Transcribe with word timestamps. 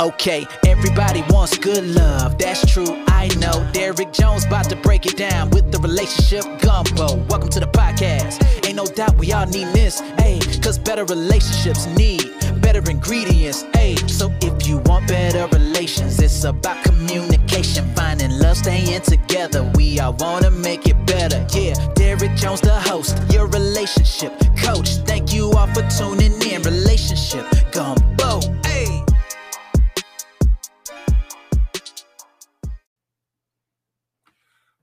Okay, 0.00 0.46
everybody 0.66 1.22
wants 1.28 1.58
good 1.58 1.84
love, 1.84 2.38
that's 2.38 2.64
true, 2.72 3.04
I 3.08 3.28
know. 3.36 3.68
Derek 3.74 4.14
Jones 4.14 4.46
about 4.46 4.70
to 4.70 4.76
break 4.76 5.04
it 5.04 5.18
down 5.18 5.50
with 5.50 5.70
the 5.70 5.78
relationship 5.78 6.42
gumbo. 6.62 7.16
Welcome 7.28 7.50
to 7.50 7.60
the 7.60 7.66
podcast. 7.66 8.42
Ain't 8.66 8.76
no 8.76 8.86
doubt 8.86 9.18
we 9.18 9.30
all 9.34 9.44
need 9.44 9.66
this, 9.74 10.00
ayy, 10.24 10.40
cause 10.62 10.78
better 10.78 11.04
relationships 11.04 11.84
need 11.98 12.32
better 12.62 12.90
ingredients, 12.90 13.64
ayy. 13.74 14.08
So 14.08 14.32
if 14.40 14.66
you 14.66 14.78
want 14.86 15.06
better 15.08 15.46
relations, 15.48 16.18
it's 16.18 16.44
about 16.44 16.82
communication, 16.84 17.84
finding 17.94 18.30
love, 18.38 18.56
staying 18.56 19.02
together. 19.02 19.70
We 19.74 20.00
all 20.00 20.14
wanna 20.14 20.50
make 20.50 20.86
it 20.86 20.96
better, 21.06 21.46
yeah. 21.52 21.74
Derek 21.94 22.36
Jones, 22.36 22.60
the 22.60 22.78
host, 22.80 23.18
your 23.32 23.46
relationship 23.48 24.32
coach. 24.56 24.88
Thank 25.04 25.32
you 25.32 25.50
all 25.52 25.66
for 25.68 25.82
tuning 25.88 26.40
in. 26.42 26.62
Relationship 26.62 27.44
gumbo, 27.72 28.19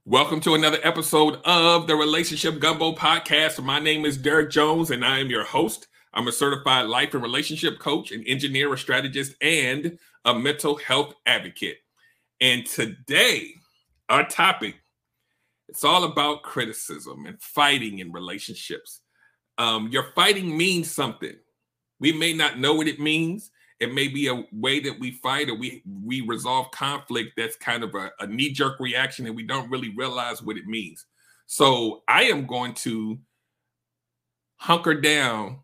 Welcome 0.09 0.39
to 0.39 0.55
another 0.55 0.79
episode 0.83 1.41
of 1.43 1.85
the 1.85 1.95
Relationship 1.97 2.61
Gumbo 2.61 2.95
Podcast. 2.95 3.61
My 3.61 3.77
name 3.77 4.05
is 4.05 4.15
Derek 4.15 4.49
Jones, 4.49 4.91
and 4.91 5.03
I 5.03 5.19
am 5.19 5.29
your 5.29 5.43
host. 5.43 5.89
I'm 6.13 6.29
a 6.29 6.31
certified 6.31 6.85
life 6.85 7.13
and 7.13 7.21
relationship 7.21 7.77
coach, 7.79 8.13
an 8.13 8.23
engineer, 8.25 8.73
a 8.73 8.77
strategist, 8.77 9.35
and 9.41 9.99
a 10.23 10.33
mental 10.33 10.77
health 10.77 11.13
advocate. 11.25 11.79
And 12.39 12.65
today, 12.65 13.49
our 14.07 14.25
topic 14.25 14.75
it's 15.67 15.83
all 15.83 16.05
about 16.05 16.41
criticism 16.41 17.25
and 17.25 17.41
fighting 17.41 17.99
in 17.99 18.13
relationships. 18.13 19.01
Um, 19.57 19.89
your 19.89 20.13
fighting 20.15 20.55
means 20.55 20.89
something. 20.89 21.35
We 21.99 22.13
may 22.13 22.31
not 22.31 22.59
know 22.59 22.75
what 22.75 22.87
it 22.87 23.01
means, 23.01 23.51
it 23.79 23.93
may 23.93 24.07
be 24.07 24.27
a 24.27 24.43
way 24.51 24.79
that 24.79 24.99
we 24.99 25.11
fight 25.11 25.49
or 25.49 25.55
we 25.55 25.83
we 26.03 26.21
resolve 26.21 26.71
conflict 26.71 27.33
that's 27.37 27.55
kind 27.55 27.83
of 27.83 27.93
a, 27.95 28.11
a 28.19 28.27
knee-jerk 28.27 28.79
reaction 28.79 29.27
and 29.27 29.35
we 29.35 29.43
don't 29.43 29.69
really 29.69 29.93
realize 29.95 30.41
what 30.41 30.57
it 30.57 30.65
means. 30.65 31.05
So 31.45 32.03
i 32.07 32.23
am 32.23 32.45
going 32.45 32.73
to 32.75 33.17
hunker 34.57 34.99
down 34.99 35.59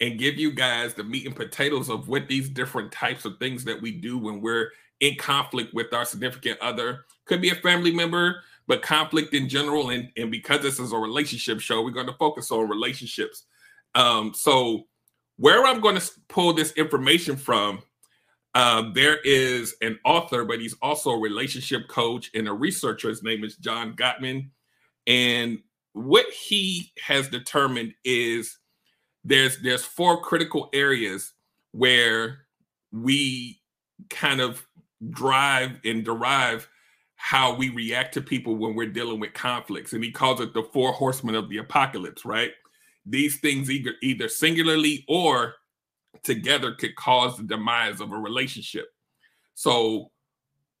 and 0.00 0.18
give 0.18 0.36
you 0.36 0.52
guys 0.52 0.94
the 0.94 1.04
meat 1.04 1.26
and 1.26 1.34
potatoes 1.34 1.88
of 1.88 2.08
what 2.08 2.28
these 2.28 2.48
different 2.48 2.92
types 2.92 3.24
of 3.24 3.38
things 3.38 3.64
that 3.64 3.80
we 3.80 3.90
do 3.90 4.18
when 4.18 4.40
we're 4.40 4.70
in 5.00 5.16
conflict 5.16 5.72
with 5.72 5.92
our 5.94 6.04
significant 6.04 6.60
other. 6.60 7.04
Could 7.24 7.40
be 7.40 7.50
a 7.50 7.54
family 7.56 7.92
member 7.92 8.42
but 8.66 8.82
conflict 8.82 9.34
in 9.34 9.48
general 9.48 9.90
and, 9.90 10.10
and 10.16 10.30
because 10.30 10.62
this 10.62 10.78
is 10.78 10.92
a 10.92 10.96
relationship 10.96 11.60
show 11.60 11.82
we're 11.82 11.90
going 11.90 12.06
to 12.06 12.14
focus 12.14 12.50
on 12.50 12.68
relationships. 12.68 13.44
Um, 13.94 14.32
so 14.34 14.86
where 15.36 15.64
I'm 15.66 15.80
going 15.80 15.96
to 15.96 16.10
pull 16.28 16.52
this 16.52 16.72
information 16.72 17.36
from, 17.36 17.82
uh, 18.54 18.90
there 18.94 19.18
is 19.24 19.74
an 19.82 19.98
author, 20.04 20.44
but 20.44 20.60
he's 20.60 20.76
also 20.80 21.10
a 21.10 21.20
relationship 21.20 21.88
coach 21.88 22.30
and 22.34 22.46
a 22.46 22.52
researcher. 22.52 23.08
His 23.08 23.22
name 23.22 23.42
is 23.42 23.56
John 23.56 23.94
Gottman. 23.94 24.50
And 25.06 25.58
what 25.92 26.26
he 26.30 26.92
has 27.02 27.28
determined 27.28 27.94
is 28.04 28.58
there's 29.24 29.60
there's 29.62 29.84
four 29.84 30.20
critical 30.20 30.68
areas 30.72 31.32
where 31.72 32.46
we 32.92 33.60
kind 34.10 34.40
of 34.40 34.64
drive 35.10 35.80
and 35.84 36.04
derive 36.04 36.68
how 37.16 37.54
we 37.54 37.70
react 37.70 38.14
to 38.14 38.20
people 38.20 38.56
when 38.56 38.74
we're 38.74 38.88
dealing 38.88 39.18
with 39.18 39.32
conflicts. 39.32 39.92
And 39.92 40.04
he 40.04 40.12
calls 40.12 40.40
it 40.40 40.54
the 40.54 40.62
four 40.62 40.92
horsemen 40.92 41.34
of 41.34 41.48
the 41.48 41.58
apocalypse, 41.58 42.24
right? 42.24 42.52
These 43.06 43.38
things 43.40 43.70
either 43.70 43.92
either 44.02 44.28
singularly 44.28 45.04
or 45.08 45.54
together 46.22 46.72
could 46.72 46.96
cause 46.96 47.36
the 47.36 47.42
demise 47.42 48.00
of 48.00 48.12
a 48.12 48.16
relationship. 48.16 48.86
So 49.54 50.10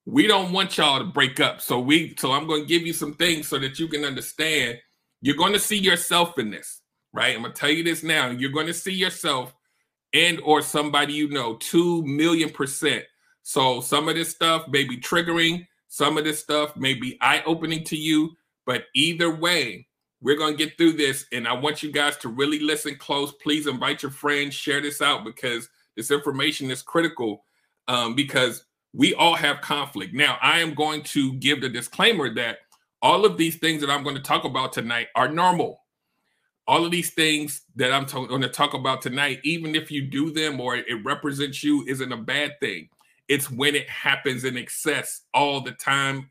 we 0.06 0.26
don't 0.26 0.52
want 0.52 0.76
y'all 0.76 0.98
to 0.98 1.04
break 1.04 1.40
up. 1.40 1.60
So 1.60 1.80
we 1.80 2.14
so 2.18 2.32
I'm 2.32 2.46
going 2.46 2.62
to 2.62 2.68
give 2.68 2.86
you 2.86 2.92
some 2.92 3.14
things 3.14 3.48
so 3.48 3.58
that 3.58 3.78
you 3.78 3.88
can 3.88 4.04
understand 4.04 4.78
you're 5.22 5.36
going 5.36 5.52
to 5.54 5.58
see 5.58 5.78
yourself 5.78 6.38
in 6.38 6.50
this, 6.50 6.82
right? 7.12 7.34
I'm 7.34 7.42
going 7.42 7.54
to 7.54 7.58
tell 7.60 7.70
you 7.70 7.82
this 7.82 8.02
now. 8.02 8.28
You're 8.28 8.50
going 8.52 8.66
to 8.66 8.74
see 8.74 8.92
yourself 8.92 9.54
and 10.12 10.40
or 10.40 10.62
somebody 10.62 11.14
you 11.14 11.28
know 11.28 11.56
2 11.56 12.04
million 12.04 12.50
percent. 12.50 13.04
So 13.42 13.80
some 13.80 14.08
of 14.08 14.14
this 14.14 14.30
stuff 14.30 14.68
may 14.68 14.84
be 14.84 14.96
triggering, 14.96 15.66
some 15.88 16.16
of 16.16 16.24
this 16.24 16.40
stuff 16.40 16.76
may 16.76 16.94
be 16.94 17.18
eye-opening 17.20 17.84
to 17.84 17.96
you, 17.96 18.32
but 18.64 18.84
either 18.94 19.34
way, 19.34 19.86
we're 20.24 20.38
going 20.38 20.56
to 20.56 20.64
get 20.64 20.78
through 20.78 20.94
this, 20.94 21.26
and 21.32 21.46
I 21.46 21.52
want 21.52 21.82
you 21.82 21.92
guys 21.92 22.16
to 22.18 22.30
really 22.30 22.58
listen 22.58 22.96
close. 22.96 23.30
Please 23.42 23.66
invite 23.66 24.02
your 24.02 24.10
friends, 24.10 24.54
share 24.54 24.80
this 24.80 25.02
out 25.02 25.22
because 25.22 25.68
this 25.96 26.10
information 26.10 26.70
is 26.70 26.80
critical 26.80 27.44
um, 27.88 28.14
because 28.14 28.64
we 28.94 29.12
all 29.12 29.34
have 29.34 29.60
conflict. 29.60 30.14
Now, 30.14 30.38
I 30.40 30.60
am 30.60 30.72
going 30.72 31.02
to 31.02 31.34
give 31.34 31.60
the 31.60 31.68
disclaimer 31.68 32.32
that 32.36 32.60
all 33.02 33.26
of 33.26 33.36
these 33.36 33.56
things 33.56 33.82
that 33.82 33.90
I'm 33.90 34.02
going 34.02 34.16
to 34.16 34.22
talk 34.22 34.44
about 34.44 34.72
tonight 34.72 35.08
are 35.14 35.28
normal. 35.28 35.82
All 36.66 36.86
of 36.86 36.90
these 36.90 37.12
things 37.12 37.60
that 37.76 37.92
I'm 37.92 38.06
going 38.06 38.40
to 38.40 38.48
talk 38.48 38.72
about 38.72 39.02
tonight, 39.02 39.40
even 39.44 39.74
if 39.74 39.90
you 39.90 40.00
do 40.00 40.30
them 40.30 40.58
or 40.58 40.76
it 40.76 41.04
represents 41.04 41.62
you, 41.62 41.84
isn't 41.86 42.12
a 42.12 42.16
bad 42.16 42.58
thing. 42.60 42.88
It's 43.28 43.50
when 43.50 43.74
it 43.74 43.90
happens 43.90 44.44
in 44.44 44.56
excess 44.56 45.20
all 45.34 45.60
the 45.60 45.72
time 45.72 46.30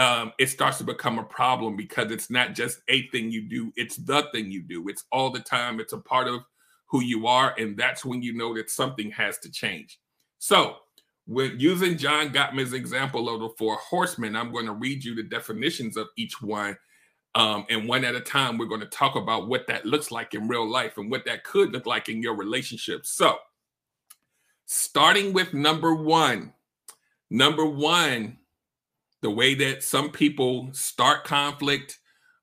um, 0.00 0.32
it 0.38 0.48
starts 0.48 0.78
to 0.78 0.84
become 0.84 1.18
a 1.18 1.24
problem 1.24 1.76
because 1.76 2.10
it's 2.10 2.30
not 2.30 2.54
just 2.54 2.80
a 2.88 3.06
thing 3.08 3.30
you 3.30 3.42
do, 3.42 3.70
it's 3.76 3.96
the 3.96 4.26
thing 4.32 4.50
you 4.50 4.62
do. 4.62 4.88
It's 4.88 5.04
all 5.12 5.28
the 5.28 5.40
time, 5.40 5.78
it's 5.78 5.92
a 5.92 5.98
part 5.98 6.26
of 6.26 6.40
who 6.86 7.02
you 7.02 7.26
are. 7.26 7.54
And 7.58 7.76
that's 7.76 8.02
when 8.02 8.22
you 8.22 8.32
know 8.32 8.54
that 8.54 8.70
something 8.70 9.10
has 9.10 9.36
to 9.40 9.50
change. 9.50 10.00
So, 10.38 10.76
with 11.26 11.60
using 11.60 11.98
John 11.98 12.30
Gottman's 12.30 12.72
example 12.72 13.28
of 13.28 13.40
the 13.40 13.50
four 13.58 13.76
horsemen, 13.76 14.34
I'm 14.34 14.50
going 14.50 14.64
to 14.64 14.72
read 14.72 15.04
you 15.04 15.14
the 15.14 15.22
definitions 15.22 15.98
of 15.98 16.08
each 16.16 16.40
one. 16.40 16.78
Um, 17.34 17.66
and 17.68 17.86
one 17.86 18.04
at 18.04 18.14
a 18.14 18.20
time, 18.20 18.56
we're 18.56 18.66
going 18.66 18.80
to 18.80 18.86
talk 18.86 19.16
about 19.16 19.48
what 19.48 19.66
that 19.66 19.84
looks 19.84 20.10
like 20.10 20.32
in 20.32 20.48
real 20.48 20.68
life 20.68 20.96
and 20.96 21.10
what 21.10 21.26
that 21.26 21.44
could 21.44 21.72
look 21.72 21.84
like 21.84 22.08
in 22.08 22.22
your 22.22 22.34
relationship. 22.34 23.04
So, 23.04 23.36
starting 24.64 25.34
with 25.34 25.52
number 25.52 25.94
one, 25.94 26.54
number 27.30 27.66
one 27.66 28.38
the 29.22 29.30
way 29.30 29.54
that 29.54 29.82
some 29.82 30.10
people 30.10 30.70
start 30.72 31.24
conflict 31.24 31.98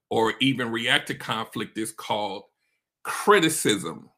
or 0.09 0.33
even 0.39 0.71
react 0.71 1.07
to 1.07 1.15
conflict 1.15 1.77
is 1.77 1.91
called 1.91 2.43
criticism. 3.03 4.09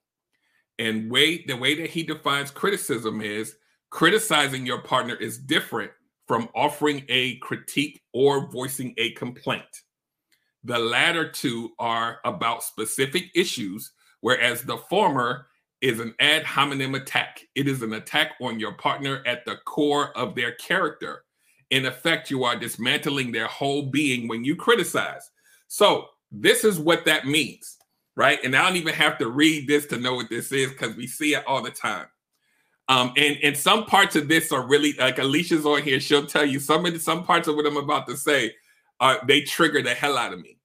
And 0.77 1.11
way 1.11 1.43
the 1.45 1.55
way 1.55 1.75
that 1.75 1.89
he 1.89 2.03
defines 2.03 2.51
criticism 2.51 3.21
is 3.21 3.55
criticizing 3.89 4.65
your 4.65 4.81
partner 4.81 5.15
is 5.15 5.37
different 5.37 5.91
from 6.27 6.47
offering 6.55 7.03
a 7.09 7.37
critique 7.37 8.01
or 8.13 8.49
voicing 8.51 8.93
a 8.97 9.11
complaint. 9.13 9.63
The 10.63 10.77
latter 10.77 11.29
two 11.29 11.71
are 11.79 12.19
about 12.25 12.63
specific 12.63 13.25
issues, 13.33 13.91
whereas 14.21 14.61
the 14.61 14.77
former 14.77 15.47
is 15.81 15.99
an 15.99 16.13
ad 16.19 16.43
hominem 16.43 16.95
attack. 16.95 17.41
It 17.55 17.67
is 17.67 17.81
an 17.81 17.93
attack 17.93 18.33
on 18.41 18.59
your 18.59 18.73
partner 18.73 19.23
at 19.25 19.45
the 19.45 19.55
core 19.65 20.15
of 20.17 20.35
their 20.35 20.51
character 20.53 21.23
in 21.69 21.85
effect, 21.85 22.29
you 22.29 22.43
are 22.43 22.55
dismantling 22.55 23.31
their 23.31 23.47
whole 23.47 23.83
being 23.83 24.27
when 24.27 24.43
you 24.43 24.55
criticize. 24.55 25.29
So, 25.67 26.07
this 26.31 26.63
is 26.63 26.79
what 26.79 27.05
that 27.05 27.25
means, 27.25 27.77
right? 28.15 28.39
And 28.43 28.55
I 28.55 28.65
don't 28.67 28.77
even 28.77 28.93
have 28.93 29.17
to 29.17 29.29
read 29.29 29.67
this 29.67 29.85
to 29.87 29.97
know 29.97 30.15
what 30.15 30.29
this 30.29 30.51
is 30.51 30.69
because 30.71 30.95
we 30.95 31.07
see 31.07 31.33
it 31.35 31.43
all 31.47 31.63
the 31.63 31.71
time. 31.71 32.05
Um, 32.87 33.13
and 33.17 33.37
and 33.43 33.55
some 33.55 33.85
parts 33.85 34.15
of 34.15 34.27
this 34.27 34.51
are 34.51 34.67
really 34.67 34.93
like 34.93 35.19
Alicia's 35.19 35.65
on 35.65 35.83
here. 35.83 35.99
She'll 35.99 36.25
tell 36.25 36.45
you 36.45 36.59
some 36.59 36.85
of 36.85 36.93
the, 36.93 36.99
some 36.99 37.23
parts 37.23 37.47
of 37.47 37.55
what 37.55 37.67
I'm 37.67 37.77
about 37.77 38.07
to 38.07 38.17
say. 38.17 38.55
are 38.99 39.19
they 39.27 39.41
trigger 39.41 39.81
the 39.81 39.93
hell 39.93 40.17
out 40.17 40.33
of 40.33 40.39
me. 40.39 40.57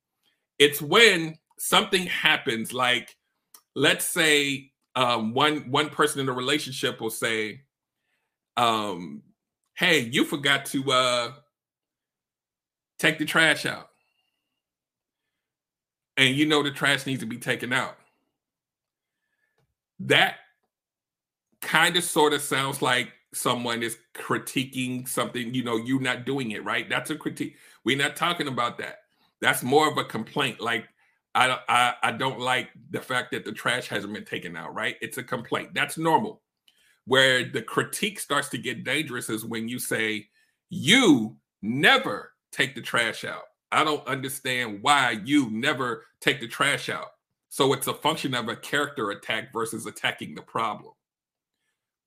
It's 0.59 0.81
when 0.81 1.37
something 1.59 2.07
happens, 2.07 2.73
like 2.73 3.15
let's 3.75 4.07
say 4.07 4.73
um, 4.97 5.35
one 5.35 5.71
one 5.71 5.91
person 5.91 6.21
in 6.21 6.29
a 6.29 6.33
relationship 6.33 7.01
will 7.01 7.11
say, 7.11 7.63
um, 8.57 9.23
hey, 9.77 10.01
you 10.01 10.25
forgot 10.25 10.67
to 10.67 10.91
uh 10.93 11.33
take 12.99 13.19
the 13.19 13.25
trash 13.25 13.67
out. 13.67 13.89
And 16.17 16.35
you 16.35 16.47
know 16.47 16.63
the 16.63 16.71
trash 16.71 17.07
needs 17.07 17.21
to 17.21 17.27
be 17.27 17.39
taken 17.39 17.73
out. 17.73 17.97
That 20.01 20.37
kind 21.61 21.97
of 21.97 22.05
sort 22.05 22.33
of 22.33 22.43
sounds 22.43 22.83
like 22.83 23.13
someone 23.33 23.83
is 23.83 23.97
critiquing 24.15 25.09
something, 25.09 25.55
you 25.55 25.65
know, 25.65 25.77
you're 25.77 26.01
not 26.01 26.25
doing 26.25 26.53
it 26.53 26.65
right. 26.65 26.89
That's 26.89 27.11
a 27.11 27.17
critique. 27.17 27.57
We're 27.85 27.99
not 27.99 28.17
talking 28.17 28.49
about 28.49 28.79
that. 28.79 28.99
That's 29.41 29.63
more 29.63 29.91
of 29.91 29.99
a 29.99 30.05
complaint. 30.05 30.61
Like, 30.61 30.87
I, 31.35 31.59
I 31.69 31.95
I 32.03 32.13
don't 32.13 32.39
like 32.39 32.69
the 32.91 33.01
fact 33.01 33.33
that 33.33 33.45
the 33.45 33.51
trash 33.51 33.89
hasn't 33.89 34.15
been 34.15 34.25
taken 34.25 34.57
out, 34.57 34.73
right? 34.73 34.95
It's 35.01 35.19
a 35.19 35.23
complaint. 35.25 35.71
That's 35.75 35.99
normal. 35.99 36.43
Where 37.07 37.45
the 37.45 37.63
critique 37.63 38.19
starts 38.19 38.49
to 38.51 38.59
get 38.59 38.85
dangerous 38.85 39.29
is 39.29 39.45
when 39.45 39.69
you 39.69 39.79
say, 39.79 40.29
You 40.71 41.37
never 41.63 42.33
take 42.53 42.75
the 42.75 42.81
trash 42.81 43.25
out. 43.25 43.43
I 43.73 43.85
don't 43.85 44.07
understand 44.07 44.79
why 44.83 45.21
you 45.25 45.51
never 45.51 46.05
take 46.21 46.41
the 46.41 46.49
trash 46.49 46.89
out. 46.89 47.09
So 47.49 47.73
it's 47.73 47.87
a 47.87 47.95
function 47.95 48.35
of 48.35 48.49
a 48.49 48.57
character 48.57 49.11
attack 49.11 49.53
versus 49.53 49.87
attacking 49.87 50.35
the 50.35 50.43
problem. 50.43 50.93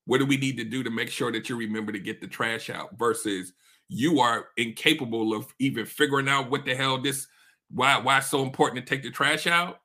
What 0.06 0.18
do 0.18 0.26
we 0.26 0.38
need 0.38 0.56
to 0.56 0.64
do 0.64 0.82
to 0.82 0.90
make 0.90 1.10
sure 1.10 1.30
that 1.32 1.48
you 1.48 1.56
remember 1.56 1.92
to 1.92 1.98
get 1.98 2.20
the 2.20 2.26
trash 2.26 2.70
out 2.70 2.98
versus 2.98 3.52
you 3.88 4.20
are 4.20 4.48
incapable 4.56 5.34
of 5.34 5.52
even 5.58 5.84
figuring 5.84 6.28
out 6.28 6.50
what 6.50 6.64
the 6.64 6.74
hell 6.74 7.00
this 7.00 7.26
why 7.70 7.98
why 7.98 8.18
it's 8.18 8.28
so 8.28 8.42
important 8.42 8.84
to 8.84 8.88
take 8.88 9.02
the 9.02 9.10
trash 9.10 9.46
out? 9.46 9.80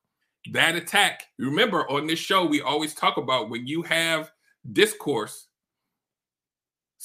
That 0.51 0.75
attack. 0.75 1.24
Remember 1.38 1.89
on 1.89 2.07
this 2.07 2.19
show 2.19 2.45
we 2.45 2.62
always 2.62 2.94
talk 2.94 3.18
about 3.18 3.50
when 3.50 3.68
you 3.68 3.81
have 3.83 4.31
discourse 4.71 5.48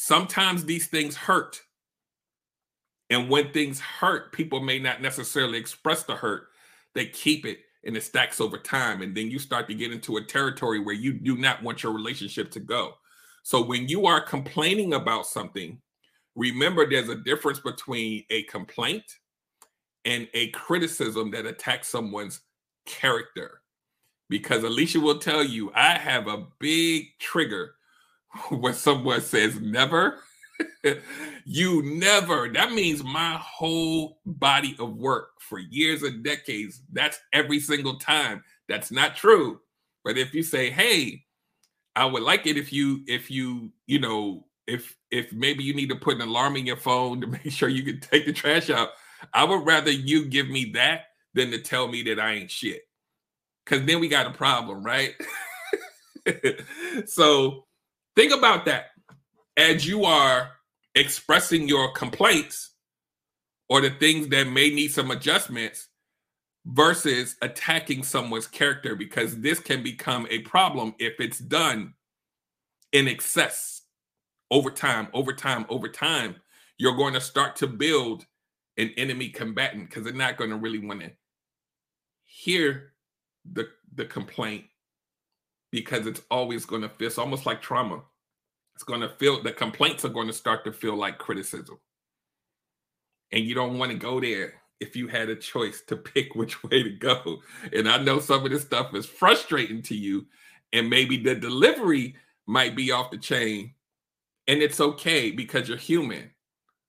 sometimes 0.00 0.64
these 0.64 0.86
things 0.86 1.16
hurt. 1.16 1.60
And 3.10 3.28
when 3.28 3.52
things 3.52 3.80
hurt, 3.80 4.32
people 4.32 4.60
may 4.60 4.78
not 4.78 5.02
necessarily 5.02 5.58
express 5.58 6.04
the 6.04 6.14
hurt. 6.14 6.48
They 6.94 7.06
keep 7.06 7.44
it 7.44 7.58
and 7.84 7.96
it 7.96 8.02
stacks 8.02 8.40
over 8.40 8.58
time. 8.58 9.02
And 9.02 9.16
then 9.16 9.28
you 9.28 9.40
start 9.40 9.66
to 9.68 9.74
get 9.74 9.92
into 9.92 10.18
a 10.18 10.24
territory 10.24 10.78
where 10.78 10.94
you 10.94 11.14
do 11.14 11.36
not 11.36 11.62
want 11.64 11.82
your 11.82 11.92
relationship 11.92 12.50
to 12.52 12.60
go. 12.60 12.94
So 13.42 13.64
when 13.64 13.88
you 13.88 14.06
are 14.06 14.20
complaining 14.20 14.94
about 14.94 15.26
something, 15.26 15.80
remember 16.36 16.88
there's 16.88 17.08
a 17.08 17.16
difference 17.16 17.58
between 17.58 18.24
a 18.30 18.44
complaint 18.44 19.04
and 20.04 20.28
a 20.34 20.50
criticism 20.50 21.32
that 21.32 21.46
attacks 21.46 21.88
someone's 21.88 22.40
character. 22.86 23.62
Because 24.28 24.62
Alicia 24.62 25.00
will 25.00 25.18
tell 25.18 25.42
you, 25.42 25.72
I 25.74 25.92
have 25.96 26.26
a 26.26 26.46
big 26.58 27.18
trigger 27.18 27.74
when 28.50 28.74
someone 28.74 29.20
says 29.20 29.60
never. 29.60 30.20
you 31.44 31.82
never. 31.84 32.48
That 32.48 32.72
means 32.72 33.04
my 33.04 33.38
whole 33.40 34.20
body 34.26 34.76
of 34.78 34.96
work 34.96 35.30
for 35.40 35.58
years 35.58 36.02
and 36.02 36.22
decades. 36.24 36.82
That's 36.92 37.18
every 37.32 37.60
single 37.60 37.98
time. 37.98 38.42
That's 38.68 38.90
not 38.90 39.16
true. 39.16 39.60
But 40.04 40.18
if 40.18 40.34
you 40.34 40.42
say, 40.42 40.70
hey, 40.70 41.24
I 41.96 42.04
would 42.04 42.22
like 42.22 42.46
it 42.46 42.56
if 42.56 42.72
you, 42.72 43.02
if 43.06 43.30
you, 43.30 43.72
you 43.86 43.98
know, 43.98 44.44
if 44.68 44.94
if 45.10 45.32
maybe 45.32 45.64
you 45.64 45.74
need 45.74 45.88
to 45.88 45.96
put 45.96 46.16
an 46.16 46.20
alarm 46.20 46.56
in 46.56 46.66
your 46.66 46.76
phone 46.76 47.20
to 47.20 47.26
make 47.26 47.50
sure 47.50 47.68
you 47.68 47.82
can 47.82 48.00
take 48.00 48.26
the 48.26 48.32
trash 48.32 48.70
out. 48.70 48.90
I 49.34 49.42
would 49.44 49.66
rather 49.66 49.90
you 49.90 50.26
give 50.26 50.48
me 50.48 50.66
that 50.74 51.06
than 51.34 51.50
to 51.50 51.58
tell 51.58 51.88
me 51.88 52.02
that 52.04 52.20
I 52.20 52.34
ain't 52.34 52.50
shit. 52.50 52.82
Cause 53.68 53.84
then 53.84 54.00
we 54.00 54.08
got 54.08 54.26
a 54.26 54.30
problem, 54.30 54.82
right? 54.82 55.14
so 57.06 57.66
think 58.16 58.32
about 58.32 58.64
that 58.64 58.86
as 59.58 59.86
you 59.86 60.04
are 60.04 60.52
expressing 60.94 61.68
your 61.68 61.92
complaints 61.92 62.70
or 63.68 63.82
the 63.82 63.90
things 63.90 64.28
that 64.28 64.48
may 64.48 64.70
need 64.70 64.88
some 64.88 65.10
adjustments 65.10 65.88
versus 66.64 67.36
attacking 67.42 68.02
someone's 68.02 68.46
character 68.46 68.96
because 68.96 69.38
this 69.40 69.60
can 69.60 69.82
become 69.82 70.26
a 70.30 70.38
problem 70.40 70.94
if 70.98 71.20
it's 71.20 71.38
done 71.38 71.92
in 72.92 73.06
excess 73.06 73.82
over 74.50 74.70
time 74.70 75.08
over 75.12 75.32
time 75.32 75.66
over 75.68 75.88
time 75.88 76.34
you're 76.78 76.96
going 76.96 77.12
to 77.14 77.20
start 77.20 77.54
to 77.56 77.66
build 77.66 78.24
an 78.78 78.90
enemy 78.96 79.28
combatant 79.28 79.88
because 79.88 80.04
they're 80.04 80.12
not 80.12 80.36
going 80.36 80.50
to 80.50 80.56
really 80.56 80.78
want 80.78 81.00
to 81.00 81.10
hear 82.24 82.92
the 83.52 83.68
the 83.94 84.04
complaint 84.04 84.64
because 85.70 86.06
it's 86.06 86.22
always 86.30 86.64
going 86.64 86.82
to 86.82 86.88
feel 86.88 87.08
it's 87.08 87.18
almost 87.18 87.46
like 87.46 87.60
trauma. 87.60 88.02
It's 88.74 88.84
going 88.84 89.00
to 89.00 89.08
feel 89.08 89.42
the 89.42 89.52
complaints 89.52 90.04
are 90.04 90.10
going 90.10 90.28
to 90.28 90.32
start 90.32 90.64
to 90.64 90.72
feel 90.72 90.96
like 90.96 91.18
criticism. 91.18 91.78
And 93.32 93.44
you 93.44 93.54
don't 93.54 93.78
want 93.78 93.90
to 93.92 93.98
go 93.98 94.20
there 94.20 94.54
if 94.80 94.94
you 94.96 95.08
had 95.08 95.28
a 95.28 95.36
choice 95.36 95.82
to 95.88 95.96
pick 95.96 96.34
which 96.34 96.62
way 96.64 96.82
to 96.82 96.90
go. 96.90 97.38
And 97.72 97.88
i 97.88 97.98
know 97.98 98.20
some 98.20 98.44
of 98.44 98.50
this 98.50 98.62
stuff 98.62 98.94
is 98.94 99.06
frustrating 99.06 99.82
to 99.82 99.96
you 99.96 100.26
and 100.72 100.88
maybe 100.88 101.16
the 101.16 101.34
delivery 101.34 102.14
might 102.46 102.76
be 102.76 102.92
off 102.92 103.10
the 103.10 103.18
chain. 103.18 103.74
And 104.46 104.62
it's 104.62 104.80
okay 104.80 105.30
because 105.30 105.68
you're 105.68 105.76
human 105.76 106.30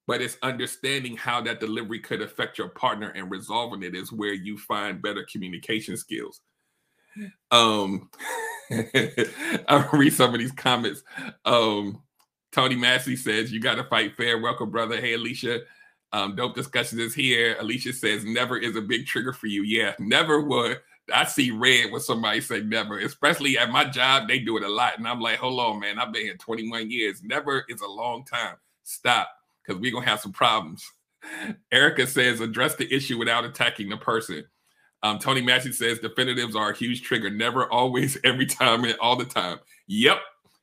but 0.09 0.23
it's 0.23 0.39
understanding 0.41 1.15
how 1.15 1.39
that 1.39 1.59
delivery 1.59 1.99
could 1.99 2.19
affect 2.19 2.57
your 2.57 2.69
partner 2.69 3.09
and 3.09 3.29
resolving 3.29 3.83
it 3.83 3.93
is 3.93 4.11
where 4.11 4.33
you 4.33 4.57
find 4.57 5.03
better 5.03 5.23
communication 5.31 5.95
skills 5.95 6.41
um 7.51 8.09
i'll 9.67 9.87
read 9.93 10.11
some 10.11 10.33
of 10.33 10.39
these 10.39 10.51
comments 10.51 11.03
um 11.45 12.01
tony 12.51 12.75
massey 12.75 13.15
says 13.15 13.51
you 13.51 13.61
got 13.61 13.75
to 13.75 13.83
fight 13.83 14.17
fair 14.17 14.39
welcome 14.39 14.71
brother 14.71 14.99
hey 14.99 15.13
alicia 15.13 15.59
um 16.11 16.35
dope 16.35 16.55
discussions 16.55 16.99
is 16.99 17.13
here 17.13 17.55
alicia 17.59 17.93
says 17.93 18.25
never 18.25 18.57
is 18.57 18.75
a 18.75 18.81
big 18.81 19.05
trigger 19.05 19.31
for 19.31 19.45
you 19.45 19.61
yeah 19.61 19.93
never 19.99 20.41
would 20.41 20.79
I 21.13 21.25
see 21.25 21.49
red 21.49 21.91
when 21.91 22.01
somebody 22.01 22.39
say 22.39 22.61
never, 22.61 22.99
especially 22.99 23.57
at 23.57 23.71
my 23.71 23.83
job. 23.85 24.27
They 24.27 24.37
do 24.37 24.57
it 24.57 24.63
a 24.63 24.69
lot, 24.69 24.99
and 24.99 25.07
I'm 25.07 25.19
like, 25.19 25.39
hold 25.39 25.59
on, 25.59 25.79
man. 25.79 25.97
I've 25.97 26.13
been 26.13 26.21
here 26.21 26.37
21 26.37 26.91
years. 26.91 27.23
Never 27.23 27.65
is 27.67 27.81
a 27.81 27.87
long 27.87 28.25
time. 28.25 28.57
Stop 28.83 29.27
because 29.69 29.81
we're 29.81 29.91
going 29.91 30.03
to 30.03 30.09
have 30.09 30.19
some 30.19 30.31
problems. 30.31 30.83
Erica 31.71 32.07
says, 32.07 32.39
address 32.39 32.75
the 32.75 32.91
issue 32.93 33.17
without 33.17 33.45
attacking 33.45 33.89
the 33.89 33.97
person. 33.97 34.45
Um, 35.03 35.19
Tony 35.19 35.41
Massey 35.41 35.71
says, 35.71 35.99
definitives 35.99 36.55
are 36.55 36.71
a 36.71 36.75
huge 36.75 37.03
trigger. 37.03 37.29
Never, 37.29 37.71
always, 37.71 38.17
every 38.23 38.45
time, 38.45 38.83
and 38.83 38.97
all 38.99 39.15
the 39.15 39.25
time. 39.25 39.59
Yep. 39.87 40.17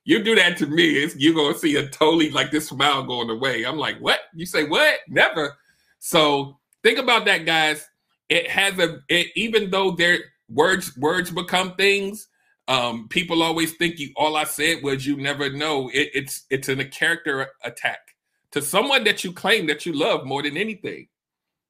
You 0.05 0.23
do 0.23 0.37
that 0.37 0.57
to 0.59 0.67
me, 0.67 0.99
it's, 0.99 1.17
you're 1.17 1.35
going 1.35 1.53
to 1.53 1.59
see 1.59 1.77
a 1.77 1.89
totally 1.89 2.31
like 2.31 2.53
this 2.53 2.69
smile 2.69 3.03
going 3.03 3.29
away. 3.31 3.65
I'm 3.65 3.77
like, 3.77 3.99
what? 3.99 4.21
You 4.35 4.47
say, 4.47 4.65
what? 4.65 4.99
Never. 5.09 5.57
So 5.99 6.59
think 6.85 6.99
about 6.99 7.25
that, 7.25 7.45
guys. 7.45 7.89
It 8.29 8.49
has 8.49 8.79
a, 8.79 9.01
it, 9.09 9.29
even 9.35 9.71
though 9.71 9.93
their 9.93 10.19
words 10.49 10.97
words 10.97 11.31
become 11.33 11.75
things, 11.75 12.29
um, 12.69 13.09
people 13.09 13.43
always 13.43 13.73
think 13.77 13.99
you 13.99 14.11
all 14.17 14.37
I 14.37 14.45
said 14.45 14.83
was 14.83 15.07
you 15.07 15.17
never 15.17 15.51
know. 15.51 15.89
It, 15.89 16.11
it's 16.15 16.45
it's 16.51 16.69
in 16.69 16.81
a 16.81 16.85
character 16.85 17.49
attack 17.65 18.16
to 18.53 18.63
someone 18.63 19.05
that 19.05 19.25
you 19.25 19.33
claim 19.33 19.67
that 19.67 19.87
you 19.87 19.93
love 19.93 20.25
more 20.25 20.43
than 20.43 20.57
anything. 20.57 21.09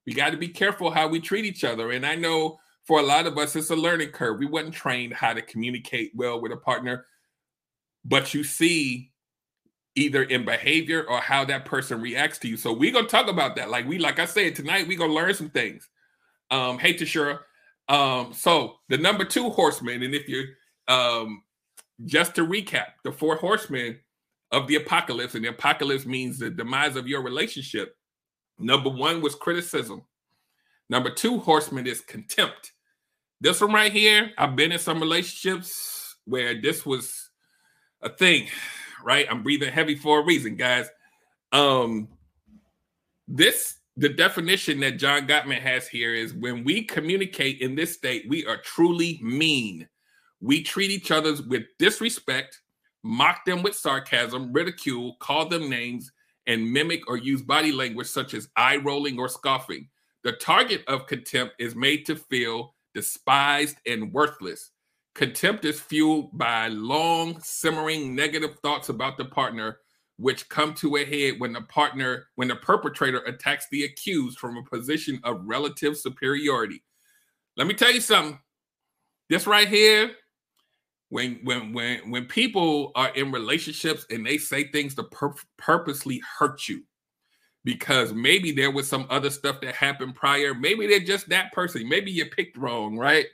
We 0.07 0.15
got 0.15 0.31
to 0.31 0.37
be 0.37 0.49
careful 0.49 0.91
how 0.91 1.09
we 1.09 1.21
treat 1.21 1.45
each 1.45 1.65
other. 1.65 1.91
And 1.91 2.07
I 2.07 2.15
know 2.15 2.59
for 2.85 3.01
a 3.01 3.03
lot 3.03 3.27
of 3.27 3.37
us, 3.39 3.57
it's 3.57 3.71
a 3.71 3.77
learning 3.77 4.11
curve. 4.11 4.39
We 4.39 4.47
wasn't 4.47 4.75
trained 4.75 5.13
how 5.13 5.33
to 5.33 5.43
communicate 5.43 6.13
well 6.15 6.41
with 6.41 6.53
a 6.53 6.57
partner, 6.57 7.07
but 8.05 8.33
you 8.33 8.45
see 8.45 9.11
either 9.97 10.23
in 10.23 10.45
behavior 10.45 11.05
or 11.09 11.21
how 11.21 11.45
that 11.47 11.65
person 11.65 12.01
reacts 12.01 12.39
to 12.39 12.49
you. 12.49 12.57
So 12.57 12.73
we're 12.73 12.93
gonna 12.93 13.09
talk 13.09 13.29
about 13.29 13.57
that. 13.57 13.71
Like 13.71 13.87
we, 13.87 13.99
like 13.99 14.19
I 14.19 14.27
said 14.27 14.55
tonight, 14.55 14.87
we're 14.87 14.99
gonna 14.99 15.13
learn 15.13 15.35
some 15.35 15.51
things. 15.51 15.89
Um, 16.51 16.79
hey 16.79 16.95
Tashura. 16.95 17.41
Um, 17.89 18.33
so 18.33 18.77
the 18.89 18.99
number 18.99 19.25
two 19.25 19.51
horseman, 19.51 20.03
and 20.03 20.15
if 20.15 20.29
you 20.29 20.45
um 20.87 21.43
just 22.05 22.35
to 22.35 22.47
recap, 22.47 22.89
the 23.05 23.11
four 23.11 23.37
horsemen 23.37 23.99
of 24.57 24.67
the 24.67 24.77
apocalypse, 24.77 25.35
and 25.35 25.45
the 25.45 25.51
apocalypse 25.51 26.07
means 26.07 26.39
the 26.39 26.49
demise 26.49 26.97
of 26.97 27.07
your 27.07 27.23
relationship. 27.23 27.95
Number 28.59 28.89
one 28.89 29.21
was 29.21 29.35
criticism. 29.35 30.03
Number 30.89 31.11
two, 31.11 31.39
horseman 31.39 31.87
is 31.87 32.01
contempt. 32.01 32.73
This 33.39 33.61
one 33.61 33.75
right 33.75 33.93
here, 33.93 34.31
I've 34.39 34.57
been 34.57 34.73
in 34.73 34.79
some 34.79 34.99
relationships 34.99 36.17
where 36.25 36.59
this 36.59 36.87
was 36.87 37.29
a 38.01 38.09
thing, 38.09 38.49
right? 39.05 39.27
I'm 39.31 39.43
breathing 39.43 39.71
heavy 39.73 39.95
for 39.95 40.21
a 40.21 40.25
reason, 40.25 40.57
guys. 40.57 40.89
Um, 41.53 42.09
this 43.29 43.77
the 43.99 44.09
definition 44.09 44.81
that 44.81 44.99
John 44.99 45.27
Gottman 45.27 45.61
has 45.61 45.87
here 45.87 46.15
is 46.15 46.33
when 46.33 46.65
we 46.65 46.83
communicate 46.83 47.61
in 47.61 47.75
this 47.75 47.95
state, 47.95 48.27
we 48.29 48.47
are 48.47 48.59
truly 48.59 49.19
mean. 49.23 49.87
We 50.41 50.63
treat 50.63 50.91
each 50.91 51.11
other 51.11 51.35
with 51.47 51.65
disrespect, 51.79 52.61
mock 53.07 53.45
them 53.45 53.63
with 53.63 53.75
sarcasm, 53.75 54.53
ridicule, 54.53 55.17
call 55.21 55.49
them 55.49 55.71
names, 55.71 56.11
and 56.47 56.73
mimic 56.73 57.09
or 57.09 57.17
use 57.17 57.43
body 57.43 57.73
language 57.73 58.09
such 58.09 58.35
as 58.35 58.49
eye 58.57 58.77
rolling 58.77 59.19
or 59.19 59.29
scoffing. 59.29 59.89
The 60.25 60.33
target 60.33 60.83
of 60.89 61.07
contempt 61.07 61.55
is 61.59 61.75
made 61.75 62.05
to 62.07 62.17
feel 62.17 62.75
despised 62.95 63.77
and 63.87 64.13
worthless. 64.13 64.71
Contempt 65.15 65.65
is 65.65 65.81
fueled 65.81 66.37
by 66.37 66.69
long, 66.69 67.41
simmering 67.41 68.15
negative 68.15 68.59
thoughts 68.61 68.89
about 68.89 69.17
the 69.17 69.25
partner, 69.25 69.79
which 70.19 70.49
come 70.49 70.75
to 70.75 70.97
a 70.97 71.05
head 71.05 71.41
when 71.41 71.53
the 71.53 71.63
partner, 71.63 72.27
when 72.35 72.49
the 72.49 72.57
perpetrator 72.57 73.21
attacks 73.21 73.67
the 73.71 73.85
accused 73.85 74.39
from 74.39 74.57
a 74.57 74.65
position 74.65 75.21
of 75.25 75.43
relative 75.45 75.97
superiority. 75.97 76.83
Let 77.57 77.67
me 77.67 77.75
tell 77.75 77.93
you 77.93 78.01
something. 78.01 78.39
This 79.29 79.47
right 79.47 79.69
here 79.69 80.13
when 81.09 81.39
when 81.45 81.73
when 81.73 82.11
when 82.11 82.25
people 82.25 82.93
are 82.95 83.11
in 83.15 83.31
relationships 83.31 84.07
and 84.11 84.27
they 84.27 84.39
say 84.39 84.69
things 84.69 84.95
to 84.95 85.05
pur- 85.05 85.35
purposely 85.57 86.21
hurt 86.39 86.69
you 86.69 86.83
because 87.65 88.13
maybe 88.13 88.53
there 88.53 88.71
was 88.71 88.89
some 88.89 89.07
other 89.11 89.31
stuff 89.31 89.61
that 89.61 89.75
happened 89.75 90.15
prior 90.15 90.55
maybe 90.55 90.87
they're 90.87 91.01
just 91.01 91.29
that 91.29 91.53
person 91.53 91.89
maybe 91.89 92.11
you 92.11 92.27
picked 92.27 92.57
wrong 92.57 92.97
right? 92.97 93.27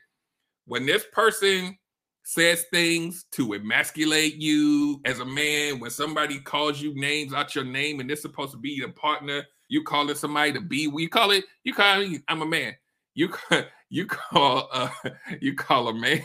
When 0.67 0.87
this 0.87 1.05
person 1.13 1.77
says 2.25 2.67
things 2.71 3.25
to 3.33 3.55
emasculate 3.55 4.37
you 4.37 5.01
as 5.05 5.19
a 5.19 5.25
man 5.25 5.81
when 5.81 5.91
somebody 5.91 6.39
calls 6.39 6.81
you 6.81 6.95
names 6.95 7.33
out 7.33 7.55
your 7.55 7.65
name 7.65 7.99
and 7.99 8.09
they're 8.09 8.17
supposed 8.17 8.53
to 8.53 8.59
be 8.59 8.71
your 8.71 8.93
partner 8.93 9.45
you 9.69 9.83
call 9.83 10.09
it 10.09 10.17
somebody 10.17 10.53
to 10.53 10.61
be 10.61 10.87
we 10.87 11.09
call 11.09 11.33
it 11.33 11.45
you 11.65 11.75
call 11.75 11.99
me 11.99 12.21
i'm 12.29 12.43
a 12.43 12.47
man. 12.47 12.75
You 13.15 13.29
you 13.93 14.07
call 14.07 14.69
uh, 14.73 14.89
you 15.41 15.55
call 15.55 15.89
a 15.89 15.95
man 15.95 16.23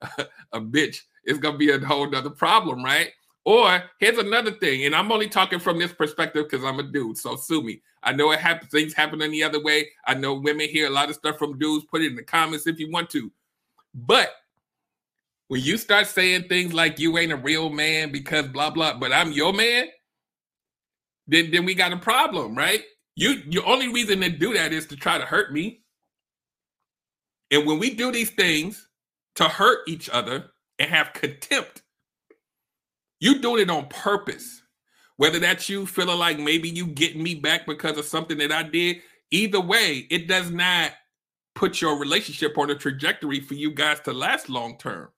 a, 0.00 0.26
a 0.52 0.60
bitch, 0.60 1.02
it's 1.24 1.38
gonna 1.38 1.58
be 1.58 1.70
a 1.70 1.78
whole 1.78 2.10
nother 2.10 2.30
problem, 2.30 2.82
right? 2.82 3.10
Or 3.44 3.82
here's 4.00 4.18
another 4.18 4.52
thing, 4.52 4.84
and 4.84 4.94
I'm 4.94 5.12
only 5.12 5.28
talking 5.28 5.60
from 5.60 5.78
this 5.78 5.92
perspective 5.92 6.46
because 6.48 6.64
I'm 6.64 6.78
a 6.78 6.82
dude. 6.82 7.16
So 7.16 7.36
sue 7.36 7.62
me. 7.62 7.82
I 8.02 8.12
know 8.12 8.32
it 8.32 8.38
happens. 8.38 8.70
Things 8.70 8.92
happen 8.92 9.22
any 9.22 9.42
other 9.42 9.62
way. 9.62 9.88
I 10.06 10.14
know 10.14 10.34
women 10.34 10.68
hear 10.68 10.86
a 10.86 10.90
lot 10.90 11.08
of 11.08 11.14
stuff 11.14 11.38
from 11.38 11.58
dudes. 11.58 11.86
Put 11.90 12.02
it 12.02 12.08
in 12.08 12.16
the 12.16 12.22
comments 12.22 12.66
if 12.66 12.78
you 12.78 12.90
want 12.90 13.10
to. 13.10 13.30
But 13.94 14.30
when 15.48 15.62
you 15.62 15.76
start 15.78 16.06
saying 16.06 16.48
things 16.48 16.72
like 16.72 16.98
you 16.98 17.16
ain't 17.18 17.32
a 17.32 17.36
real 17.36 17.70
man 17.70 18.12
because 18.12 18.48
blah 18.48 18.70
blah, 18.70 18.94
but 18.94 19.12
I'm 19.12 19.32
your 19.32 19.52
man, 19.52 19.86
then 21.26 21.50
then 21.50 21.64
we 21.64 21.74
got 21.74 21.92
a 21.92 21.98
problem, 21.98 22.54
right? 22.54 22.82
You 23.14 23.42
your 23.46 23.66
only 23.66 23.88
reason 23.88 24.20
to 24.20 24.30
do 24.30 24.54
that 24.54 24.72
is 24.72 24.86
to 24.86 24.96
try 24.96 25.18
to 25.18 25.24
hurt 25.24 25.52
me. 25.52 25.79
And 27.50 27.66
when 27.66 27.78
we 27.78 27.94
do 27.94 28.12
these 28.12 28.30
things 28.30 28.88
to 29.36 29.44
hurt 29.44 29.80
each 29.88 30.08
other 30.10 30.50
and 30.78 30.90
have 30.90 31.12
contempt 31.12 31.82
you're 33.20 33.38
doing 33.38 33.62
it 33.62 33.70
on 33.70 33.86
purpose. 33.86 34.62
Whether 35.18 35.38
that's 35.38 35.68
you 35.68 35.84
feeling 35.84 36.18
like 36.18 36.38
maybe 36.38 36.70
you 36.70 36.86
getting 36.86 37.22
me 37.22 37.34
back 37.34 37.66
because 37.66 37.98
of 37.98 38.06
something 38.06 38.38
that 38.38 38.50
I 38.50 38.62
did, 38.62 39.02
either 39.30 39.60
way, 39.60 40.06
it 40.10 40.26
does 40.26 40.50
not 40.50 40.92
put 41.54 41.82
your 41.82 41.98
relationship 41.98 42.56
on 42.56 42.70
a 42.70 42.74
trajectory 42.74 43.40
for 43.40 43.52
you 43.52 43.70
guys 43.70 44.00
to 44.00 44.14
last 44.14 44.48
long 44.48 44.78
term. 44.78 45.10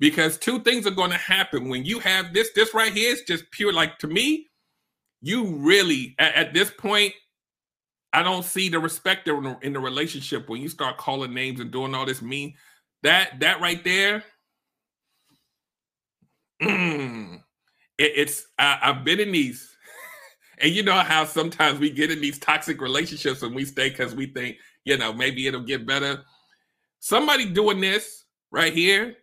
Because 0.00 0.38
two 0.38 0.60
things 0.60 0.86
are 0.86 0.92
going 0.92 1.10
to 1.10 1.18
happen 1.18 1.68
when 1.68 1.84
you 1.84 1.98
have 1.98 2.32
this. 2.32 2.50
This 2.54 2.72
right 2.72 2.92
here 2.92 3.12
is 3.12 3.22
just 3.22 3.50
pure. 3.50 3.72
Like 3.72 3.98
to 3.98 4.06
me, 4.06 4.48
you 5.20 5.56
really 5.56 6.14
at, 6.18 6.34
at 6.34 6.54
this 6.54 6.70
point, 6.70 7.12
I 8.12 8.22
don't 8.22 8.44
see 8.44 8.68
the 8.68 8.78
respect 8.78 9.28
in 9.28 9.42
the, 9.42 9.58
in 9.62 9.72
the 9.72 9.80
relationship 9.80 10.48
when 10.48 10.62
you 10.62 10.68
start 10.68 10.96
calling 10.96 11.34
names 11.34 11.60
and 11.60 11.70
doing 11.70 11.94
all 11.94 12.06
this 12.06 12.22
mean. 12.22 12.54
That 13.02 13.40
that 13.40 13.60
right 13.60 13.82
there 13.84 14.24
Mm, 16.62 17.36
it, 17.98 18.12
it's 18.16 18.46
I, 18.58 18.78
I've 18.82 19.04
been 19.04 19.20
in 19.20 19.32
these, 19.32 19.76
and 20.58 20.72
you 20.72 20.82
know 20.82 20.94
how 20.94 21.24
sometimes 21.24 21.78
we 21.78 21.90
get 21.90 22.10
in 22.10 22.20
these 22.20 22.38
toxic 22.38 22.80
relationships 22.80 23.42
and 23.42 23.54
we 23.54 23.64
stay 23.64 23.90
because 23.90 24.14
we 24.14 24.26
think 24.26 24.56
you 24.84 24.96
know 24.96 25.12
maybe 25.12 25.46
it'll 25.46 25.60
get 25.60 25.86
better. 25.86 26.24
Somebody 27.00 27.46
doing 27.46 27.80
this 27.80 28.24
right 28.50 28.72
here, 28.72 29.16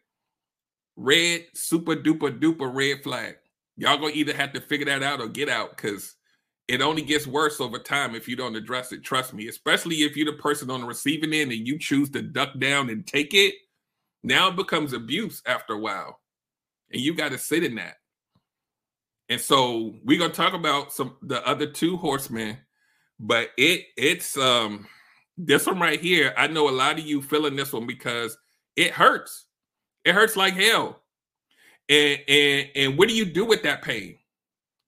red 0.95 1.45
super 1.53 1.95
duper 1.95 2.39
duper 2.39 2.73
red 2.73 3.03
flag. 3.03 3.35
Y'all 3.77 3.97
gonna 3.97 4.13
either 4.13 4.33
have 4.33 4.53
to 4.53 4.61
figure 4.61 4.85
that 4.85 5.03
out 5.03 5.19
or 5.19 5.27
get 5.27 5.49
out 5.49 5.75
because 5.75 6.14
it 6.67 6.81
only 6.81 7.03
gets 7.03 7.27
worse 7.27 7.61
over 7.61 7.77
time 7.77 8.15
if 8.15 8.27
you 8.27 8.35
don't 8.35 8.55
address 8.55 8.91
it. 8.91 9.03
Trust 9.03 9.33
me, 9.33 9.47
especially 9.47 9.97
if 9.97 10.17
you're 10.17 10.31
the 10.31 10.41
person 10.41 10.69
on 10.71 10.81
the 10.81 10.87
receiving 10.87 11.33
end 11.33 11.51
and 11.51 11.67
you 11.67 11.77
choose 11.77 12.09
to 12.11 12.21
duck 12.21 12.57
down 12.59 12.89
and 12.89 13.05
take 13.05 13.33
it. 13.33 13.53
Now 14.23 14.49
it 14.49 14.55
becomes 14.55 14.93
abuse 14.93 15.41
after 15.45 15.73
a 15.73 15.79
while 15.79 16.19
and 16.91 17.01
you 17.01 17.13
got 17.13 17.31
to 17.31 17.37
sit 17.37 17.63
in 17.63 17.75
that. 17.75 17.95
And 19.29 19.41
so 19.41 19.95
we're 20.03 20.19
gonna 20.19 20.33
talk 20.33 20.53
about 20.53 20.93
some 20.93 21.17
the 21.23 21.45
other 21.47 21.65
two 21.65 21.97
horsemen, 21.97 22.57
but 23.19 23.49
it 23.57 23.85
it's 23.97 24.37
um 24.37 24.87
this 25.37 25.65
one 25.65 25.79
right 25.79 25.99
here. 25.99 26.33
I 26.37 26.47
know 26.47 26.69
a 26.69 26.71
lot 26.71 26.99
of 26.99 27.05
you 27.05 27.21
feeling 27.21 27.55
this 27.55 27.73
one 27.73 27.87
because 27.87 28.37
it 28.75 28.91
hurts. 28.91 29.45
It 30.03 30.13
hurts 30.13 30.35
like 30.35 30.53
hell. 30.53 31.01
And 31.89 32.19
and 32.27 32.69
and 32.75 32.97
what 32.97 33.09
do 33.09 33.15
you 33.15 33.25
do 33.25 33.45
with 33.45 33.63
that 33.63 33.81
pain? 33.81 34.17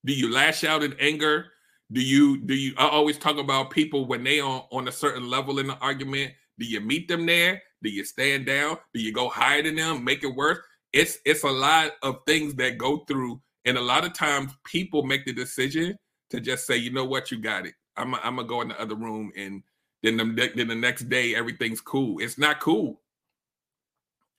Do 0.06 0.14
you 0.14 0.32
lash 0.32 0.64
out 0.64 0.84
in 0.84 0.94
anger? 1.00 1.48
Do 1.92 2.02
you 2.02 2.40
do 2.42 2.54
you 2.54 2.74
I 2.78 2.88
always 2.88 3.18
talk 3.18 3.38
about 3.38 3.72
people 3.72 4.06
when 4.06 4.24
they 4.24 4.40
are 4.40 4.66
on 4.72 4.88
a 4.88 4.92
certain 4.92 5.30
level 5.30 5.60
in 5.60 5.68
the 5.68 5.78
argument? 5.78 6.34
Do 6.60 6.66
you 6.66 6.82
meet 6.82 7.08
them 7.08 7.26
there? 7.26 7.62
Do 7.84 7.90
you 7.90 8.04
stand 8.04 8.46
down? 8.46 8.78
Do 8.94 9.00
you 9.00 9.14
go 9.14 9.30
higher 9.30 9.62
than 9.62 9.76
them, 9.76 10.04
make 10.04 10.24
it 10.24 10.36
worse? 10.36 10.60
it's 10.94 11.20
it's 11.26 11.44
a 11.44 11.50
lot 11.50 11.92
of 12.02 12.20
things 12.26 12.56
that 12.56 12.78
go 12.78 13.00
through, 13.08 13.42
and 13.66 13.78
a 13.78 13.82
lot 13.82 14.06
of 14.06 14.14
times 14.14 14.52
people 14.66 15.04
make 15.04 15.26
the 15.26 15.34
decision 15.34 15.96
to 16.30 16.40
just 16.40 16.66
say, 16.66 16.78
you 16.78 16.92
know 16.92 17.06
what, 17.06 17.32
you 17.32 17.40
got 17.40 17.66
it. 17.66 17.74
I'm 17.96 18.16
I'm 18.16 18.38
gonna 18.38 18.48
go 18.48 18.62
in 18.62 18.70
the 18.70 18.82
other 18.82 18.96
room, 18.96 19.32
and 19.36 19.64
then 20.04 20.18
the 20.18 20.52
then 20.56 20.68
the 20.68 20.76
next 20.76 21.10
day 21.10 21.36
everything's 21.36 21.82
cool. 21.82 22.20
It's 22.20 22.38
not 22.38 22.60
cool. 22.60 23.02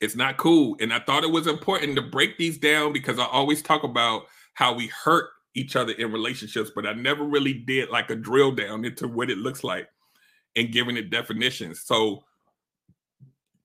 It's 0.00 0.16
not 0.16 0.36
cool, 0.36 0.76
and 0.80 0.92
I 0.92 1.00
thought 1.00 1.24
it 1.24 1.30
was 1.30 1.46
important 1.46 1.96
to 1.96 2.02
break 2.02 2.38
these 2.38 2.58
down 2.58 2.92
because 2.92 3.18
I 3.18 3.26
always 3.26 3.62
talk 3.62 3.82
about 3.84 4.26
how 4.54 4.74
we 4.74 4.88
hurt 4.88 5.30
each 5.54 5.76
other 5.76 5.92
in 5.92 6.12
relationships, 6.12 6.70
but 6.74 6.86
I 6.86 6.92
never 6.92 7.24
really 7.24 7.54
did 7.54 7.90
like 7.90 8.10
a 8.10 8.16
drill 8.16 8.52
down 8.52 8.84
into 8.84 9.08
what 9.08 9.30
it 9.30 9.38
looks 9.38 9.64
like 9.64 9.88
and 10.56 10.72
giving 10.72 10.96
it 10.96 11.10
definitions. 11.10 11.82
So 11.82 12.24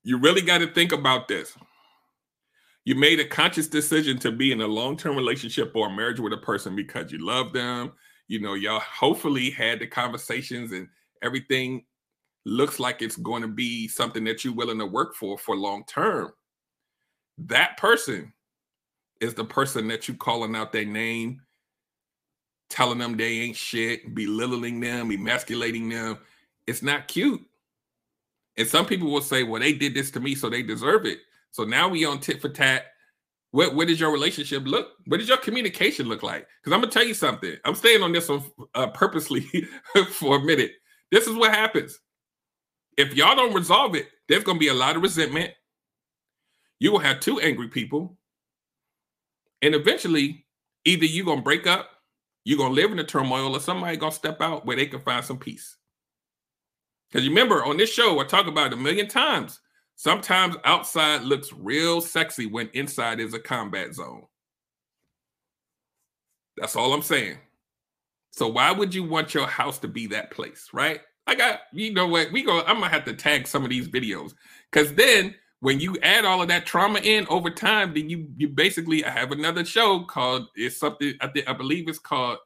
you 0.04 0.18
really 0.18 0.42
got 0.42 0.60
to 0.60 0.68
think 0.68 0.92
about 0.92 1.28
this. 1.28 1.56
You 2.86 2.96
made 2.96 3.20
a 3.20 3.26
conscious 3.26 3.68
decision 3.68 4.20
to 4.20 4.32
be 4.32 4.52
in 4.52 4.62
a 4.62 4.68
long-term 4.68 5.16
relationship 5.16 5.72
or 5.76 5.88
a 5.88 5.96
marriage 5.96 6.20
with 6.20 6.34
a 6.34 6.38
person 6.38 6.76
because 6.76 7.12
you 7.12 7.26
love 7.26 7.54
them. 7.54 7.94
You 8.28 8.42
know 8.42 8.54
y'all 8.54 8.80
hopefully 8.80 9.50
had 9.50 9.80
the 9.80 9.88
conversations 9.88 10.72
and 10.72 10.88
everything 11.22 11.86
looks 12.46 12.80
like 12.80 13.02
it's 13.02 13.16
going 13.18 13.42
to 13.42 13.48
be 13.48 13.88
something 13.88 14.24
that 14.26 14.44
you're 14.44 14.54
willing 14.54 14.80
to 14.80 14.86
work 14.86 15.16
for 15.16 15.38
for 15.38 15.56
long 15.56 15.84
term 15.86 16.34
that 17.38 17.78
person 17.78 18.34
is 19.22 19.34
the 19.34 19.46
person 19.46 19.88
that 19.88 20.08
you 20.08 20.16
calling 20.16 20.56
out 20.56 20.72
their 20.72 20.86
name 20.86 21.42
telling 22.74 22.98
them 22.98 23.16
they 23.16 23.40
ain't 23.40 23.56
shit 23.56 24.14
belittling 24.16 24.80
them 24.80 25.12
emasculating 25.12 25.90
them 25.90 26.18
it's 26.68 26.82
not 26.82 27.08
cute 27.08 27.42
and 28.58 28.68
some 28.68 28.86
people 28.86 29.10
will 29.12 29.22
say 29.22 29.44
well 29.44 29.62
they 29.62 29.74
did 29.74 29.94
this 29.94 30.12
to 30.12 30.20
me 30.20 30.36
so 30.36 30.50
they 30.50 30.64
deserve 30.64 31.06
it 31.06 31.20
so 31.54 31.64
now 31.64 31.88
we 31.88 32.04
on 32.04 32.20
tit 32.20 32.42
for 32.42 32.50
tat. 32.50 32.88
What 33.52 33.76
what 33.76 33.88
does 33.88 34.00
your 34.00 34.12
relationship 34.12 34.64
look? 34.66 34.88
What 35.06 35.20
does 35.20 35.30
your 35.30 35.38
communication 35.38 36.08
look 36.10 36.24
like? 36.24 36.48
Because 36.60 36.74
I'm 36.74 36.82
gonna 36.82 36.92
tell 36.92 37.06
you 37.06 37.14
something. 37.14 37.56
I'm 37.64 37.76
staying 37.76 38.02
on 38.02 38.12
this 38.12 38.28
one 38.28 38.44
uh, 38.74 38.88
purposely 38.88 39.42
for 40.10 40.38
a 40.38 40.44
minute. 40.44 40.72
This 41.12 41.28
is 41.28 41.36
what 41.36 41.52
happens. 41.52 42.00
If 42.98 43.14
y'all 43.14 43.36
don't 43.36 43.54
resolve 43.54 43.96
it, 43.96 44.08
there's 44.28 44.44
gonna 44.44 44.58
be 44.58 44.70
a 44.70 44.74
lot 44.74 44.96
of 44.96 45.04
resentment. 45.04 45.52
You 46.80 46.92
will 46.92 47.00
have 47.00 47.20
two 47.20 47.40
angry 47.40 47.68
people, 47.68 48.18
and 49.62 49.76
eventually, 49.76 50.48
either 50.86 51.06
you're 51.06 51.26
gonna 51.26 51.44
break 51.44 51.68
up, 51.68 51.92
you're 52.44 52.58
gonna 52.58 52.74
live 52.74 52.92
in 52.92 52.98
the 52.98 53.04
turmoil, 53.04 53.56
or 53.56 53.60
somebody 53.60 53.98
gonna 53.98 54.12
step 54.12 54.42
out 54.42 54.66
where 54.66 54.76
they 54.76 54.86
can 54.86 55.00
find 55.00 55.24
some 55.24 55.38
peace. 55.38 55.78
Because 57.10 57.24
you 57.26 57.32
remember, 57.32 57.64
on 57.64 57.78
this 57.78 57.94
show, 57.94 58.20
I 58.20 58.24
talk 58.24 58.48
about 58.48 58.68
it 58.68 58.74
a 58.74 58.78
million 58.78 59.08
times 59.08 59.60
Sometimes 59.96 60.56
outside 60.66 61.22
looks 61.22 61.54
real 61.54 62.02
sexy 62.02 62.46
when 62.46 62.70
inside 62.74 63.20
is 63.20 63.34
a 63.34 63.40
combat 63.40 63.94
zone. 63.94 64.24
That's 66.58 66.76
all 66.76 66.94
I'm 66.94 67.02
saying. 67.02 67.38
So 68.32 68.48
why 68.48 68.72
would 68.72 68.94
you 68.94 69.04
want 69.04 69.34
your 69.34 69.48
house 69.48 69.80
to 69.80 69.88
be 69.88 70.08
that 70.08 70.32
place, 70.32 70.70
right? 70.74 71.02
I 71.28 71.36
got, 71.36 71.62
you 71.72 71.94
know 71.94 72.08
what? 72.08 72.32
We 72.32 72.44
go, 72.44 72.62
I'm 72.62 72.80
gonna 72.80 72.90
have 72.90 73.06
to 73.06 73.14
tag 73.14 73.48
some 73.48 73.64
of 73.64 73.70
these 73.70 73.88
videos 73.88 74.34
because 74.72 74.94
then 74.94 75.36
when 75.64 75.80
you 75.80 75.96
add 76.04 76.26
all 76.26 76.42
of 76.42 76.50
that 76.50 76.66
trauma 76.66 77.00
in 77.00 77.26
over 77.30 77.50
time, 77.50 77.94
then 77.94 78.10
you 78.10 78.28
you 78.36 78.50
basically 78.50 79.02
have 79.02 79.32
another 79.32 79.64
show 79.64 80.04
called 80.04 80.48
it's 80.56 80.76
something 80.76 81.14
I, 81.22 81.28
think, 81.28 81.48
I 81.48 81.54
believe 81.54 81.88
it's 81.88 82.00
called 82.00 82.40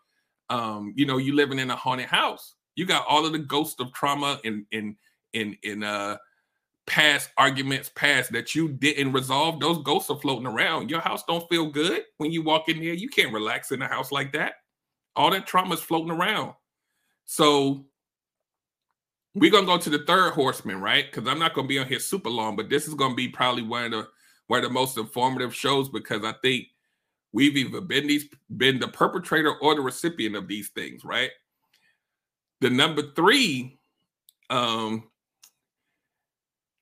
um, 0.51 0.93
you 0.95 1.07
know, 1.07 1.17
you 1.17 1.33
living 1.33 1.57
in 1.57 1.71
a 1.71 1.75
haunted 1.75 2.05
house. 2.05 2.53
You 2.75 2.85
got 2.85 3.07
all 3.07 3.25
of 3.25 3.31
the 3.31 3.39
ghosts 3.39 3.79
of 3.79 3.91
trauma 3.91 4.39
and 4.45 4.67
in 4.71 4.95
in 5.33 5.57
in 5.63 5.83
uh 5.83 6.17
past 6.85 7.31
arguments 7.37 7.91
past 7.95 8.31
that 8.33 8.53
you 8.53 8.69
didn't 8.69 9.13
resolve. 9.13 9.59
Those 9.59 9.79
ghosts 9.79 10.11
are 10.11 10.19
floating 10.19 10.45
around. 10.45 10.91
Your 10.91 11.01
house 11.01 11.23
don't 11.27 11.49
feel 11.49 11.71
good 11.71 12.03
when 12.17 12.31
you 12.31 12.43
walk 12.43 12.69
in 12.69 12.79
there. 12.79 12.93
You 12.93 13.09
can't 13.09 13.33
relax 13.33 13.71
in 13.71 13.81
a 13.81 13.87
house 13.87 14.11
like 14.11 14.31
that. 14.33 14.53
All 15.15 15.31
that 15.31 15.47
trauma 15.47 15.73
is 15.73 15.81
floating 15.81 16.11
around. 16.11 16.53
So 17.25 17.87
we're 19.39 19.51
gonna 19.51 19.65
go 19.65 19.77
to 19.77 19.89
the 19.89 19.99
third 19.99 20.33
horseman 20.33 20.79
right 20.79 21.05
because 21.11 21.27
i'm 21.27 21.39
not 21.39 21.53
gonna 21.53 21.67
be 21.67 21.79
on 21.79 21.87
here 21.87 21.99
super 21.99 22.29
long 22.29 22.55
but 22.55 22.69
this 22.69 22.87
is 22.87 22.93
gonna 22.93 23.15
be 23.15 23.27
probably 23.27 23.63
one 23.63 23.85
of 23.85 23.91
the 23.91 24.07
one 24.47 24.59
of 24.59 24.63
the 24.63 24.73
most 24.73 24.97
informative 24.97 25.53
shows 25.53 25.89
because 25.89 26.23
i 26.23 26.33
think 26.41 26.67
we've 27.33 27.57
either 27.57 27.81
been 27.81 28.07
these 28.07 28.25
been 28.55 28.79
the 28.79 28.87
perpetrator 28.87 29.55
or 29.61 29.75
the 29.75 29.81
recipient 29.81 30.35
of 30.35 30.47
these 30.47 30.69
things 30.69 31.03
right 31.03 31.31
the 32.61 32.69
number 32.69 33.01
three 33.15 33.79
um 34.49 35.03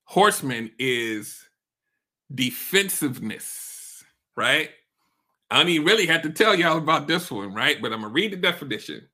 horseman 0.06 0.72
is 0.80 1.46
defensiveness, 2.34 4.04
right? 4.36 4.70
I 5.52 5.58
don't 5.58 5.70
even 5.70 5.86
really 5.86 6.08
have 6.08 6.22
to 6.24 6.30
tell 6.30 6.56
y'all 6.56 6.78
about 6.78 7.08
this 7.08 7.30
one, 7.30 7.54
right? 7.54 7.82
But 7.82 7.94
I'm 7.94 8.02
gonna 8.02 8.14
read 8.14 8.32
the 8.32 8.38
definition. 8.38 9.08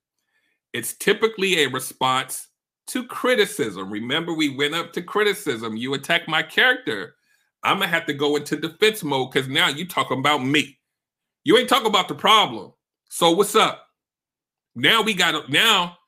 It's 0.72 0.94
typically 0.94 1.64
a 1.64 1.68
response 1.68 2.48
to 2.88 3.06
criticism. 3.06 3.90
Remember, 3.90 4.32
we 4.32 4.48
went 4.48 4.74
up 4.74 4.92
to 4.94 5.02
criticism. 5.02 5.76
You 5.76 5.94
attack 5.94 6.28
my 6.28 6.42
character. 6.42 7.14
I'm 7.62 7.78
gonna 7.78 7.88
have 7.88 8.06
to 8.06 8.14
go 8.14 8.36
into 8.36 8.56
defense 8.56 9.04
mode 9.04 9.30
because 9.32 9.48
now 9.48 9.68
you 9.68 9.86
talking 9.86 10.18
about 10.18 10.44
me. 10.44 10.78
You 11.44 11.56
ain't 11.58 11.68
talking 11.68 11.86
about 11.86 12.08
the 12.08 12.14
problem. 12.14 12.72
So 13.08 13.30
what's 13.30 13.54
up? 13.54 13.86
Now 14.74 15.02
we 15.02 15.14
got 15.14 15.50
now. 15.50 15.98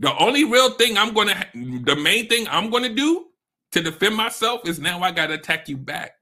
The 0.00 0.16
only 0.16 0.44
real 0.44 0.70
thing 0.70 0.96
I'm 0.96 1.12
gonna, 1.12 1.46
the 1.54 1.96
main 1.96 2.28
thing 2.28 2.46
I'm 2.48 2.70
gonna 2.70 2.88
do 2.88 3.26
to 3.72 3.82
defend 3.82 4.16
myself 4.16 4.66
is 4.66 4.78
now 4.78 5.00
I 5.00 5.10
got 5.10 5.26
to 5.28 5.34
attack 5.34 5.68
you 5.68 5.76
back. 5.76 6.12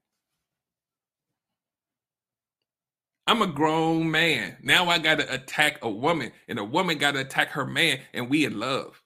I'm 3.27 3.43
a 3.43 3.47
grown 3.47 4.11
man. 4.11 4.57
Now 4.63 4.89
I 4.89 4.99
got 4.99 5.19
to 5.19 5.35
attack 5.35 5.79
a 5.83 5.91
woman, 5.91 6.33
and 6.49 6.59
a 6.59 6.65
woman 6.65 6.99
got 6.99 7.13
to 7.13 7.21
attack 7.21 7.51
her 7.51 7.65
man, 7.65 8.01
and 8.13 8.29
we 8.29 8.45
in 8.45 8.59
love. 8.59 9.00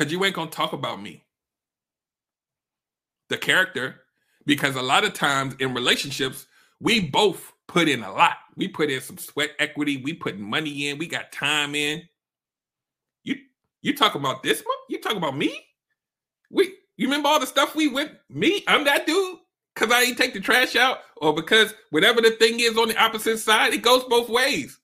Because 0.00 0.10
you 0.10 0.24
ain't 0.24 0.34
to 0.34 0.46
talk 0.46 0.72
about 0.72 1.02
me. 1.02 1.24
The 3.28 3.36
character, 3.36 4.00
because 4.46 4.74
a 4.74 4.80
lot 4.80 5.04
of 5.04 5.12
times 5.12 5.54
in 5.58 5.74
relationships, 5.74 6.46
we 6.80 7.00
both 7.00 7.52
put 7.68 7.86
in 7.86 8.02
a 8.02 8.10
lot. 8.10 8.38
We 8.56 8.66
put 8.66 8.90
in 8.90 9.02
some 9.02 9.18
sweat 9.18 9.50
equity. 9.58 9.98
We 9.98 10.14
put 10.14 10.38
money 10.38 10.88
in. 10.88 10.96
We 10.96 11.06
got 11.06 11.32
time 11.32 11.74
in. 11.74 12.00
You 13.24 13.36
you 13.82 13.94
talk 13.94 14.14
about 14.14 14.42
this 14.42 14.60
one? 14.60 14.76
You 14.88 15.02
talk 15.02 15.16
about 15.16 15.36
me? 15.36 15.66
We 16.50 16.76
you 16.96 17.06
remember 17.06 17.28
all 17.28 17.38
the 17.38 17.46
stuff 17.46 17.76
we 17.76 17.88
went? 17.88 18.12
Me, 18.30 18.64
I'm 18.68 18.84
that 18.84 19.06
dude 19.06 19.36
because 19.74 19.92
I 19.92 20.00
ain't 20.00 20.16
take 20.16 20.32
the 20.32 20.40
trash 20.40 20.76
out, 20.76 21.00
or 21.18 21.34
because 21.34 21.74
whatever 21.90 22.22
the 22.22 22.30
thing 22.30 22.60
is 22.60 22.78
on 22.78 22.88
the 22.88 22.96
opposite 22.96 23.36
side, 23.36 23.74
it 23.74 23.82
goes 23.82 24.04
both 24.04 24.30
ways. 24.30 24.80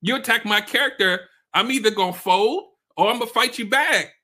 You 0.00 0.16
attack 0.16 0.46
my 0.46 0.62
character, 0.62 1.28
I'm 1.52 1.70
either 1.70 1.90
gonna 1.90 2.14
fold 2.14 2.70
or 2.96 3.10
I'm 3.10 3.18
gonna 3.18 3.30
fight 3.30 3.58
you 3.58 3.68
back. 3.68 4.14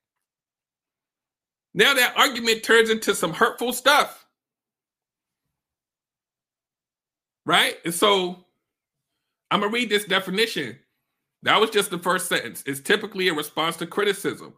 Now 1.75 1.95
that 1.95 2.17
argument 2.17 2.63
turns 2.63 2.91
into 2.91 3.15
some 3.15 3.33
hurtful 3.33 3.73
stuff. 3.73 4.27
Right? 7.47 7.77
And 7.85 7.95
so 7.95 8.45
I'm 9.51 9.61
gonna 9.61 9.73
read 9.73 9.89
this 9.91 10.05
definition. 10.05 10.79
That 11.43 11.61
was 11.61 11.71
just 11.71 11.91
the 11.91 11.99
first 11.99 12.29
sentence. 12.29 12.63
It's 12.67 12.81
typically 12.81 13.29
a 13.29 13.35
response 13.35 13.77
to 13.79 13.87
criticism. 13.87 14.55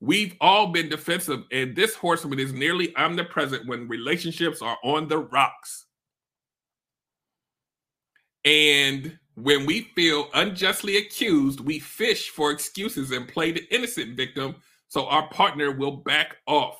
We've 0.00 0.36
all 0.40 0.66
been 0.66 0.90
defensive, 0.90 1.44
and 1.50 1.74
this 1.74 1.94
horseman 1.94 2.38
is 2.38 2.52
nearly 2.52 2.94
omnipresent 2.96 3.66
when 3.66 3.88
relationships 3.88 4.60
are 4.60 4.76
on 4.84 5.08
the 5.08 5.18
rocks. 5.18 5.86
And 8.44 9.18
when 9.34 9.64
we 9.66 9.82
feel 9.94 10.28
unjustly 10.34 10.98
accused, 10.98 11.60
we 11.60 11.78
fish 11.78 12.28
for 12.28 12.50
excuses 12.50 13.10
and 13.10 13.26
play 13.26 13.52
the 13.52 13.66
innocent 13.74 14.16
victim 14.16 14.56
so 14.88 15.06
our 15.06 15.28
partner 15.28 15.72
will 15.72 15.96
back 15.98 16.36
off. 16.46 16.78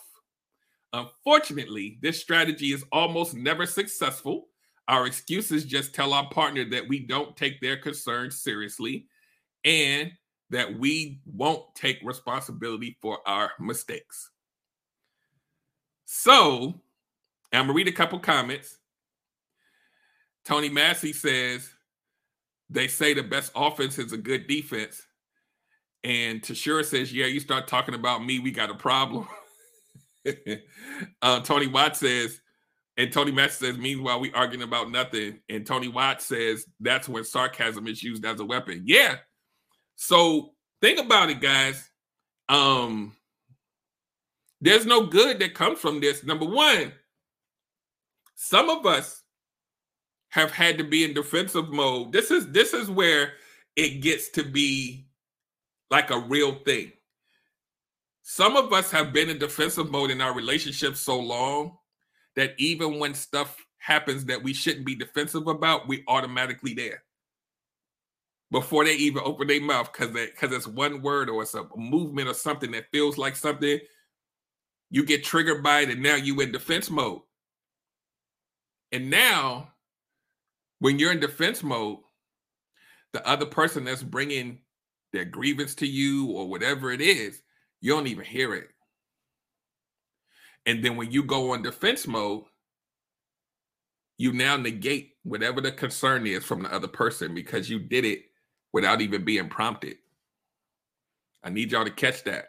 Unfortunately, 0.93 1.99
this 2.01 2.21
strategy 2.21 2.73
is 2.73 2.85
almost 2.93 3.35
never 3.35 3.67
successful. 3.67 4.49
Our 4.89 5.07
excuses 5.07 5.65
just 5.65 5.95
tell 5.95 6.13
our 6.13 6.29
partner 6.31 6.65
that 6.71 6.89
we 6.89 7.01
don't 7.01 7.37
take 7.37 7.61
their 7.61 7.77
concerns 7.77 8.41
seriously 8.41 9.07
and 9.65 10.13
that 10.51 10.79
we 10.79 11.21
won't 11.27 11.63
take 11.75 11.99
responsibility 12.05 12.97
for 13.03 13.19
our 13.27 13.51
mistakes. 13.59 14.31
So, 16.05 16.81
I'm 17.53 17.65
gonna 17.65 17.73
read 17.73 17.89
a 17.89 17.93
couple 17.93 18.19
comments. 18.21 18.79
Tony 20.45 20.69
Massey 20.69 21.13
says 21.13 21.69
they 22.71 22.87
say 22.87 23.13
the 23.13 23.23
best 23.23 23.51
offense 23.57 23.99
is 23.99 24.13
a 24.13 24.17
good 24.17 24.47
defense. 24.47 25.03
And 26.07 26.41
Tashura 26.41 26.85
says, 26.85 27.13
Yeah, 27.13 27.27
you 27.27 27.41
start 27.41 27.67
talking 27.67 27.97
about 27.97 28.25
me, 28.25 28.39
we 28.39 28.53
got 28.53 28.71
a 28.71 28.75
problem. 28.75 29.27
uh, 31.23 31.41
Tony 31.41 31.67
Watt 31.67 31.97
says, 31.97 32.41
and 32.97 33.13
Tony 33.13 33.33
Massey 33.33 33.67
says, 33.67 33.77
Meanwhile, 33.77 34.21
we 34.21 34.33
arguing 34.33 34.63
about 34.63 34.93
nothing. 34.93 35.41
And 35.49 35.67
Tony 35.67 35.89
Watt 35.89 36.23
says, 36.23 36.65
That's 36.79 37.09
when 37.09 37.25
sarcasm 37.25 37.89
is 37.89 38.05
used 38.05 38.25
as 38.25 38.39
a 38.39 38.45
weapon. 38.45 38.83
Yeah, 38.85 39.17
so 39.97 40.53
think 40.81 41.01
about 41.01 41.31
it, 41.31 41.41
guys. 41.41 41.91
Um, 42.49 43.17
there's 44.61 44.87
no 44.87 45.07
good 45.07 45.41
that 45.41 45.55
comes 45.55 45.81
from 45.81 45.99
this. 45.99 46.23
Number 46.23 46.47
one, 46.47 46.93
some 48.37 48.71
of 48.71 48.87
us 48.87 49.25
have 50.29 50.53
had 50.53 50.79
to 50.79 50.85
be 50.85 51.03
in 51.03 51.15
defensive 51.15 51.71
mode. 51.71 52.13
This 52.13 52.31
is 52.31 52.53
this 52.53 52.75
is 52.75 52.89
where 52.89 53.33
it 53.75 54.03
gets 54.03 54.29
to 54.31 54.45
be 54.45 55.06
like 55.91 56.11
a 56.11 56.19
real 56.19 56.55
thing. 56.65 56.93
Some 58.23 58.57
of 58.57 58.73
us 58.73 58.91
have 58.91 59.13
been 59.13 59.31
in 59.31 59.39
defensive 59.39 59.91
mode 59.91 60.11
in 60.11 60.21
our 60.21 60.35
relationship 60.35 60.97
so 60.97 61.19
long 61.19 61.77
that 62.35 62.55
even 62.59 62.99
when 62.99 63.15
stuff 63.15 63.57
happens 63.79 64.25
that 64.25 64.43
we 64.43 64.53
shouldn't 64.53 64.85
be 64.85 64.97
defensive 64.97 65.47
about, 65.47 65.87
we 65.87 66.03
automatically 66.09 66.75
there 66.75 67.05
before 68.51 68.85
they 68.85 68.95
even 68.95 69.23
open 69.25 69.49
their 69.49 69.61
mouth 69.61 69.93
because 69.93 70.13
because 70.13 70.53
it's 70.53 70.67
one 70.67 71.03
word 71.03 71.29
or 71.29 71.43
it's 71.43 71.55
a 71.55 71.65
movement 71.77 72.29
or 72.29 72.35
something 72.35 72.71
that 72.71 72.91
feels 72.93 73.19
like 73.19 73.35
something 73.35 73.79
you 74.91 75.05
get 75.05 75.25
triggered 75.25 75.63
by 75.63 75.81
it 75.81 75.91
and 75.91 76.03
now 76.03 76.15
you 76.15 76.41
in 76.41 76.53
defense 76.53 76.91
mode 76.91 77.21
and 78.93 79.11
now 79.11 79.69
when 80.79 80.99
you're 80.99 81.13
in 81.13 81.19
defense 81.19 81.63
mode 81.63 81.99
the 83.13 83.27
other 83.27 83.47
person 83.47 83.85
that's 83.85 84.03
bringing 84.03 84.59
their 85.17 85.25
grievance 85.25 85.75
to 85.75 85.87
you 85.87 86.31
or 86.31 86.47
whatever 86.47 86.93
it 86.93 87.01
is 87.01 87.43
you 87.81 87.93
don't 87.93 88.07
even 88.07 88.25
hear 88.25 88.55
it 88.55 88.69
and 90.67 90.85
then 90.85 90.97
when 90.97 91.11
you 91.11 91.23
go 91.23 91.53
on 91.53 91.63
defense 91.63 92.07
mode 92.07 92.45
you 94.19 94.33
now 94.33 94.57
negate 94.57 95.15
whatever 95.25 95.61
the 95.61 95.73
concern 95.73 96.27
is 96.27 96.45
from 96.45 96.63
the 96.63 96.73
other 96.73 96.89
person 96.89 97.35
because 97.35 97.69
you 97.69 97.79
did 97.79 98.05
it 98.05 98.25
without 98.73 99.01
even 99.01 99.25
being 99.25 99.49
prompted. 99.49 99.97
I 101.43 101.51
need 101.51 101.73
y'all 101.73 101.85
to 101.85 101.91
catch 101.91 102.25
that. 102.25 102.47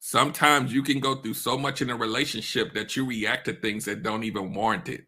Sometimes 0.00 0.72
you 0.72 0.82
can 0.82 1.00
go 1.00 1.16
through 1.16 1.34
so 1.34 1.56
much 1.56 1.80
in 1.80 1.90
a 1.90 1.96
relationship 1.96 2.74
that 2.74 2.94
you 2.94 3.06
react 3.06 3.46
to 3.46 3.54
things 3.54 3.86
that 3.86 4.02
don't 4.02 4.24
even 4.24 4.52
warrant 4.52 4.88
it. 4.88 5.06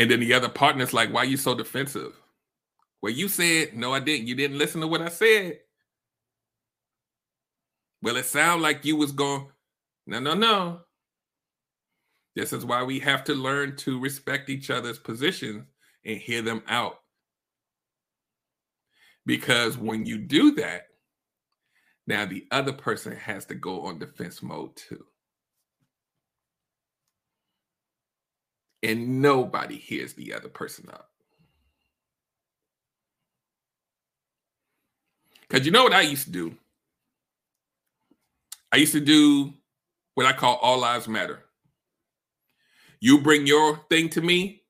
And 0.00 0.10
then 0.10 0.20
the 0.20 0.32
other 0.32 0.48
partner's 0.48 0.94
like, 0.94 1.12
why 1.12 1.20
are 1.20 1.26
you 1.26 1.36
so 1.36 1.54
defensive? 1.54 2.18
Well, 3.02 3.12
you 3.12 3.28
said, 3.28 3.76
no, 3.76 3.92
I 3.92 4.00
didn't. 4.00 4.28
You 4.28 4.34
didn't 4.34 4.56
listen 4.56 4.80
to 4.80 4.86
what 4.86 5.02
I 5.02 5.10
said. 5.10 5.58
Well, 8.00 8.16
it 8.16 8.24
sounded 8.24 8.62
like 8.62 8.86
you 8.86 8.96
was 8.96 9.12
going, 9.12 9.48
no, 10.06 10.18
no, 10.18 10.32
no. 10.32 10.80
This 12.34 12.54
is 12.54 12.64
why 12.64 12.82
we 12.82 12.98
have 13.00 13.24
to 13.24 13.34
learn 13.34 13.76
to 13.76 14.00
respect 14.00 14.48
each 14.48 14.70
other's 14.70 14.98
positions 14.98 15.66
and 16.06 16.16
hear 16.16 16.40
them 16.40 16.62
out. 16.66 17.00
Because 19.26 19.76
when 19.76 20.06
you 20.06 20.16
do 20.16 20.52
that, 20.52 20.84
now 22.06 22.24
the 22.24 22.46
other 22.50 22.72
person 22.72 23.14
has 23.16 23.44
to 23.44 23.54
go 23.54 23.82
on 23.82 23.98
defense 23.98 24.42
mode 24.42 24.74
too. 24.76 25.04
And 28.82 29.20
nobody 29.20 29.76
hears 29.76 30.14
the 30.14 30.32
other 30.32 30.48
person 30.48 30.88
out. 30.92 31.06
Because 35.42 35.66
you 35.66 35.72
know 35.72 35.82
what 35.82 35.92
I 35.92 36.02
used 36.02 36.26
to 36.26 36.30
do? 36.30 36.54
I 38.72 38.76
used 38.76 38.92
to 38.92 39.00
do 39.00 39.52
what 40.14 40.26
I 40.26 40.32
call 40.32 40.56
all 40.56 40.78
lives 40.78 41.08
matter. 41.08 41.40
You 43.00 43.20
bring 43.20 43.46
your 43.46 43.80
thing 43.88 44.08
to 44.10 44.20
me, 44.20 44.62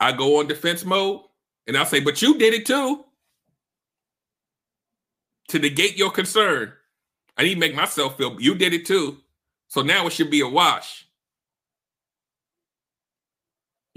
I 0.00 0.12
go 0.12 0.38
on 0.38 0.46
defense 0.46 0.84
mode, 0.84 1.22
and 1.66 1.76
I'll 1.76 1.86
say, 1.86 2.00
but 2.00 2.22
you 2.22 2.38
did 2.38 2.54
it 2.54 2.66
too. 2.66 3.04
To 5.48 5.58
negate 5.58 5.96
your 5.96 6.10
concern. 6.10 6.72
I 7.36 7.42
need 7.42 7.54
to 7.54 7.60
make 7.60 7.74
myself 7.74 8.16
feel 8.16 8.40
you 8.40 8.54
did 8.54 8.72
it 8.72 8.86
too. 8.86 9.18
So 9.68 9.82
now 9.82 10.06
it 10.06 10.12
should 10.12 10.30
be 10.30 10.40
a 10.40 10.48
wash. 10.48 11.05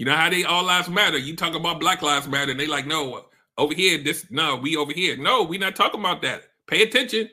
You 0.00 0.06
know 0.06 0.16
how 0.16 0.30
they 0.30 0.44
all 0.44 0.64
lives 0.64 0.88
matter. 0.88 1.18
You 1.18 1.36
talk 1.36 1.54
about 1.54 1.78
Black 1.78 2.00
Lives 2.00 2.26
Matter, 2.26 2.52
and 2.52 2.58
they 2.58 2.66
like, 2.66 2.86
no, 2.86 3.26
over 3.58 3.74
here, 3.74 4.02
this 4.02 4.24
no, 4.30 4.56
we 4.56 4.74
over 4.74 4.94
here. 4.94 5.14
No, 5.18 5.42
we 5.42 5.58
not 5.58 5.76
talking 5.76 6.00
about 6.00 6.22
that. 6.22 6.44
Pay 6.66 6.84
attention. 6.84 7.28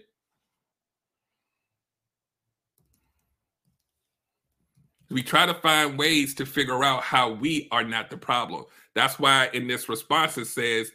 We 5.10 5.24
try 5.24 5.46
to 5.46 5.54
find 5.54 5.98
ways 5.98 6.36
to 6.36 6.46
figure 6.46 6.84
out 6.84 7.04
how 7.04 7.32
we 7.32 7.70
are 7.72 7.86
not 7.86 8.10
the 8.10 8.18
problem. 8.18 8.66
That's 8.96 9.18
why 9.18 9.50
in 9.54 9.66
this 9.70 9.88
response 9.88 10.38
it 10.38 10.48
says 10.48 10.92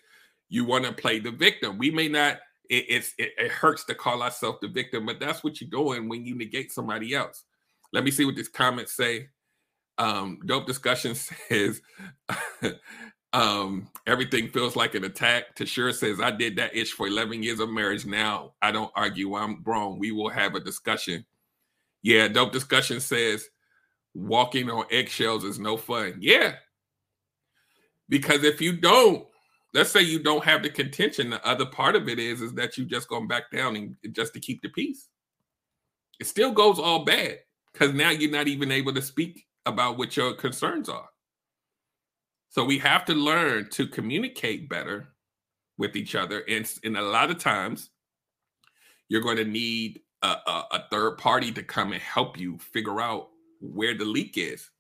you 0.50 0.66
want 0.66 0.85
to 0.85 0.92
play 0.92 1.20
the 1.20 1.30
victim. 1.30 1.78
We 1.78 1.90
may 1.90 2.06
not. 2.06 2.37
It, 2.68 2.85
it's 2.90 3.14
it, 3.16 3.30
it 3.38 3.50
hurts 3.50 3.85
to 3.85 3.94
call 3.94 4.22
ourselves 4.22 4.58
the 4.61 4.68
victim, 4.68 5.06
but 5.06 5.20
that's 5.20 5.42
what 5.42 5.58
you're 5.58 5.70
doing 5.70 6.06
when 6.11 6.26
you 6.26 6.35
negate 6.35 6.70
somebody 6.70 7.14
else. 7.14 7.44
Let 7.94 8.04
me 8.04 8.11
see 8.11 8.26
what 8.26 8.37
this 8.37 8.48
comment 8.48 8.90
say. 8.90 9.28
Um, 9.98 10.40
dope 10.46 10.66
discussion 10.66 11.14
says 11.48 11.81
um, 13.33 13.88
everything 14.07 14.48
feels 14.48 14.76
like 14.76 14.94
an 14.94 15.05
attack. 15.05 15.57
Tashura 15.57 15.94
says 15.94 16.20
I 16.20 16.31
did 16.31 16.57
that 16.57 16.74
itch 16.74 16.92
for 16.92 17.07
11 17.07 17.42
years 17.42 17.61
of 17.61 17.70
marriage. 17.70 18.07
Now 18.07 18.55
I 18.62 18.72
don't 18.72 18.92
argue. 18.94 19.35
I'm 19.35 19.62
grown. 19.62 19.98
We 19.98 20.12
will 20.12 20.31
have 20.31 20.55
a 20.55 20.61
discussion. 20.61 21.24
Yeah, 22.02 22.28
dope 22.28 22.52
discussion 22.52 23.00
says 23.00 23.48
walking 24.14 24.70
on 24.70 24.85
eggshells 24.90 25.44
is 25.44 25.59
no 25.59 25.76
fun. 25.76 26.16
Yeah. 26.20 26.55
Because 28.09 28.44
if 28.44 28.61
you 28.61 28.76
don't, 28.76 29.26
let's 29.72 29.90
say 29.90 30.02
you 30.02 30.22
don't 30.22 30.44
have 30.44 30.62
the 30.62 30.68
contention, 30.70 31.31
the 31.31 31.46
other 31.46 31.64
part 31.64 31.96
of 31.96 32.09
it 32.09 32.18
is 32.18 32.42
is 32.42 32.52
that 32.55 32.76
you 32.76 32.85
just 32.85 33.09
going 33.09 33.28
back 33.28 33.50
down 33.50 33.76
and 33.76 33.96
just 34.12 34.35
to 34.35 34.40
keep 34.40 34.61
the 34.62 34.68
peace. 34.68 35.09
It 36.20 36.26
still 36.26 36.52
goes 36.52 36.78
all 36.78 37.05
bad. 37.05 37.38
because 37.72 37.94
now 37.94 38.11
you're 38.11 38.31
not 38.31 38.48
even 38.48 38.70
able 38.70 38.92
to 38.94 39.02
speak 39.02 39.46
about 39.66 39.98
what 39.98 40.16
your 40.16 40.35
concerns 40.35 40.88
are. 40.88 41.09
So 42.48 42.64
we 42.64 42.79
have 42.79 43.05
to 43.07 43.14
learn 43.14 43.70
to 43.70 43.87
communicate 43.87 44.68
better 44.68 45.09
with 45.79 45.96
each 45.96 46.14
other. 46.14 46.44
And, 46.48 46.70
and 46.85 46.96
a 46.96 47.03
lot 47.03 47.31
of 47.31 47.38
times, 47.38 47.90
you're 49.09 49.22
going 49.22 49.38
to 49.38 49.44
need 49.44 50.01
a, 50.22 50.27
a, 50.27 50.64
a 50.72 50.85
third 50.90 51.18
party 51.18 51.53
to 51.53 51.62
come 51.62 51.92
and 51.92 52.01
help 52.01 52.38
you 52.38 52.59
figure 52.59 53.01
out 53.01 53.29
where 53.61 53.96
the 53.96 54.05
leak 54.05 54.37
is 54.37 54.70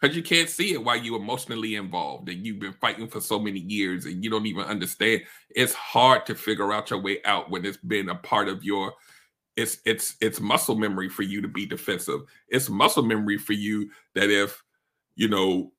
because 0.00 0.16
you 0.16 0.22
can't 0.22 0.48
see 0.48 0.72
it 0.72 0.84
while 0.84 0.96
you're 0.96 1.20
emotionally 1.20 1.74
involved 1.74 2.28
and 2.28 2.46
you've 2.46 2.58
been 2.58 2.74
fighting 2.74 3.08
for 3.08 3.20
so 3.20 3.38
many 3.38 3.60
years 3.60 4.04
and 4.04 4.22
you 4.22 4.30
don't 4.30 4.46
even 4.46 4.64
understand 4.64 5.22
it's 5.50 5.74
hard 5.74 6.26
to 6.26 6.34
figure 6.34 6.72
out 6.72 6.90
your 6.90 7.00
way 7.00 7.18
out 7.24 7.50
when 7.50 7.64
it's 7.64 7.78
been 7.78 8.08
a 8.08 8.14
part 8.14 8.48
of 8.48 8.62
your 8.62 8.92
it's 9.56 9.78
it's 9.84 10.16
it's 10.20 10.40
muscle 10.40 10.76
memory 10.76 11.08
for 11.08 11.22
you 11.22 11.40
to 11.40 11.48
be 11.48 11.66
defensive 11.66 12.20
it's 12.48 12.68
muscle 12.68 13.02
memory 13.02 13.38
for 13.38 13.54
you 13.54 13.90
that 14.14 14.30
if 14.30 14.62
you 15.14 15.28
know 15.28 15.72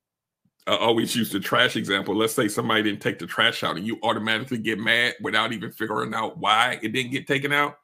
I 0.66 0.76
always 0.76 1.16
use 1.16 1.32
the 1.32 1.40
trash 1.40 1.76
example 1.76 2.16
let's 2.16 2.34
say 2.34 2.48
somebody 2.48 2.84
didn't 2.84 3.02
take 3.02 3.20
the 3.20 3.28
trash 3.28 3.64
out 3.64 3.78
and 3.78 3.86
you 3.86 4.00
automatically 4.04 4.58
get 4.58 4.80
mad 4.80 5.16
without 5.22 5.54
even 5.54 5.72
figuring 5.72 6.14
out 6.14 6.38
why 6.38 6.80
it 6.82 6.92
didn't 6.92 7.12
get 7.12 7.28
taken 7.28 7.54
out 7.54 7.78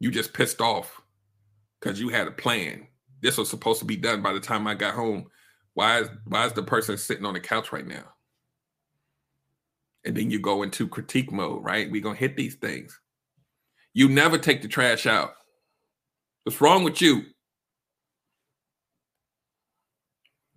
you 0.00 0.10
just 0.10 0.32
pissed 0.32 0.60
off 0.60 1.00
because 1.80 2.00
you 2.00 2.08
had 2.08 2.28
a 2.28 2.32
plan 2.32 2.86
this 3.22 3.38
was 3.38 3.50
supposed 3.50 3.80
to 3.80 3.84
be 3.84 3.96
done 3.96 4.22
by 4.22 4.32
the 4.32 4.40
time 4.40 4.66
I 4.66 4.74
got 4.74 4.94
home. 4.94 5.26
Why 5.74 6.00
is 6.00 6.08
why 6.26 6.46
is 6.46 6.52
the 6.52 6.62
person 6.62 6.96
sitting 6.96 7.24
on 7.24 7.34
the 7.34 7.40
couch 7.40 7.72
right 7.72 7.86
now? 7.86 8.04
And 10.04 10.16
then 10.16 10.30
you 10.30 10.38
go 10.38 10.62
into 10.62 10.88
critique 10.88 11.32
mode, 11.32 11.64
right? 11.64 11.90
We're 11.90 12.02
gonna 12.02 12.16
hit 12.16 12.36
these 12.36 12.54
things. 12.54 12.98
You 13.96 14.10
never 14.10 14.36
take 14.36 14.60
the 14.60 14.68
trash 14.68 15.06
out. 15.06 15.32
What's 16.44 16.60
wrong 16.60 16.84
with 16.84 17.00
you? 17.00 17.22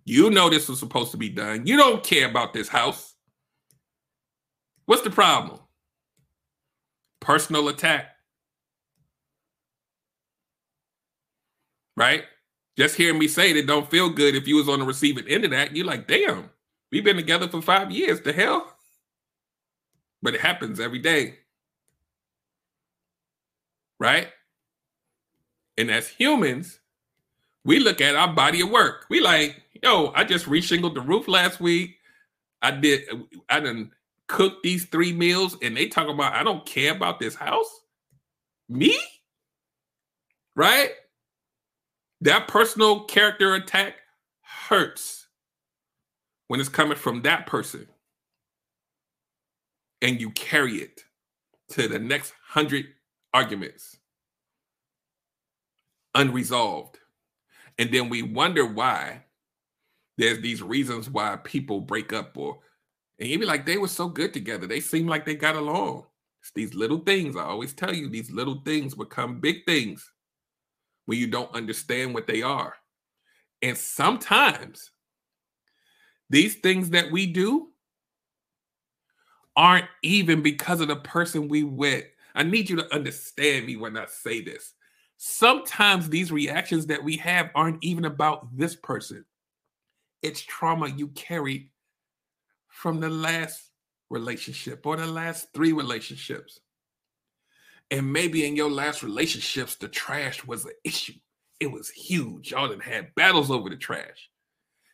You 0.04 0.28
know 0.28 0.50
this 0.50 0.68
was 0.68 0.78
supposed 0.78 1.10
to 1.12 1.16
be 1.16 1.30
done. 1.30 1.66
You 1.66 1.78
don't 1.78 2.04
care 2.04 2.28
about 2.28 2.52
this 2.52 2.68
house. 2.68 3.14
What's 4.84 5.00
the 5.00 5.10
problem? 5.10 5.58
Personal 7.20 7.68
attack. 7.68 8.10
Right? 11.96 12.24
Just 12.76 12.94
hearing 12.94 13.18
me 13.18 13.26
say 13.26 13.52
it, 13.52 13.66
don't 13.66 13.90
feel 13.90 14.10
good 14.10 14.34
if 14.34 14.46
you 14.46 14.56
was 14.56 14.68
on 14.68 14.80
the 14.80 14.84
receiving 14.84 15.26
end 15.28 15.46
of 15.46 15.52
that. 15.52 15.74
You're 15.74 15.86
like, 15.86 16.06
damn, 16.06 16.50
we've 16.92 17.04
been 17.04 17.16
together 17.16 17.48
for 17.48 17.62
five 17.62 17.90
years. 17.90 18.20
The 18.20 18.34
hell? 18.34 18.76
But 20.20 20.34
it 20.34 20.42
happens 20.42 20.78
every 20.78 20.98
day. 20.98 21.38
Right? 24.00 24.28
And 25.78 25.90
as 25.90 26.08
humans, 26.08 26.80
we 27.64 27.78
look 27.78 28.00
at 28.00 28.16
our 28.16 28.32
body 28.32 28.62
of 28.62 28.70
work. 28.70 29.06
We 29.10 29.20
like, 29.20 29.62
yo, 29.82 30.12
I 30.14 30.24
just 30.24 30.46
reshingled 30.46 30.94
the 30.94 31.00
roof 31.00 31.28
last 31.28 31.60
week. 31.60 31.96
I 32.62 32.72
did 32.72 33.02
I 33.48 33.60
didn't 33.60 33.92
cook 34.26 34.62
these 34.62 34.86
three 34.86 35.12
meals 35.12 35.56
and 35.62 35.76
they 35.76 35.86
talk 35.86 36.08
about 36.08 36.34
I 36.34 36.42
don't 36.42 36.64
care 36.66 36.92
about 36.92 37.20
this 37.20 37.34
house. 37.34 37.80
Me? 38.68 38.98
Right? 40.56 40.90
That 42.22 42.48
personal 42.48 43.04
character 43.04 43.54
attack 43.54 43.94
hurts 44.42 45.26
when 46.48 46.60
it's 46.60 46.68
coming 46.68 46.96
from 46.96 47.22
that 47.22 47.46
person. 47.46 47.86
And 50.02 50.20
you 50.20 50.30
carry 50.30 50.76
it 50.76 51.04
to 51.70 51.88
the 51.88 51.98
next 51.98 52.32
hundred 52.42 52.86
arguments 53.32 53.98
unresolved. 56.14 56.98
And 57.78 57.92
then 57.92 58.08
we 58.08 58.22
wonder 58.22 58.66
why 58.66 59.24
there's 60.18 60.40
these 60.40 60.62
reasons 60.62 61.08
why 61.08 61.36
people 61.44 61.80
break 61.80 62.12
up 62.12 62.36
or 62.36 62.58
and 63.18 63.28
be 63.28 63.46
like 63.46 63.66
they 63.66 63.78
were 63.78 63.88
so 63.88 64.08
good 64.08 64.32
together. 64.32 64.66
They 64.66 64.80
seem 64.80 65.06
like 65.06 65.24
they 65.24 65.34
got 65.34 65.56
along. 65.56 66.06
It's 66.42 66.52
these 66.52 66.74
little 66.74 66.98
things. 66.98 67.36
I 67.36 67.42
always 67.42 67.74
tell 67.74 67.94
you 67.94 68.08
these 68.08 68.30
little 68.30 68.62
things 68.64 68.94
become 68.94 69.40
big 69.40 69.64
things 69.66 70.10
when 71.06 71.18
you 71.18 71.26
don't 71.26 71.54
understand 71.54 72.14
what 72.14 72.26
they 72.26 72.42
are. 72.42 72.74
And 73.62 73.76
sometimes 73.76 74.90
these 76.30 76.54
things 76.56 76.90
that 76.90 77.10
we 77.10 77.26
do 77.26 77.68
aren't 79.56 79.88
even 80.02 80.42
because 80.42 80.80
of 80.80 80.88
the 80.88 80.96
person 80.96 81.48
we 81.48 81.64
with. 81.64 82.04
I 82.34 82.42
need 82.42 82.70
you 82.70 82.76
to 82.76 82.94
understand 82.94 83.66
me 83.66 83.76
when 83.76 83.96
I 83.96 84.06
say 84.06 84.40
this. 84.40 84.74
Sometimes 85.16 86.08
these 86.08 86.32
reactions 86.32 86.86
that 86.86 87.04
we 87.04 87.16
have 87.18 87.50
aren't 87.54 87.82
even 87.84 88.06
about 88.06 88.56
this 88.56 88.74
person. 88.74 89.24
It's 90.22 90.40
trauma 90.40 90.88
you 90.88 91.08
carried 91.08 91.70
from 92.68 93.00
the 93.00 93.10
last 93.10 93.70
relationship 94.08 94.86
or 94.86 94.96
the 94.96 95.06
last 95.06 95.48
three 95.54 95.72
relationships. 95.72 96.60
And 97.90 98.12
maybe 98.12 98.46
in 98.46 98.56
your 98.56 98.70
last 98.70 99.02
relationships, 99.02 99.74
the 99.76 99.88
trash 99.88 100.44
was 100.44 100.64
an 100.64 100.72
issue. 100.84 101.14
It 101.58 101.70
was 101.70 101.90
huge. 101.90 102.52
Y'all 102.52 102.68
done 102.68 102.80
had 102.80 103.14
battles 103.14 103.50
over 103.50 103.68
the 103.68 103.76
trash. 103.76 104.30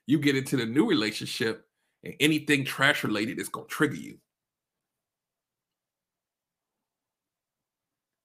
You 0.07 0.19
get 0.19 0.37
into 0.37 0.57
the 0.57 0.67
new 0.67 0.89
relationship, 0.89 1.67
and 2.05 2.15
anything 2.21 2.65
trash 2.65 3.05
related 3.05 3.39
is 3.39 3.49
gonna 3.49 3.67
trigger 3.67 3.97
you. 3.97 4.19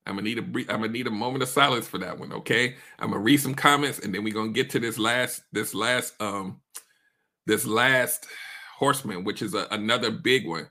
I'm 0.06 0.16
gonna 0.16 0.24
need 0.24 0.40
a 0.40 0.42
I'm 0.42 0.82
gonna 0.82 0.90
need 0.90 1.08
a 1.08 1.12
moment 1.12 1.44
of 1.44 1.50
silence 1.50 1.88
for 1.88 1.98
that 2.00 2.18
one. 2.18 2.34
Okay, 2.34 2.76
I'm 3.00 3.10
gonna 3.12 3.22
read 3.22 3.38
some 3.38 3.54
comments, 3.54 4.00
and 4.00 4.14
then 4.14 4.24
we're 4.24 4.34
gonna 4.34 4.52
get 4.52 4.70
to 4.72 4.80
this 4.80 4.98
last 4.98 5.44
this 5.52 5.74
last 5.74 6.20
um 6.22 6.60
this 7.46 7.66
last 7.66 8.28
horseman, 8.78 9.24
which 9.24 9.42
is 9.42 9.54
a, 9.54 9.68
another 9.72 10.10
big 10.12 10.48
one. 10.48 10.68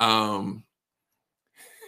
Um, 0.00 0.64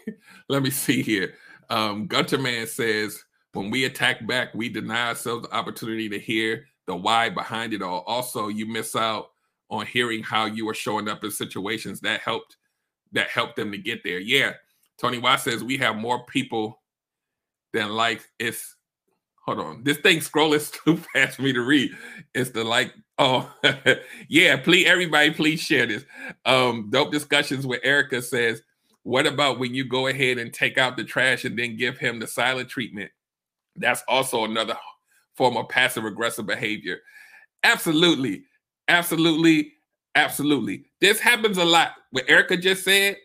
let 0.49 0.63
me 0.63 0.71
see 0.71 1.03
here. 1.03 1.35
Um, 1.69 2.07
Gunter 2.07 2.39
Man 2.39 2.67
says, 2.67 3.25
when 3.53 3.71
we 3.71 3.85
attack 3.85 4.25
back, 4.27 4.55
we 4.55 4.69
deny 4.69 5.09
ourselves 5.09 5.49
the 5.49 5.55
opportunity 5.55 6.09
to 6.11 6.19
hear 6.19 6.67
the 6.87 6.95
why 6.95 7.31
behind 7.31 7.73
it 7.73 7.83
all. 7.83 8.05
Also, 8.07 8.49
you 8.49 8.67
miss 8.67 8.95
out 8.95 9.31
on 9.71 9.87
hearing 9.87 10.23
how 10.23 10.45
you 10.45 10.69
are 10.69 10.75
showing 10.75 11.09
up 11.09 11.25
in 11.25 11.31
situations 11.31 12.01
that 12.01 12.21
helped 12.21 12.57
that 13.13 13.29
helped 13.29 13.57
them 13.57 13.73
to 13.73 13.79
get 13.79 14.05
there. 14.05 14.19
Yeah. 14.19 14.53
Tony 14.99 15.19
Watt 15.19 15.41
says 15.41 15.63
we 15.63 15.77
have 15.79 15.97
more 15.97 16.25
people 16.25 16.81
than 17.73 17.91
like 17.91 18.23
it's 18.39 18.77
hold 19.45 19.61
on. 19.61 19.85
This 19.85 19.99
thing 19.99 20.19
scrolling 20.19 20.73
too 20.85 20.97
fast 20.97 21.37
for 21.37 21.43
me 21.43 21.53
to 21.53 21.61
read. 21.63 21.93
It's 22.35 22.51
the 22.51 22.65
like, 22.65 22.95
oh 23.19 23.53
yeah, 24.29 24.57
please 24.57 24.87
everybody 24.87 25.31
please 25.31 25.61
share 25.61 25.87
this. 25.87 26.05
Um, 26.45 26.89
dope 26.91 27.13
discussions 27.13 27.67
with 27.67 27.81
Erica 27.85 28.23
says 28.23 28.63
what 29.07 29.25
about 29.25 29.61
when 29.61 29.73
you 29.73 29.85
go 29.85 30.09
ahead 30.09 30.39
and 30.39 30.53
take 30.53 30.79
out 30.79 30.97
the 30.97 31.05
trash 31.05 31.45
and 31.45 31.57
then 31.57 31.77
give 31.77 31.97
him 31.97 32.19
the 32.19 32.27
silent 32.27 32.69
treatment? 32.69 33.09
That's 33.77 34.03
also 34.09 34.45
another 34.45 34.77
form 35.37 35.57
of 35.57 35.69
passive 35.69 36.05
aggressive 36.05 36.45
behavior. 36.45 36.99
Absolutely. 37.63 38.43
Absolutely. 38.89 39.75
Absolutely. 40.17 40.87
This 41.01 41.21
happens 41.21 41.57
a 41.57 41.65
lot. 41.65 41.93
What 42.11 42.29
Erica 42.29 42.57
just 42.57 42.83
said 42.83 43.17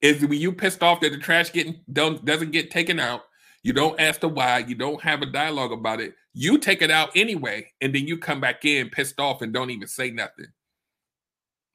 is 0.00 0.24
when 0.24 0.38
you 0.38 0.52
pissed 0.52 0.82
off 0.82 1.00
that 1.00 1.10
the 1.10 1.18
trash 1.18 1.52
getting 1.52 1.80
don't 1.92 2.24
doesn't 2.24 2.52
get 2.52 2.70
taken 2.70 3.00
out, 3.00 3.22
you 3.62 3.72
don't 3.72 3.98
ask 4.00 4.20
the 4.20 4.28
why, 4.28 4.58
you 4.58 4.74
don't 4.74 5.00
have 5.02 5.22
a 5.22 5.26
dialogue 5.26 5.72
about 5.72 6.00
it. 6.00 6.14
You 6.34 6.58
take 6.58 6.82
it 6.82 6.90
out 6.90 7.10
anyway, 7.16 7.72
and 7.80 7.94
then 7.94 8.06
you 8.06 8.16
come 8.16 8.40
back 8.40 8.64
in 8.64 8.90
pissed 8.90 9.18
off 9.18 9.42
and 9.42 9.52
don't 9.52 9.70
even 9.70 9.88
say 9.88 10.10
nothing. 10.10 10.46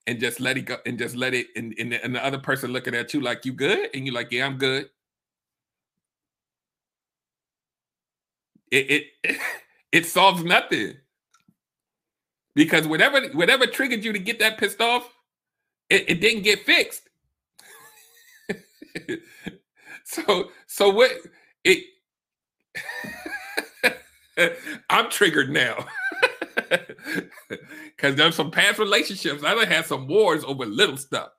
And 0.07 0.19
just 0.19 0.39
let 0.39 0.57
it 0.57 0.63
go 0.63 0.77
and 0.85 0.97
just 0.97 1.15
let 1.15 1.33
it 1.33 1.47
and, 1.55 1.73
and, 1.79 1.93
and 1.93 2.13
the 2.13 2.23
other 2.23 2.37
person 2.37 2.73
looking 2.73 2.93
at 2.93 3.13
you 3.13 3.21
like 3.21 3.45
you 3.45 3.53
good? 3.53 3.89
And 3.93 4.05
you're 4.05 4.13
like 4.13 4.31
yeah 4.33 4.45
i'm 4.45 4.57
good. 4.57 4.89
It 8.69 9.05
it 9.23 9.37
it 9.93 10.05
solves 10.05 10.43
nothing. 10.43 10.95
Because 12.53 12.85
whatever 12.85 13.29
whatever 13.29 13.65
triggered 13.65 14.03
you 14.03 14.11
to 14.11 14.19
get 14.19 14.39
that 14.39 14.57
pissed 14.57 14.81
off 14.81 15.09
it, 15.89 16.09
it 16.09 16.19
didn't 16.19 16.43
get 16.43 16.65
fixed 16.65 17.09
so 20.05 20.49
so 20.67 20.89
what 20.89 21.11
it 21.63 21.83
i'm 24.89 25.09
triggered 25.09 25.49
now 25.49 25.85
Because 27.95 28.15
there's 28.15 28.35
some 28.35 28.51
past 28.51 28.79
relationships. 28.79 29.43
I 29.43 29.55
done 29.55 29.67
had 29.67 29.85
some 29.85 30.07
wars 30.07 30.43
over 30.43 30.65
little 30.65 30.97
stuff. 30.97 31.29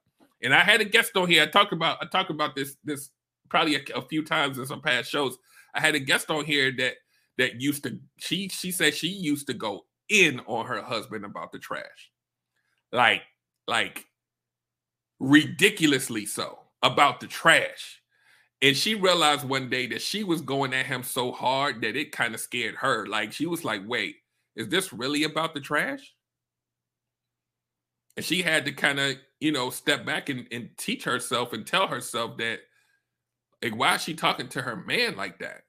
And 0.43 0.55
I 0.55 0.61
had 0.61 0.81
a 0.81 0.85
guest 0.85 1.17
on 1.17 1.29
here. 1.29 1.43
I 1.43 1.47
talked 1.47 1.73
about 1.73 1.99
I 2.01 2.07
talked 2.07 2.31
about 2.31 2.55
this 2.55 2.77
this 2.85 3.11
probably 3.49 3.77
a, 3.77 3.81
a, 3.97 4.03
few 4.03 4.25
times 4.25 4.59
in 4.59 4.67
some 4.67 4.81
past 4.81 5.11
shows. 5.11 5.37
I 5.75 5.81
had 5.81 5.95
a 5.95 6.01
guest 6.01 6.31
on 6.31 6.45
here 6.45 6.73
that 6.79 6.95
that 7.39 7.61
used 7.61 7.83
to 7.85 7.99
she 8.19 8.49
she 8.49 8.71
said 8.71 8.95
she 8.95 9.09
used 9.09 9.47
to 9.49 9.55
go 9.55 9.83
in 10.09 10.41
on 10.47 10.67
her 10.67 10.83
husband 10.83 11.25
about 11.25 11.53
the 11.53 11.59
trash. 11.59 12.13
Like 12.93 13.23
like 13.67 14.07
ridiculously 15.19 16.27
so 16.27 16.59
about 16.85 17.19
the 17.19 17.27
trash. 17.27 18.01
And 18.63 18.77
she 18.77 18.95
realized 18.95 19.49
one 19.49 19.69
day 19.69 19.89
that 19.89 20.03
she 20.03 20.23
was 20.23 20.41
going 20.41 20.73
at 20.73 20.87
him 20.87 21.03
so 21.03 21.33
hard 21.33 21.81
that 21.81 21.97
it 21.97 22.13
kind 22.13 22.35
of 22.35 22.41
scared 22.41 22.77
her. 22.77 23.07
Like 23.07 23.33
she 23.33 23.47
was 23.47 23.65
like, 23.65 23.83
wait, 23.85 24.17
is 24.55 24.69
this 24.69 24.93
really 24.93 25.25
about 25.25 25.55
the 25.55 25.61
trash? 25.61 26.15
And 28.17 28.25
she 28.25 28.43
had 28.43 28.65
to 28.67 28.73
kind 28.73 29.01
of, 29.01 29.17
you 29.41 29.51
know, 29.51 29.71
step 29.71 30.07
back 30.07 30.29
and, 30.29 30.47
and 30.53 30.71
teach 30.77 31.03
herself 31.03 31.53
and 31.53 31.67
tell 31.67 31.89
herself 31.89 32.37
that, 32.39 32.61
like, 33.61 33.77
why 33.77 33.97
is 33.97 34.03
she 34.03 34.15
talking 34.15 34.49
to 34.51 34.63
her 34.63 34.77
man 34.77 35.17
like 35.17 35.41
that? 35.41 35.63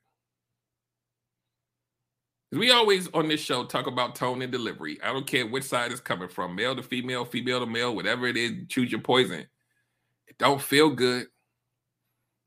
We 2.51 2.71
always 2.71 3.09
on 3.13 3.27
this 3.27 3.41
show 3.41 3.65
talk 3.65 3.87
about 3.87 4.15
tone 4.15 4.41
and 4.41 4.51
delivery. 4.51 4.99
I 5.01 5.11
don't 5.11 5.25
care 5.25 5.47
which 5.47 5.63
side 5.63 5.91
is 5.91 5.99
coming 5.99 6.29
from, 6.29 6.55
male 6.55 6.75
to 6.75 6.83
female, 6.83 7.25
female 7.25 7.61
to 7.61 7.65
male, 7.65 7.95
whatever 7.95 8.27
it 8.27 8.37
is, 8.37 8.51
choose 8.69 8.91
your 8.91 9.01
poison. 9.01 9.47
It 10.27 10.37
don't 10.37 10.61
feel 10.61 10.89
good 10.89 11.27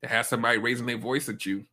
to 0.03 0.09
have 0.09 0.25
somebody 0.25 0.57
raising 0.57 0.85
their 0.85 0.97
voice 0.97 1.29
at 1.29 1.45
you, 1.45 1.65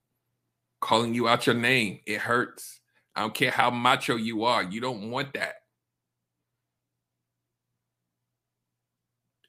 calling 0.81 1.14
you 1.14 1.29
out 1.29 1.47
your 1.47 1.55
name. 1.57 2.01
It 2.07 2.21
hurts. 2.21 2.81
I 3.14 3.21
don't 3.23 3.35
care 3.35 3.51
how 3.51 3.71
macho 3.71 4.16
you 4.16 4.45
are. 4.45 4.62
You 4.62 4.81
don't 4.81 5.11
want 5.11 5.35
that. 5.35 5.55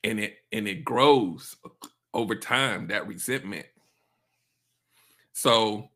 And 0.03 0.19
it 0.19 0.37
and 0.51 0.67
it 0.67 0.85
grows 0.85 1.55
over 2.13 2.35
time, 2.35 2.87
that 2.87 3.07
resentment. 3.07 3.65
So 5.33 5.89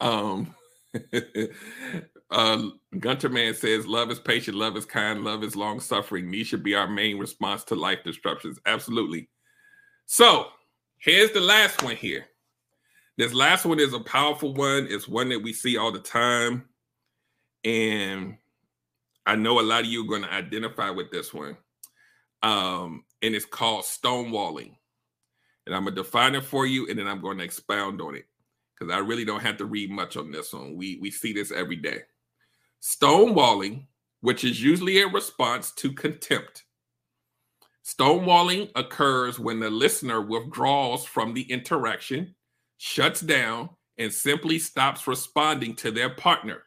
um 0.00 0.54
uh, 2.30 2.68
Gunter 2.98 3.28
Man 3.28 3.54
says, 3.54 3.86
Love 3.86 4.10
is 4.10 4.20
patient, 4.20 4.56
love 4.56 4.76
is 4.76 4.84
kind, 4.84 5.24
love 5.24 5.42
is 5.42 5.56
long 5.56 5.80
suffering. 5.80 6.30
These 6.30 6.46
should 6.46 6.62
be 6.62 6.74
our 6.74 6.88
main 6.88 7.18
response 7.18 7.64
to 7.64 7.74
life 7.74 8.00
disruptions. 8.04 8.58
Absolutely. 8.66 9.28
So, 10.06 10.46
here's 10.98 11.32
the 11.32 11.40
last 11.40 11.82
one 11.82 11.96
here. 11.96 12.26
This 13.16 13.34
last 13.34 13.66
one 13.66 13.80
is 13.80 13.92
a 13.92 14.00
powerful 14.00 14.54
one. 14.54 14.86
It's 14.88 15.08
one 15.08 15.28
that 15.30 15.42
we 15.42 15.52
see 15.52 15.76
all 15.76 15.92
the 15.92 16.00
time. 16.00 16.64
And 17.64 18.36
I 19.26 19.36
know 19.36 19.60
a 19.60 19.62
lot 19.62 19.82
of 19.82 19.86
you 19.86 20.04
are 20.04 20.08
going 20.08 20.22
to 20.22 20.32
identify 20.32 20.90
with 20.90 21.10
this 21.10 21.34
one. 21.34 21.56
Um, 22.42 23.04
and 23.22 23.34
it's 23.34 23.44
called 23.44 23.84
stonewalling. 23.84 24.74
And 25.66 25.74
I'm 25.74 25.84
going 25.84 25.94
to 25.94 26.02
define 26.02 26.34
it 26.34 26.44
for 26.44 26.64
you 26.64 26.88
and 26.88 26.98
then 26.98 27.06
I'm 27.06 27.20
going 27.20 27.38
to 27.38 27.44
expound 27.44 28.00
on 28.00 28.14
it 28.14 28.24
because 28.80 28.92
I 28.92 28.98
really 28.98 29.24
don't 29.24 29.42
have 29.42 29.58
to 29.58 29.66
read 29.66 29.90
much 29.90 30.16
on 30.16 30.30
this 30.30 30.52
one. 30.52 30.76
We 30.76 30.98
we 31.00 31.10
see 31.10 31.32
this 31.32 31.52
every 31.52 31.76
day. 31.76 32.02
Stonewalling, 32.82 33.86
which 34.20 34.44
is 34.44 34.62
usually 34.62 35.00
a 35.00 35.08
response 35.08 35.70
to 35.72 35.92
contempt. 35.92 36.64
Stonewalling 37.84 38.70
occurs 38.74 39.38
when 39.38 39.60
the 39.60 39.70
listener 39.70 40.20
withdraws 40.20 41.04
from 41.04 41.34
the 41.34 41.42
interaction, 41.50 42.34
shuts 42.78 43.20
down, 43.20 43.70
and 43.98 44.12
simply 44.12 44.58
stops 44.58 45.06
responding 45.06 45.74
to 45.76 45.90
their 45.90 46.10
partner. 46.10 46.62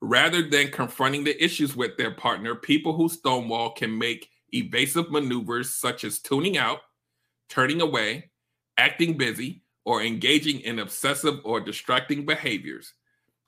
Rather 0.00 0.48
than 0.48 0.70
confronting 0.70 1.24
the 1.24 1.42
issues 1.42 1.74
with 1.74 1.96
their 1.96 2.12
partner, 2.12 2.54
people 2.54 2.94
who 2.94 3.08
stonewall 3.08 3.70
can 3.70 3.98
make 3.98 4.30
evasive 4.54 5.10
maneuvers 5.10 5.74
such 5.74 6.04
as 6.04 6.20
tuning 6.20 6.56
out, 6.56 6.78
turning 7.48 7.80
away, 7.80 8.30
acting 8.78 9.16
busy, 9.18 9.62
or 9.84 10.02
engaging 10.02 10.60
in 10.60 10.78
obsessive 10.78 11.40
or 11.44 11.60
distracting 11.60 12.24
behaviors. 12.24 12.94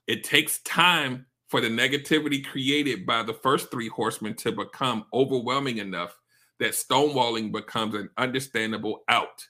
It 0.07 0.23
takes 0.23 0.61
time 0.63 1.25
for 1.51 1.61
the 1.61 1.67
negativity 1.67 2.43
created 2.43 3.05
by 3.05 3.21
the 3.21 3.33
first 3.33 3.69
three 3.69 3.89
horsemen 3.89 4.33
to 4.35 4.51
become 4.51 5.05
overwhelming 5.13 5.77
enough 5.77 6.17
that 6.59 6.71
stonewalling 6.71 7.51
becomes 7.51 7.93
an 7.93 8.09
understandable 8.17 9.03
out. 9.09 9.45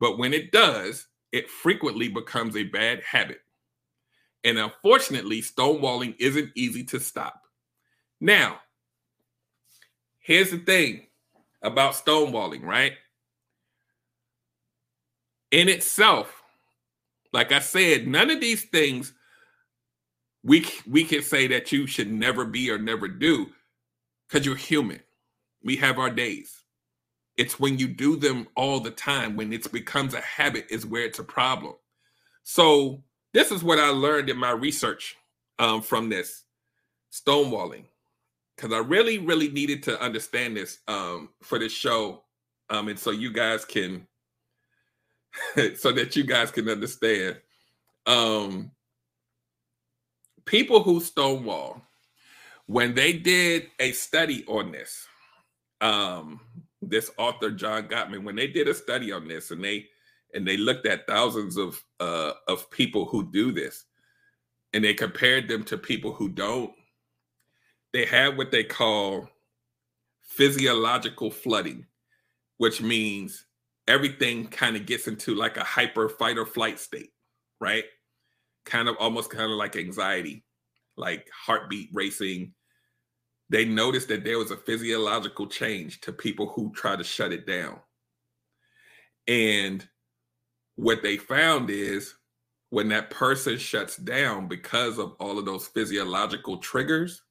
But 0.00 0.18
when 0.18 0.32
it 0.32 0.52
does, 0.52 1.06
it 1.32 1.50
frequently 1.50 2.08
becomes 2.08 2.56
a 2.56 2.62
bad 2.62 3.02
habit. 3.02 3.40
And 4.44 4.56
unfortunately, 4.56 5.42
stonewalling 5.42 6.14
isn't 6.18 6.52
easy 6.54 6.84
to 6.84 7.00
stop. 7.00 7.42
Now, 8.20 8.60
here's 10.20 10.50
the 10.52 10.58
thing 10.58 11.08
about 11.62 11.94
stonewalling, 11.94 12.62
right? 12.62 12.92
in 15.50 15.68
itself, 15.68 16.42
like 17.32 17.52
I 17.52 17.60
said, 17.60 18.06
none 18.06 18.30
of 18.30 18.40
these 18.40 18.64
things 18.64 19.14
we 20.46 20.64
we 20.88 21.04
can 21.04 21.22
say 21.22 21.48
that 21.48 21.72
you 21.72 21.86
should 21.86 22.10
never 22.10 22.44
be 22.44 22.70
or 22.70 22.78
never 22.78 23.08
do 23.08 23.46
because 24.28 24.46
you're 24.46 24.54
human. 24.54 25.00
We 25.62 25.76
have 25.76 25.98
our 25.98 26.10
days. 26.10 26.62
It's 27.36 27.58
when 27.58 27.78
you 27.78 27.88
do 27.88 28.16
them 28.16 28.46
all 28.56 28.80
the 28.80 28.92
time, 28.92 29.36
when 29.36 29.52
it 29.52 29.70
becomes 29.72 30.14
a 30.14 30.20
habit, 30.20 30.66
is 30.70 30.86
where 30.86 31.02
it's 31.02 31.18
a 31.18 31.24
problem. 31.24 31.74
So 32.44 33.02
this 33.34 33.50
is 33.50 33.64
what 33.64 33.80
I 33.80 33.88
learned 33.88 34.30
in 34.30 34.38
my 34.38 34.52
research 34.52 35.16
um, 35.58 35.82
from 35.82 36.08
this 36.08 36.44
stonewalling, 37.12 37.84
because 38.54 38.72
I 38.72 38.78
really, 38.78 39.18
really 39.18 39.50
needed 39.50 39.82
to 39.84 40.00
understand 40.00 40.56
this 40.56 40.78
um, 40.86 41.30
for 41.42 41.58
this 41.58 41.72
show, 41.72 42.22
um, 42.70 42.86
and 42.88 42.98
so 42.98 43.10
you 43.10 43.32
guys 43.32 43.64
can 43.64 44.06
so 45.76 45.90
that 45.90 46.14
you 46.14 46.22
guys 46.22 46.52
can 46.52 46.68
understand. 46.68 47.40
Um, 48.06 48.70
people 50.46 50.82
who 50.82 51.00
stonewall, 51.00 51.82
when 52.66 52.94
they 52.94 53.12
did 53.12 53.68
a 53.78 53.92
study 53.92 54.44
on 54.46 54.72
this, 54.72 55.06
um, 55.80 56.40
this 56.80 57.10
author 57.18 57.50
John 57.50 57.88
Gottman, 57.88 58.24
when 58.24 58.36
they 58.36 58.46
did 58.46 58.68
a 58.68 58.74
study 58.74 59.12
on 59.12 59.28
this, 59.28 59.50
and 59.50 59.62
they 59.62 59.86
and 60.34 60.46
they 60.46 60.56
looked 60.56 60.86
at 60.86 61.06
thousands 61.06 61.56
of 61.56 61.82
uh, 62.00 62.32
of 62.48 62.70
people 62.70 63.04
who 63.04 63.30
do 63.30 63.52
this, 63.52 63.84
and 64.72 64.82
they 64.82 64.94
compared 64.94 65.48
them 65.48 65.64
to 65.64 65.76
people 65.76 66.12
who 66.12 66.28
don't. 66.28 66.72
They 67.92 68.04
have 68.06 68.36
what 68.36 68.50
they 68.50 68.64
call 68.64 69.28
physiological 70.22 71.30
flooding, 71.30 71.86
which 72.58 72.82
means 72.82 73.46
everything 73.88 74.48
kind 74.48 74.76
of 74.76 74.86
gets 74.86 75.06
into 75.06 75.34
like 75.34 75.56
a 75.56 75.64
hyper 75.64 76.08
fight 76.08 76.36
or 76.36 76.44
flight 76.44 76.78
state, 76.78 77.12
right? 77.60 77.84
Kind 78.66 78.88
of 78.88 78.96
almost 78.98 79.30
kind 79.30 79.50
of 79.50 79.56
like 79.56 79.76
anxiety, 79.76 80.44
like 80.96 81.30
heartbeat 81.32 81.88
racing. 81.92 82.52
They 83.48 83.64
noticed 83.64 84.08
that 84.08 84.24
there 84.24 84.38
was 84.38 84.50
a 84.50 84.56
physiological 84.56 85.46
change 85.46 86.00
to 86.02 86.12
people 86.12 86.48
who 86.48 86.72
try 86.74 86.96
to 86.96 87.04
shut 87.04 87.32
it 87.32 87.46
down. 87.46 87.78
And 89.28 89.86
what 90.74 91.02
they 91.02 91.16
found 91.16 91.70
is 91.70 92.14
when 92.70 92.88
that 92.88 93.10
person 93.10 93.56
shuts 93.56 93.96
down 93.96 94.48
because 94.48 94.98
of 94.98 95.14
all 95.20 95.38
of 95.38 95.44
those 95.44 95.68
physiological 95.68 96.58
triggers, 96.58 97.22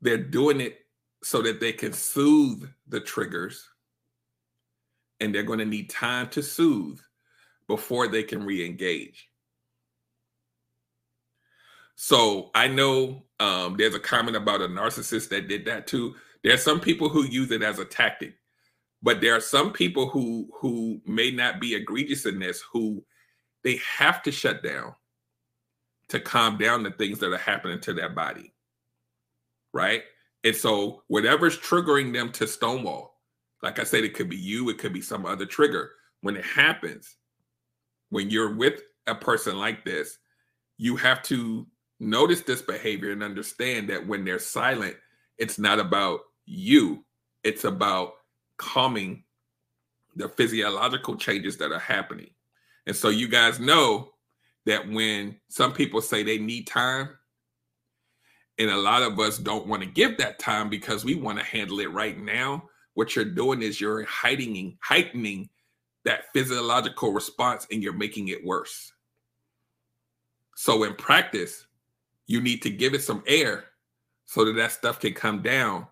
they're 0.00 0.18
doing 0.18 0.60
it 0.60 0.78
so 1.22 1.40
that 1.42 1.60
they 1.60 1.72
can 1.72 1.92
soothe 1.92 2.68
the 2.86 3.00
triggers 3.00 3.66
and 5.20 5.34
they're 5.34 5.42
going 5.42 5.58
to 5.58 5.64
need 5.64 5.88
time 5.88 6.28
to 6.28 6.42
soothe 6.42 7.00
before 7.68 8.08
they 8.08 8.22
can 8.22 8.44
re-engage. 8.44 9.28
So 11.96 12.50
i 12.54 12.66
know 12.66 13.24
um, 13.40 13.76
there's 13.76 13.94
a 13.94 14.00
comment 14.00 14.36
about 14.36 14.60
a 14.60 14.68
narcissist 14.68 15.28
that 15.30 15.48
did 15.48 15.64
that 15.66 15.86
too. 15.86 16.14
There 16.42 16.54
are 16.54 16.58
some 16.58 16.80
people 16.80 17.08
who 17.08 17.24
use 17.24 17.50
it 17.50 17.62
as 17.62 17.78
a 17.78 17.84
tactic 17.84 18.34
but 19.02 19.20
there 19.20 19.36
are 19.36 19.40
some 19.40 19.72
people 19.72 20.08
who 20.08 20.48
who 20.54 21.00
may 21.06 21.30
not 21.30 21.60
be 21.60 21.74
egregious 21.74 22.26
in 22.26 22.38
this 22.38 22.62
who 22.72 23.04
they 23.62 23.76
have 23.76 24.22
to 24.22 24.32
shut 24.32 24.62
down 24.62 24.94
to 26.08 26.18
calm 26.20 26.58
down 26.58 26.82
the 26.82 26.90
things 26.90 27.18
that 27.18 27.32
are 27.32 27.38
happening 27.38 27.80
to 27.80 27.92
their 27.92 28.10
body 28.10 28.52
right? 29.72 30.02
And 30.44 30.54
so 30.54 31.02
whatever's 31.08 31.58
triggering 31.58 32.12
them 32.12 32.30
to 32.32 32.46
stonewall 32.46 33.14
like 33.64 33.78
I 33.78 33.84
said, 33.84 34.04
it 34.04 34.12
could 34.12 34.28
be 34.28 34.36
you, 34.36 34.68
it 34.68 34.76
could 34.76 34.92
be 34.92 35.00
some 35.00 35.24
other 35.24 35.46
trigger. 35.46 35.92
When 36.20 36.36
it 36.36 36.44
happens, 36.44 37.16
when 38.14 38.30
you're 38.30 38.54
with 38.54 38.80
a 39.08 39.14
person 39.14 39.58
like 39.58 39.84
this, 39.84 40.18
you 40.78 40.96
have 40.96 41.20
to 41.24 41.66
notice 41.98 42.42
this 42.42 42.62
behavior 42.62 43.10
and 43.10 43.22
understand 43.22 43.88
that 43.88 44.06
when 44.06 44.24
they're 44.24 44.38
silent, 44.38 44.96
it's 45.36 45.58
not 45.58 45.80
about 45.80 46.20
you, 46.46 47.04
it's 47.42 47.64
about 47.64 48.12
calming 48.56 49.24
the 50.14 50.28
physiological 50.28 51.16
changes 51.16 51.56
that 51.56 51.72
are 51.72 51.80
happening. 51.80 52.30
And 52.86 52.94
so 52.94 53.08
you 53.08 53.26
guys 53.26 53.58
know 53.58 54.10
that 54.64 54.88
when 54.88 55.36
some 55.48 55.72
people 55.72 56.00
say 56.00 56.22
they 56.22 56.38
need 56.38 56.68
time, 56.68 57.08
and 58.58 58.70
a 58.70 58.76
lot 58.76 59.02
of 59.02 59.18
us 59.18 59.38
don't 59.38 59.66
want 59.66 59.82
to 59.82 59.88
give 59.88 60.18
that 60.18 60.38
time 60.38 60.70
because 60.70 61.04
we 61.04 61.16
want 61.16 61.38
to 61.40 61.44
handle 61.44 61.80
it 61.80 61.90
right 61.90 62.16
now 62.16 62.62
what 62.94 63.14
you're 63.14 63.24
doing 63.24 63.62
is 63.62 63.80
you're 63.80 64.04
heightening 64.04 64.78
heightening 64.80 65.48
that 66.04 66.32
physiological 66.32 67.12
response 67.12 67.66
and 67.70 67.82
you're 67.82 67.92
making 67.92 68.28
it 68.28 68.44
worse. 68.44 68.92
So 70.56 70.84
in 70.84 70.94
practice, 70.94 71.66
you 72.26 72.40
need 72.40 72.62
to 72.62 72.70
give 72.70 72.94
it 72.94 73.02
some 73.02 73.22
air 73.26 73.64
so 74.26 74.44
that 74.44 74.52
that 74.54 74.72
stuff 74.72 75.00
can 75.00 75.12
come 75.12 75.42
down 75.42 75.86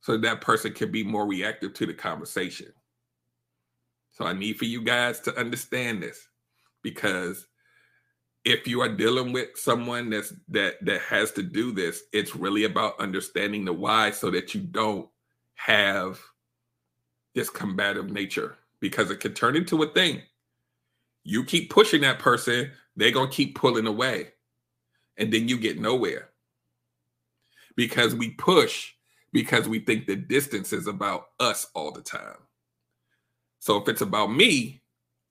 so 0.00 0.12
that, 0.12 0.22
that 0.22 0.40
person 0.40 0.72
can 0.72 0.90
be 0.90 1.04
more 1.04 1.26
reactive 1.26 1.74
to 1.74 1.86
the 1.86 1.94
conversation. 1.94 2.72
So 4.10 4.26
I 4.26 4.32
need 4.32 4.58
for 4.58 4.64
you 4.64 4.82
guys 4.82 5.20
to 5.20 5.36
understand 5.38 6.02
this 6.02 6.28
because 6.82 7.46
if 8.44 8.66
you 8.66 8.80
are 8.80 8.88
dealing 8.88 9.32
with 9.32 9.50
someone 9.54 10.10
that's 10.10 10.34
that 10.48 10.84
that 10.84 11.00
has 11.02 11.30
to 11.32 11.42
do 11.42 11.72
this, 11.72 12.02
it's 12.12 12.34
really 12.34 12.64
about 12.64 12.98
understanding 12.98 13.64
the 13.64 13.72
why 13.72 14.10
so 14.10 14.30
that 14.30 14.54
you 14.54 14.60
don't 14.60 15.08
have 15.54 16.20
this 17.34 17.48
combative 17.48 18.10
nature 18.10 18.56
because 18.82 19.10
it 19.10 19.20
could 19.20 19.34
turn 19.34 19.56
into 19.56 19.82
a 19.82 19.86
thing. 19.86 20.20
You 21.24 21.44
keep 21.44 21.70
pushing 21.70 22.02
that 22.02 22.18
person, 22.18 22.72
they're 22.96 23.12
going 23.12 23.30
to 23.30 23.34
keep 23.34 23.56
pulling 23.56 23.86
away. 23.86 24.32
And 25.16 25.32
then 25.32 25.48
you 25.48 25.56
get 25.56 25.80
nowhere. 25.80 26.28
Because 27.76 28.14
we 28.14 28.32
push 28.32 28.90
because 29.32 29.66
we 29.66 29.78
think 29.78 30.06
the 30.06 30.16
distance 30.16 30.74
is 30.74 30.86
about 30.86 31.28
us 31.40 31.68
all 31.74 31.90
the 31.92 32.02
time. 32.02 32.36
So 33.60 33.78
if 33.78 33.88
it's 33.88 34.02
about 34.02 34.26
me, 34.26 34.82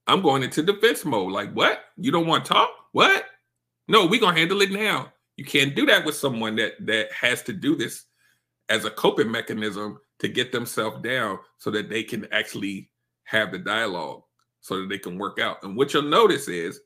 I'm 0.08 0.22
going 0.22 0.42
into 0.42 0.64
defense 0.64 1.06
mode. 1.06 1.32
Like, 1.32 1.54
what? 1.54 1.82
You 1.98 2.12
don't 2.12 2.26
want 2.26 2.46
to 2.46 2.54
talk? 2.54 2.70
What? 2.94 3.26
No, 3.88 4.08
we're 4.08 4.20
gonna 4.20 4.40
handle 4.40 4.62
it 4.62 4.72
now. 4.72 5.14
You 5.36 5.46
can't 5.46 5.76
do 5.76 5.86
that 5.86 6.06
with 6.06 6.16
someone 6.16 6.56
that 6.56 6.74
that 6.86 7.12
has 7.12 7.44
to 7.44 7.54
do 7.54 7.76
this 7.76 8.06
as 8.70 8.86
a 8.86 8.90
coping 8.90 9.30
mechanism 9.30 10.00
to 10.20 10.28
get 10.28 10.52
themselves 10.52 11.02
down 11.04 11.40
so 11.58 11.70
that 11.72 11.90
they 11.90 12.04
can 12.04 12.28
actually 12.32 12.91
have 13.24 13.52
the 13.52 13.60
dialogue 13.60 14.24
so 14.62 14.80
that 14.80 14.90
they 14.90 14.98
can 14.98 15.18
work 15.18 15.40
out. 15.40 15.64
And 15.64 15.76
what 15.76 15.94
you'll 15.94 16.04
notice 16.04 16.48
is 16.48 16.80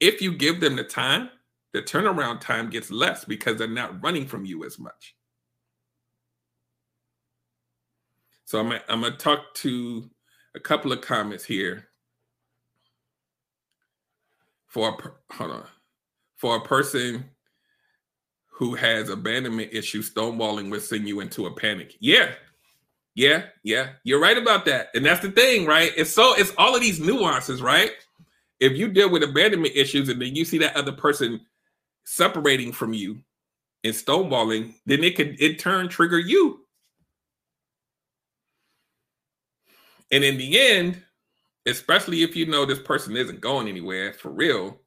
if 0.00 0.22
you 0.22 0.36
give 0.36 0.60
them 0.60 0.76
the 0.76 0.84
time, 0.84 1.30
the 1.72 1.82
turnaround 1.82 2.40
time 2.40 2.70
gets 2.70 2.90
less 2.90 3.24
because 3.24 3.56
they're 3.56 3.68
not 3.68 4.02
running 4.02 4.26
from 4.26 4.44
you 4.44 4.64
as 4.64 4.78
much. 4.78 5.14
So 8.44 8.58
I'm, 8.58 8.72
I'm 8.88 9.02
going 9.02 9.12
to 9.12 9.18
talk 9.18 9.54
to 9.56 10.10
a 10.56 10.60
couple 10.60 10.92
of 10.92 11.00
comments 11.00 11.44
here. 11.44 11.86
For 14.66 14.88
a, 14.88 15.34
hold 15.34 15.50
on, 15.50 15.66
for 16.36 16.56
a 16.56 16.60
person 16.60 17.24
who 18.52 18.74
has 18.74 19.08
abandonment 19.08 19.72
issues, 19.72 20.12
stonewalling 20.12 20.70
will 20.70 20.80
send 20.80 21.08
you 21.08 21.20
into 21.20 21.46
a 21.46 21.54
panic. 21.54 21.94
Yeah, 21.98 22.30
yeah, 23.20 23.42
yeah. 23.62 23.90
You're 24.04 24.20
right 24.20 24.38
about 24.38 24.64
that, 24.66 24.88
and 24.94 25.04
that's 25.04 25.20
the 25.20 25.30
thing, 25.30 25.66
right? 25.66 25.92
It's 25.96 26.12
so 26.12 26.34
it's 26.36 26.52
all 26.58 26.74
of 26.74 26.80
these 26.80 27.00
nuances, 27.00 27.62
right? 27.62 27.92
If 28.60 28.72
you 28.76 28.88
deal 28.88 29.10
with 29.10 29.22
abandonment 29.22 29.76
issues 29.76 30.08
and 30.08 30.20
then 30.20 30.34
you 30.34 30.44
see 30.44 30.58
that 30.58 30.76
other 30.76 30.92
person 30.92 31.40
separating 32.04 32.72
from 32.72 32.92
you 32.92 33.20
and 33.84 33.94
stonewalling, 33.94 34.74
then 34.86 35.04
it 35.04 35.16
could 35.16 35.40
in 35.40 35.56
turn 35.56 35.88
trigger 35.88 36.18
you 36.18 36.60
And 40.10 40.24
in 40.24 40.38
the 40.38 40.58
end, 40.58 41.02
especially 41.66 42.22
if 42.22 42.34
you 42.34 42.46
know 42.46 42.64
this 42.64 42.80
person 42.80 43.16
isn't 43.16 43.40
going 43.40 43.68
anywhere 43.68 44.12
for 44.12 44.30
real, 44.30 44.80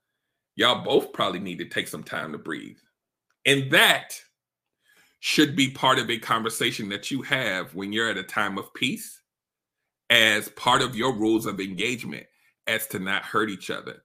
y'all 0.55 0.83
both 0.83 1.13
probably 1.13 1.39
need 1.39 1.59
to 1.59 1.65
take 1.65 1.87
some 1.87 2.03
time 2.03 2.31
to 2.31 2.37
breathe. 2.37 2.77
And 3.45 3.71
that 3.71 4.19
should 5.25 5.55
be 5.55 5.69
part 5.69 5.99
of 5.99 6.09
a 6.09 6.19
conversation 6.19 6.89
that 6.89 7.09
you 7.09 7.21
have 7.21 7.73
when 7.73 7.93
you're 7.93 8.09
at 8.09 8.17
a 8.17 8.23
time 8.23 8.57
of 8.57 8.73
peace 8.73 9.21
as 10.09 10.49
part 10.49 10.81
of 10.81 10.95
your 10.95 11.15
rules 11.15 11.45
of 11.45 11.59
engagement 11.59 12.25
as 12.67 12.87
to 12.87 12.99
not 12.99 13.23
hurt 13.23 13.49
each 13.49 13.69
other. 13.69 14.03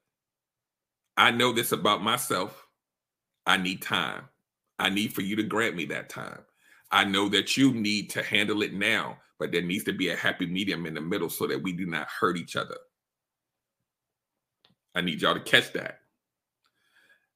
I 1.16 1.32
know 1.32 1.52
this 1.52 1.72
about 1.72 2.02
myself. 2.02 2.66
I 3.46 3.56
need 3.56 3.82
time. 3.82 4.28
I 4.78 4.90
need 4.90 5.12
for 5.12 5.22
you 5.22 5.34
to 5.36 5.42
grant 5.42 5.74
me 5.74 5.86
that 5.86 6.08
time. 6.08 6.40
I 6.90 7.04
know 7.04 7.28
that 7.30 7.56
you 7.56 7.72
need 7.72 8.10
to 8.10 8.22
handle 8.22 8.62
it 8.62 8.72
now 8.72 9.18
but 9.38 9.52
there 9.52 9.62
needs 9.62 9.84
to 9.84 9.92
be 9.92 10.08
a 10.08 10.16
happy 10.16 10.46
medium 10.46 10.86
in 10.86 10.94
the 10.94 11.00
middle 11.00 11.30
so 11.30 11.46
that 11.46 11.62
we 11.62 11.72
do 11.72 11.86
not 11.86 12.08
hurt 12.08 12.36
each 12.36 12.56
other. 12.56 12.76
I 14.94 15.00
need 15.00 15.22
y'all 15.22 15.34
to 15.34 15.40
catch 15.40 15.72
that. 15.74 16.00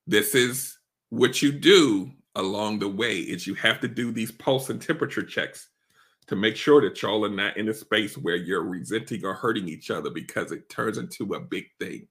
This 0.07 0.35
is 0.35 0.77
what 1.11 1.43
you 1.43 1.53
do 1.53 2.11
along 2.35 2.79
the 2.79 2.89
way 2.89 3.19
is 3.19 3.47
you 3.47 3.55
have 3.55 3.81
to 3.81 3.89
do 3.89 4.11
these 4.13 4.33
pulse 4.33 4.71
and 4.71 4.81
temperature 4.81 5.23
checks 5.23 5.69
to 6.27 6.37
make 6.37 6.57
sure 6.57 6.81
that 6.81 7.01
y'all 7.03 7.25
are 7.25 7.31
not 7.31 7.57
in 7.57 7.69
a 7.69 7.75
space 7.75 8.17
where 8.17 8.37
you're 8.37 8.65
resenting 8.65 9.25
or 9.25 9.35
hurting 9.35 9.69
each 9.69 9.91
other 9.91 10.11
because 10.11 10.53
it 10.53 10.69
turns 10.69 10.99
into 10.99 11.35
a 11.35 11.41
big 11.41 11.67
thing. 11.79 12.07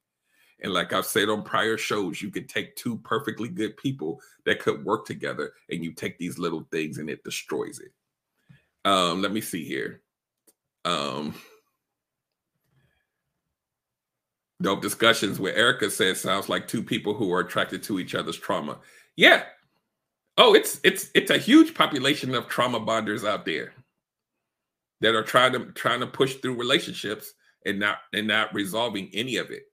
And 0.62 0.74
like 0.74 0.94
I've 0.94 1.06
said 1.06 1.30
on 1.30 1.44
prior 1.44 1.78
shows, 1.78 2.22
you 2.22 2.30
could 2.30 2.48
take 2.48 2.76
two 2.76 2.98
perfectly 3.00 3.50
good 3.50 3.76
people 3.78 4.22
that 4.46 4.60
could 4.60 4.86
work 4.86 5.06
together 5.06 5.54
and 5.70 5.84
you 5.84 5.92
take 5.94 6.20
these 6.20 6.38
little 6.38 6.68
things 6.72 6.98
and 6.98 7.10
it 7.10 7.24
destroys 7.24 7.80
it. 7.80 7.92
Um, 8.86 9.22
let 9.22 9.32
me 9.32 9.42
see 9.42 9.64
here. 9.64 10.02
Um, 10.86 11.34
dope 14.62 14.82
discussions 14.82 15.40
where 15.40 15.56
Erica 15.56 15.90
says 15.90 16.22
sounds 16.22 16.50
like 16.50 16.68
two 16.68 16.84
people 16.84 17.14
who 17.14 17.34
are 17.34 17.40
attracted 17.40 17.82
to 17.84 18.00
each 18.00 18.14
other's 18.14 18.38
trauma. 18.38 18.80
Yeah. 19.16 19.44
Oh, 20.38 20.54
it's 20.54 20.80
it's 20.84 21.10
it's 21.14 21.32
a 21.32 21.38
huge 21.38 21.74
population 21.76 22.34
of 22.36 22.48
trauma 22.48 22.80
bonders 22.80 23.24
out 23.24 23.46
there 23.46 23.74
that 25.02 25.16
are 25.16 25.24
trying 25.24 25.54
to 25.54 25.66
trying 25.74 26.00
to 26.00 26.08
push 26.08 26.36
through 26.36 26.56
relationships 26.58 27.34
and 27.66 27.80
not 27.80 28.00
and 28.14 28.28
not 28.28 28.54
resolving 28.54 29.10
any 29.14 29.38
of 29.38 29.52
it. 29.52 29.64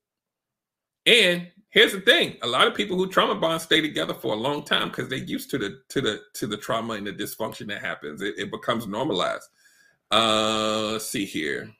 And 1.07 1.49
here's 1.71 1.92
the 1.92 2.01
thing 2.01 2.37
a 2.42 2.47
lot 2.47 2.66
of 2.66 2.75
people 2.75 2.97
who 2.97 3.09
trauma 3.09 3.35
bond 3.35 3.62
stay 3.62 3.81
together 3.81 4.14
for 4.14 4.35
a 4.35 4.37
long 4.37 4.64
time 4.64 4.88
because 4.88 5.09
they're 5.09 5.18
used 5.18 5.51
to 5.51 5.59
the 5.59 5.81
to 5.90 6.01
the 6.01 6.21
to 6.35 6.47
the 6.47 6.57
trauma 6.57 6.94
and 6.94 7.07
the 7.07 7.12
dysfunction 7.12 7.66
that 7.68 7.81
happens. 7.83 8.23
It, 8.23 8.35
it 8.38 8.51
becomes 8.51 8.87
normalized. 8.87 9.49
Uh 10.11 10.90
let's 10.92 11.07
see 11.07 11.25
here. 11.25 11.71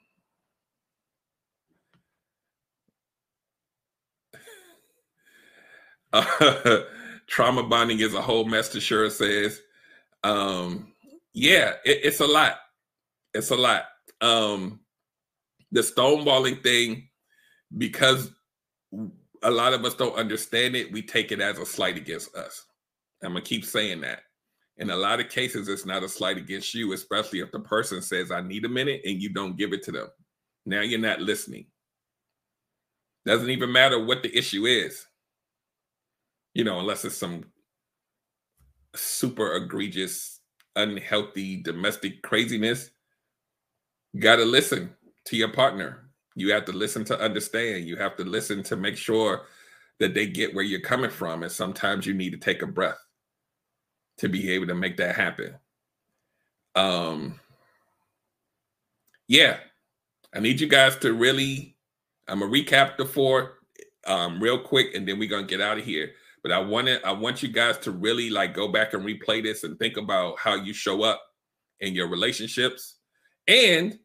Uh, 6.13 6.79
trauma 7.29 7.63
bonding 7.63 7.99
is 7.99 8.13
a 8.13 8.21
whole 8.21 8.45
mess 8.45 8.69
Tashura 8.69 9.11
says 9.11 9.61
um 10.23 10.91
yeah 11.33 11.73
it, 11.85 11.99
it's 12.03 12.19
a 12.19 12.27
lot 12.27 12.57
it's 13.33 13.51
a 13.51 13.55
lot 13.55 13.83
um 14.21 14.79
the 15.71 15.81
stonewalling 15.81 16.61
thing 16.63 17.07
because 17.77 18.31
a 19.43 19.51
lot 19.51 19.73
of 19.73 19.85
us 19.85 19.93
don't 19.93 20.15
understand 20.17 20.75
it. 20.75 20.91
We 20.91 21.01
take 21.01 21.31
it 21.31 21.41
as 21.41 21.59
a 21.59 21.65
slight 21.65 21.97
against 21.97 22.35
us. 22.35 22.65
I'm 23.23 23.31
gonna 23.33 23.41
keep 23.41 23.65
saying 23.65 24.01
that. 24.01 24.21
In 24.77 24.89
a 24.89 24.95
lot 24.95 25.19
of 25.19 25.29
cases, 25.29 25.67
it's 25.67 25.85
not 25.85 26.03
a 26.03 26.09
slight 26.09 26.37
against 26.37 26.73
you, 26.73 26.93
especially 26.93 27.41
if 27.41 27.51
the 27.51 27.59
person 27.59 28.01
says, 28.01 28.31
I 28.31 28.41
need 28.41 28.65
a 28.65 28.69
minute, 28.69 29.01
and 29.05 29.21
you 29.21 29.29
don't 29.33 29.57
give 29.57 29.73
it 29.73 29.83
to 29.83 29.91
them. 29.91 30.07
Now 30.65 30.81
you're 30.81 30.99
not 30.99 31.21
listening. 31.21 31.67
Doesn't 33.25 33.49
even 33.49 33.71
matter 33.71 34.03
what 34.03 34.23
the 34.23 34.35
issue 34.35 34.65
is, 34.65 35.05
you 36.53 36.63
know, 36.63 36.79
unless 36.79 37.05
it's 37.05 37.17
some 37.17 37.45
super 38.95 39.53
egregious, 39.55 40.39
unhealthy 40.75 41.61
domestic 41.61 42.21
craziness. 42.21 42.91
You 44.13 44.21
got 44.21 44.37
to 44.37 44.45
listen 44.45 44.91
to 45.25 45.37
your 45.37 45.51
partner. 45.51 46.09
You 46.35 46.51
have 46.53 46.65
to 46.65 46.71
listen 46.71 47.03
to 47.05 47.19
understand. 47.19 47.85
You 47.85 47.97
have 47.97 48.15
to 48.17 48.23
listen 48.23 48.63
to 48.63 48.75
make 48.75 48.97
sure 48.97 49.45
that 49.99 50.13
they 50.13 50.25
get 50.25 50.55
where 50.55 50.63
you're 50.63 50.79
coming 50.79 51.09
from. 51.09 51.43
And 51.43 51.51
sometimes 51.51 52.05
you 52.05 52.13
need 52.13 52.31
to 52.31 52.37
take 52.37 52.61
a 52.61 52.67
breath 52.67 52.97
to 54.17 54.29
be 54.29 54.51
able 54.51 54.67
to 54.67 54.75
make 54.75 54.97
that 54.97 55.15
happen. 55.15 55.55
Um, 56.75 57.39
yeah, 59.27 59.57
I 60.33 60.39
need 60.39 60.59
you 60.59 60.67
guys 60.67 60.95
to 60.97 61.13
really. 61.13 61.75
I'm 62.27 62.39
gonna 62.39 62.51
recap 62.51 62.95
the 62.97 63.05
four 63.05 63.59
um, 64.05 64.41
real 64.41 64.59
quick, 64.59 64.93
and 64.93 65.07
then 65.07 65.19
we're 65.19 65.29
gonna 65.29 65.47
get 65.47 65.61
out 65.61 65.79
of 65.79 65.85
here. 65.85 66.11
But 66.43 66.51
I 66.51 66.59
want 66.59 66.89
I 67.03 67.11
want 67.11 67.43
you 67.43 67.49
guys 67.49 67.77
to 67.79 67.91
really 67.91 68.29
like 68.29 68.53
go 68.53 68.67
back 68.67 68.93
and 68.93 69.03
replay 69.03 69.43
this 69.43 69.63
and 69.63 69.77
think 69.77 69.97
about 69.97 70.39
how 70.39 70.55
you 70.55 70.73
show 70.73 71.03
up 71.03 71.21
in 71.79 71.93
your 71.93 72.07
relationships, 72.07 72.95
and 73.47 73.97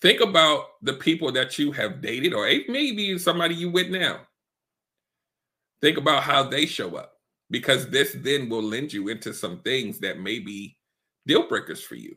Think 0.00 0.20
about 0.20 0.66
the 0.82 0.92
people 0.94 1.32
that 1.32 1.58
you 1.58 1.72
have 1.72 2.00
dated, 2.00 2.32
or 2.32 2.44
maybe 2.68 3.18
somebody 3.18 3.54
you 3.54 3.70
with 3.70 3.88
now. 3.88 4.20
Think 5.82 5.98
about 5.98 6.22
how 6.22 6.44
they 6.44 6.66
show 6.66 6.96
up, 6.96 7.14
because 7.50 7.88
this 7.88 8.14
then 8.20 8.48
will 8.48 8.62
lend 8.62 8.92
you 8.92 9.08
into 9.08 9.34
some 9.34 9.60
things 9.60 9.98
that 10.00 10.20
may 10.20 10.38
be 10.38 10.76
deal 11.26 11.48
breakers 11.48 11.82
for 11.82 11.96
you. 11.96 12.14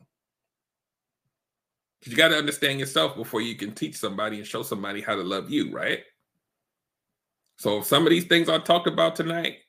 You 2.05 2.15
got 2.15 2.29
to 2.29 2.37
understand 2.37 2.79
yourself 2.79 3.15
before 3.15 3.41
you 3.41 3.55
can 3.55 3.73
teach 3.73 3.95
somebody 3.95 4.37
and 4.37 4.45
show 4.45 4.63
somebody 4.63 5.01
how 5.01 5.15
to 5.15 5.23
love 5.23 5.49
you, 5.49 5.71
right? 5.71 6.03
So, 7.61 7.83
some 7.83 8.07
of 8.07 8.09
these 8.09 8.25
things 8.25 8.49
I 8.49 8.57
talked 8.57 8.87
about 8.87 9.15
tonight 9.15 9.59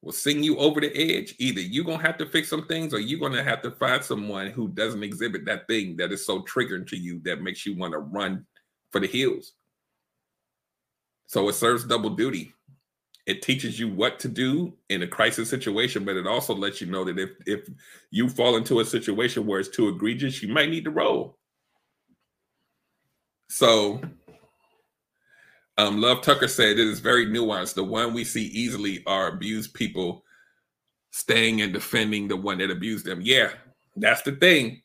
will 0.00 0.12
sing 0.12 0.44
you 0.44 0.58
over 0.58 0.80
the 0.80 0.94
edge. 0.94 1.34
Either 1.40 1.60
you're 1.60 1.84
gonna 1.84 2.00
have 2.00 2.16
to 2.18 2.26
fix 2.26 2.48
some 2.48 2.68
things, 2.68 2.94
or 2.94 3.00
you're 3.00 3.18
gonna 3.18 3.42
have 3.42 3.62
to 3.62 3.72
find 3.72 4.04
someone 4.04 4.46
who 4.52 4.68
doesn't 4.68 5.02
exhibit 5.02 5.44
that 5.46 5.66
thing 5.66 5.96
that 5.96 6.12
is 6.12 6.24
so 6.24 6.42
triggering 6.42 6.86
to 6.86 6.96
you 6.96 7.20
that 7.24 7.42
makes 7.42 7.66
you 7.66 7.76
want 7.76 7.94
to 7.94 7.98
run 7.98 8.46
for 8.92 9.00
the 9.00 9.08
hills. 9.08 9.54
So 11.26 11.48
it 11.48 11.54
serves 11.54 11.82
double 11.82 12.10
duty. 12.10 12.52
It 13.26 13.42
teaches 13.42 13.76
you 13.76 13.88
what 13.88 14.20
to 14.20 14.28
do 14.28 14.74
in 14.88 15.02
a 15.02 15.08
crisis 15.08 15.50
situation, 15.50 16.04
but 16.04 16.14
it 16.14 16.28
also 16.28 16.54
lets 16.54 16.80
you 16.80 16.86
know 16.86 17.02
that 17.02 17.18
if 17.18 17.30
if 17.44 17.68
you 18.12 18.28
fall 18.28 18.56
into 18.56 18.78
a 18.78 18.84
situation 18.84 19.46
where 19.46 19.58
it's 19.58 19.68
too 19.68 19.88
egregious, 19.88 20.44
you 20.44 20.54
might 20.54 20.70
need 20.70 20.84
to 20.84 20.92
roll. 20.92 21.36
So, 23.48 24.00
um, 25.82 26.00
Love 26.00 26.22
Tucker 26.22 26.48
said 26.48 26.70
it 26.72 26.78
is 26.78 27.00
very 27.00 27.26
nuanced. 27.26 27.74
The 27.74 27.84
one 27.84 28.14
we 28.14 28.24
see 28.24 28.46
easily 28.46 29.02
are 29.06 29.28
abused 29.28 29.74
people 29.74 30.24
staying 31.10 31.60
and 31.60 31.72
defending 31.72 32.28
the 32.28 32.36
one 32.36 32.58
that 32.58 32.70
abused 32.70 33.04
them. 33.04 33.20
Yeah, 33.22 33.50
that's 33.96 34.22
the 34.22 34.32
thing. 34.32 34.82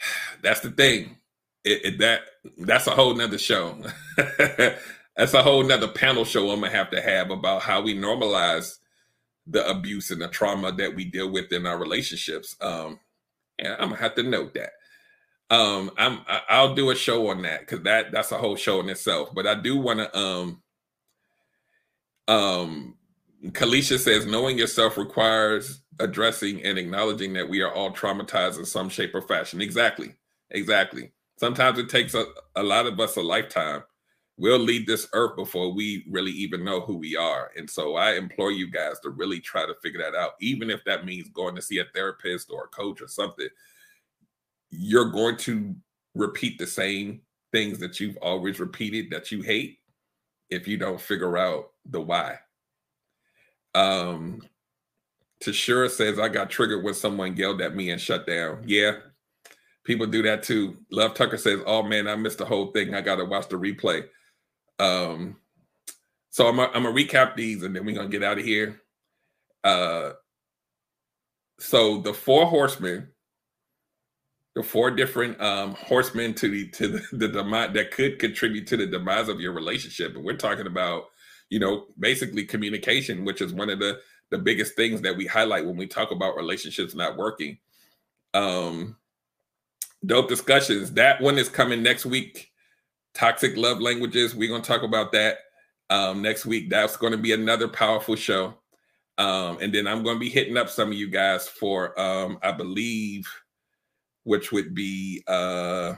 That's 0.42 0.60
the 0.60 0.70
thing. 0.70 1.16
It, 1.64 1.84
it, 1.84 1.98
that 1.98 2.20
that's 2.58 2.86
a 2.86 2.92
whole 2.92 3.12
nother 3.14 3.38
show. 3.38 3.76
that's 4.16 5.34
a 5.34 5.42
whole 5.42 5.64
nother 5.64 5.88
panel 5.88 6.24
show 6.24 6.50
I'm 6.50 6.60
gonna 6.60 6.70
have 6.70 6.90
to 6.90 7.00
have 7.00 7.30
about 7.32 7.62
how 7.62 7.80
we 7.80 7.96
normalize 7.96 8.76
the 9.48 9.68
abuse 9.68 10.12
and 10.12 10.22
the 10.22 10.28
trauma 10.28 10.70
that 10.72 10.94
we 10.94 11.04
deal 11.04 11.30
with 11.32 11.52
in 11.52 11.66
our 11.66 11.76
relationships. 11.76 12.54
Um, 12.60 13.00
and 13.58 13.72
I'm 13.74 13.88
gonna 13.90 13.96
have 13.96 14.14
to 14.14 14.22
note 14.22 14.54
that. 14.54 14.70
Um, 15.50 15.90
I'm 15.96 16.20
I'll 16.48 16.74
do 16.74 16.90
a 16.90 16.94
show 16.94 17.28
on 17.28 17.42
that 17.42 17.60
because 17.60 17.82
that 17.84 18.12
that's 18.12 18.32
a 18.32 18.38
whole 18.38 18.56
show 18.56 18.80
in 18.80 18.88
itself. 18.90 19.30
But 19.34 19.46
I 19.46 19.54
do 19.54 19.78
want 19.78 20.00
to 20.00 20.18
um 20.18 20.62
um 22.26 22.94
Kalisha 23.46 23.98
says 23.98 24.26
knowing 24.26 24.58
yourself 24.58 24.98
requires 24.98 25.80
addressing 26.00 26.62
and 26.64 26.78
acknowledging 26.78 27.32
that 27.34 27.48
we 27.48 27.62
are 27.62 27.72
all 27.72 27.92
traumatized 27.92 28.58
in 28.58 28.64
some 28.64 28.88
shape 28.88 29.14
or 29.14 29.22
fashion. 29.22 29.60
Exactly. 29.60 30.14
Exactly. 30.50 31.12
Sometimes 31.38 31.78
it 31.78 31.88
takes 31.88 32.14
a, 32.14 32.26
a 32.56 32.62
lot 32.62 32.86
of 32.86 32.98
us 32.98 33.16
a 33.16 33.22
lifetime. 33.22 33.84
We'll 34.36 34.58
leave 34.58 34.86
this 34.86 35.08
earth 35.14 35.36
before 35.36 35.72
we 35.72 36.04
really 36.08 36.30
even 36.32 36.64
know 36.64 36.80
who 36.80 36.96
we 36.96 37.16
are. 37.16 37.50
And 37.56 37.68
so 37.68 37.96
I 37.96 38.14
implore 38.14 38.52
you 38.52 38.70
guys 38.70 39.00
to 39.00 39.10
really 39.10 39.40
try 39.40 39.66
to 39.66 39.74
figure 39.82 40.00
that 40.00 40.16
out, 40.16 40.32
even 40.40 40.70
if 40.70 40.84
that 40.84 41.04
means 41.04 41.28
going 41.30 41.56
to 41.56 41.62
see 41.62 41.78
a 41.78 41.84
therapist 41.94 42.50
or 42.50 42.64
a 42.64 42.68
coach 42.68 43.00
or 43.00 43.08
something 43.08 43.48
you're 44.70 45.10
going 45.10 45.36
to 45.38 45.74
repeat 46.14 46.58
the 46.58 46.66
same 46.66 47.20
things 47.52 47.78
that 47.78 48.00
you've 48.00 48.18
always 48.18 48.60
repeated 48.60 49.10
that 49.10 49.32
you 49.32 49.42
hate 49.42 49.78
if 50.50 50.66
you 50.66 50.76
don't 50.76 51.00
figure 51.00 51.36
out 51.36 51.70
the 51.86 52.00
why. 52.00 52.38
Um, 53.74 54.42
Tashura 55.42 55.90
says, 55.90 56.18
I 56.18 56.28
got 56.28 56.50
triggered 56.50 56.84
when 56.84 56.94
someone 56.94 57.36
yelled 57.36 57.60
at 57.60 57.76
me 57.76 57.90
and 57.90 58.00
shut 58.00 58.26
down. 58.26 58.62
Yeah, 58.66 58.96
people 59.84 60.06
do 60.06 60.22
that 60.22 60.42
too. 60.42 60.78
Love 60.90 61.14
Tucker 61.14 61.36
says, 61.36 61.60
Oh 61.66 61.82
man, 61.82 62.08
I 62.08 62.16
missed 62.16 62.38
the 62.38 62.44
whole 62.44 62.72
thing. 62.72 62.94
I 62.94 63.00
got 63.00 63.16
to 63.16 63.24
watch 63.24 63.48
the 63.48 63.56
replay. 63.56 64.04
Um, 64.78 65.36
so 66.30 66.46
I'm 66.46 66.56
going 66.56 66.72
to 66.72 66.80
recap 66.90 67.36
these 67.36 67.62
and 67.62 67.74
then 67.74 67.84
we're 67.84 67.94
going 67.94 68.10
to 68.10 68.18
get 68.18 68.26
out 68.26 68.38
of 68.38 68.44
here. 68.44 68.80
Uh, 69.64 70.12
so 71.58 72.00
the 72.00 72.14
four 72.14 72.46
horsemen 72.46 73.08
the 74.58 74.64
four 74.64 74.90
different 74.90 75.40
um, 75.40 75.72
horsemen 75.74 76.34
to 76.34 76.48
the 76.48 76.68
to 76.70 76.88
the, 76.88 77.02
the 77.12 77.28
demise 77.28 77.72
that 77.74 77.92
could 77.92 78.18
contribute 78.18 78.66
to 78.66 78.76
the 78.76 78.86
demise 78.86 79.28
of 79.28 79.40
your 79.40 79.52
relationship. 79.52 80.16
And 80.16 80.24
we're 80.24 80.36
talking 80.36 80.66
about, 80.66 81.04
you 81.48 81.60
know, 81.60 81.86
basically 81.96 82.44
communication, 82.44 83.24
which 83.24 83.40
is 83.40 83.52
one 83.52 83.70
of 83.70 83.78
the 83.78 84.00
the 84.30 84.38
biggest 84.38 84.74
things 84.74 85.00
that 85.02 85.16
we 85.16 85.26
highlight 85.26 85.64
when 85.64 85.76
we 85.76 85.86
talk 85.86 86.10
about 86.10 86.36
relationships 86.36 86.92
not 86.92 87.16
working. 87.16 87.58
Um, 88.34 88.96
dope 90.04 90.28
discussions. 90.28 90.92
That 90.94 91.20
one 91.20 91.38
is 91.38 91.48
coming 91.48 91.80
next 91.80 92.04
week. 92.04 92.50
Toxic 93.14 93.56
love 93.56 93.80
languages. 93.80 94.34
We're 94.34 94.50
gonna 94.50 94.64
talk 94.64 94.82
about 94.82 95.12
that 95.12 95.38
um, 95.88 96.20
next 96.20 96.46
week. 96.46 96.68
That's 96.68 96.96
going 96.96 97.12
to 97.12 97.18
be 97.18 97.32
another 97.32 97.68
powerful 97.68 98.16
show. 98.16 98.54
Um, 99.18 99.58
and 99.60 99.72
then 99.72 99.86
I'm 99.86 100.02
going 100.02 100.16
to 100.16 100.20
be 100.20 100.28
hitting 100.28 100.56
up 100.56 100.68
some 100.68 100.88
of 100.88 100.94
you 100.94 101.08
guys 101.08 101.48
for, 101.48 101.98
um, 101.98 102.38
I 102.42 102.52
believe, 102.52 103.28
which 104.28 104.52
would 104.52 104.74
be 104.74 105.22
uh 105.26 105.94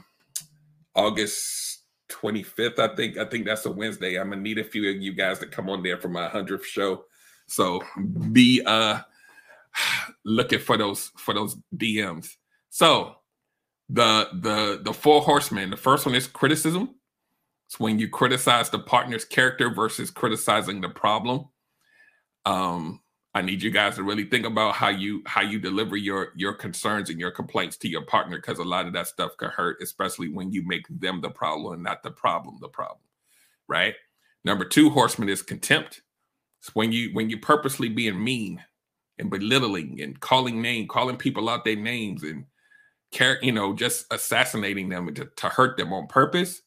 August 0.94 1.82
25th. 2.10 2.78
I 2.78 2.94
think 2.94 3.18
I 3.18 3.24
think 3.24 3.44
that's 3.44 3.66
a 3.66 3.72
Wednesday. 3.72 4.20
I'm 4.20 4.30
gonna 4.30 4.40
need 4.40 4.58
a 4.58 4.64
few 4.64 4.88
of 4.88 5.02
you 5.02 5.12
guys 5.12 5.40
to 5.40 5.46
come 5.46 5.68
on 5.68 5.82
there 5.82 5.98
for 5.98 6.08
my 6.08 6.28
100th 6.28 6.62
show. 6.62 7.04
So 7.48 7.82
be 8.30 8.62
uh 8.64 9.00
looking 10.24 10.60
for 10.60 10.76
those 10.76 11.10
for 11.16 11.34
those 11.34 11.56
DMs. 11.76 12.36
So 12.68 13.16
the 13.88 14.28
the 14.32 14.80
the 14.84 14.94
four 14.94 15.22
horsemen. 15.22 15.70
The 15.70 15.76
first 15.76 16.06
one 16.06 16.14
is 16.14 16.28
criticism. 16.28 16.94
It's 17.66 17.80
when 17.80 17.98
you 17.98 18.08
criticize 18.08 18.70
the 18.70 18.78
partner's 18.78 19.24
character 19.24 19.74
versus 19.74 20.10
criticizing 20.10 20.80
the 20.80 20.88
problem. 20.88 21.48
Um, 22.46 23.00
I 23.32 23.42
need 23.42 23.62
you 23.62 23.70
guys 23.70 23.94
to 23.94 24.02
really 24.02 24.24
think 24.24 24.44
about 24.44 24.74
how 24.74 24.88
you 24.88 25.22
how 25.24 25.42
you 25.42 25.60
deliver 25.60 25.96
your 25.96 26.32
your 26.34 26.52
concerns 26.52 27.10
and 27.10 27.20
your 27.20 27.30
complaints 27.30 27.76
to 27.78 27.88
your 27.88 28.02
partner 28.02 28.36
because 28.36 28.58
a 28.58 28.64
lot 28.64 28.86
of 28.86 28.92
that 28.94 29.06
stuff 29.06 29.36
can 29.36 29.50
hurt, 29.50 29.80
especially 29.80 30.28
when 30.28 30.50
you 30.52 30.66
make 30.66 30.86
them 30.88 31.20
the 31.20 31.30
problem 31.30 31.74
and 31.74 31.82
not 31.82 32.02
the 32.02 32.10
problem 32.10 32.58
the 32.60 32.68
problem. 32.68 33.00
Right. 33.68 33.94
Number 34.44 34.64
two, 34.64 34.90
horseman 34.90 35.28
is 35.28 35.42
contempt. 35.42 36.02
It's 36.60 36.74
when 36.74 36.90
you 36.90 37.10
when 37.12 37.30
you 37.30 37.38
purposely 37.38 37.88
being 37.88 38.22
mean 38.22 38.64
and 39.18 39.30
belittling 39.30 40.00
and 40.00 40.18
calling 40.18 40.60
name, 40.60 40.88
calling 40.88 41.16
people 41.16 41.48
out 41.48 41.64
their 41.64 41.76
names 41.76 42.24
and 42.24 42.46
care, 43.12 43.38
you 43.42 43.52
know, 43.52 43.74
just 43.74 44.06
assassinating 44.10 44.88
them 44.88 45.14
to, 45.14 45.28
to 45.36 45.48
hurt 45.48 45.76
them 45.76 45.92
on 45.92 46.08
purpose. 46.08 46.62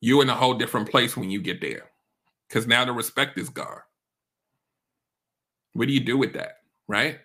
You're 0.00 0.22
in 0.22 0.30
a 0.30 0.34
whole 0.34 0.54
different 0.54 0.90
place 0.90 1.16
when 1.16 1.30
you 1.30 1.42
get 1.42 1.60
there. 1.60 1.90
Because 2.48 2.66
now 2.66 2.84
the 2.84 2.92
respect 2.92 3.38
is 3.38 3.48
gone 3.48 3.80
what 5.76 5.88
do 5.88 5.94
you 5.94 6.00
do 6.00 6.16
with 6.16 6.32
that, 6.34 6.58
right? 6.88 7.18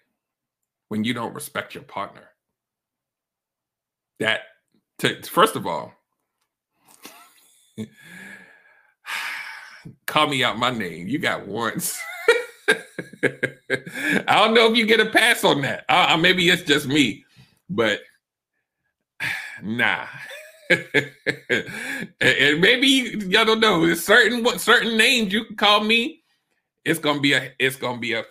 When 0.89 1.03
you 1.03 1.13
don't 1.13 1.33
respect 1.33 1.73
your 1.73 1.83
partner. 1.83 2.29
That, 4.19 4.41
to, 4.99 5.21
first 5.23 5.55
of 5.55 5.65
all, 5.65 5.93
call 10.05 10.27
me 10.27 10.43
out 10.43 10.59
my 10.59 10.69
name. 10.69 11.07
You 11.07 11.17
got 11.17 11.47
warrants. 11.47 11.99
I 13.23 14.25
don't 14.27 14.53
know 14.53 14.69
if 14.69 14.77
you 14.77 14.85
get 14.85 14.99
a 14.99 15.05
pass 15.05 15.43
on 15.43 15.61
that. 15.61 15.85
Uh, 15.87 16.17
maybe 16.17 16.49
it's 16.49 16.63
just 16.63 16.87
me, 16.87 17.25
but 17.69 18.01
nah. 19.63 20.07
and 20.69 22.61
maybe 22.61 23.15
y'all 23.27 23.45
don't 23.45 23.59
know. 23.59 23.93
Certain 23.93 24.43
what 24.43 24.61
certain 24.61 24.97
names 24.97 25.33
you 25.33 25.45
can 25.45 25.55
call 25.55 25.83
me. 25.83 26.23
It's 26.85 26.99
gonna 26.99 27.19
be 27.19 27.33
a. 27.33 27.51
It's 27.59 27.75
gonna 27.75 27.99
be 27.99 28.13
a 28.13 28.23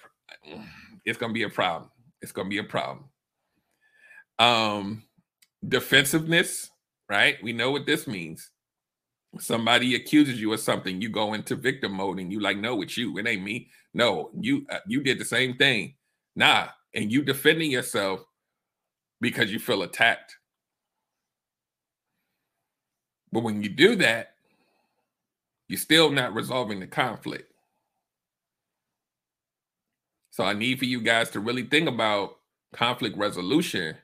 it's 1.04 1.18
gonna 1.18 1.32
be 1.32 1.42
a 1.44 1.48
problem. 1.48 1.90
It's 2.22 2.32
gonna 2.32 2.48
be 2.48 2.58
a 2.58 2.64
problem. 2.64 3.04
Um, 4.38 5.02
defensiveness, 5.66 6.70
right? 7.08 7.36
We 7.42 7.52
know 7.52 7.70
what 7.70 7.86
this 7.86 8.06
means. 8.06 8.50
Somebody 9.38 9.94
accuses 9.94 10.40
you 10.40 10.52
of 10.52 10.60
something, 10.60 11.00
you 11.00 11.08
go 11.08 11.34
into 11.34 11.54
victim 11.54 11.92
mode, 11.92 12.18
and 12.18 12.32
you 12.32 12.40
like, 12.40 12.56
no, 12.56 12.82
it's 12.82 12.96
you. 12.96 13.16
It 13.18 13.26
ain't 13.26 13.42
me. 13.42 13.68
No, 13.94 14.30
you 14.38 14.66
uh, 14.70 14.80
you 14.86 15.02
did 15.02 15.18
the 15.18 15.24
same 15.24 15.56
thing. 15.56 15.94
Nah, 16.36 16.68
and 16.94 17.12
you 17.12 17.22
defending 17.22 17.70
yourself 17.70 18.20
because 19.20 19.52
you 19.52 19.58
feel 19.58 19.82
attacked. 19.82 20.36
But 23.32 23.42
when 23.42 23.62
you 23.62 23.68
do 23.68 23.96
that, 23.96 24.34
you're 25.68 25.78
still 25.78 26.10
not 26.10 26.34
resolving 26.34 26.80
the 26.80 26.86
conflict. 26.86 27.49
So 30.30 30.44
I 30.44 30.52
need 30.52 30.78
for 30.78 30.84
you 30.84 31.00
guys 31.00 31.30
to 31.30 31.40
really 31.40 31.64
think 31.64 31.88
about 31.88 32.36
conflict 32.72 33.16
resolution 33.16 33.96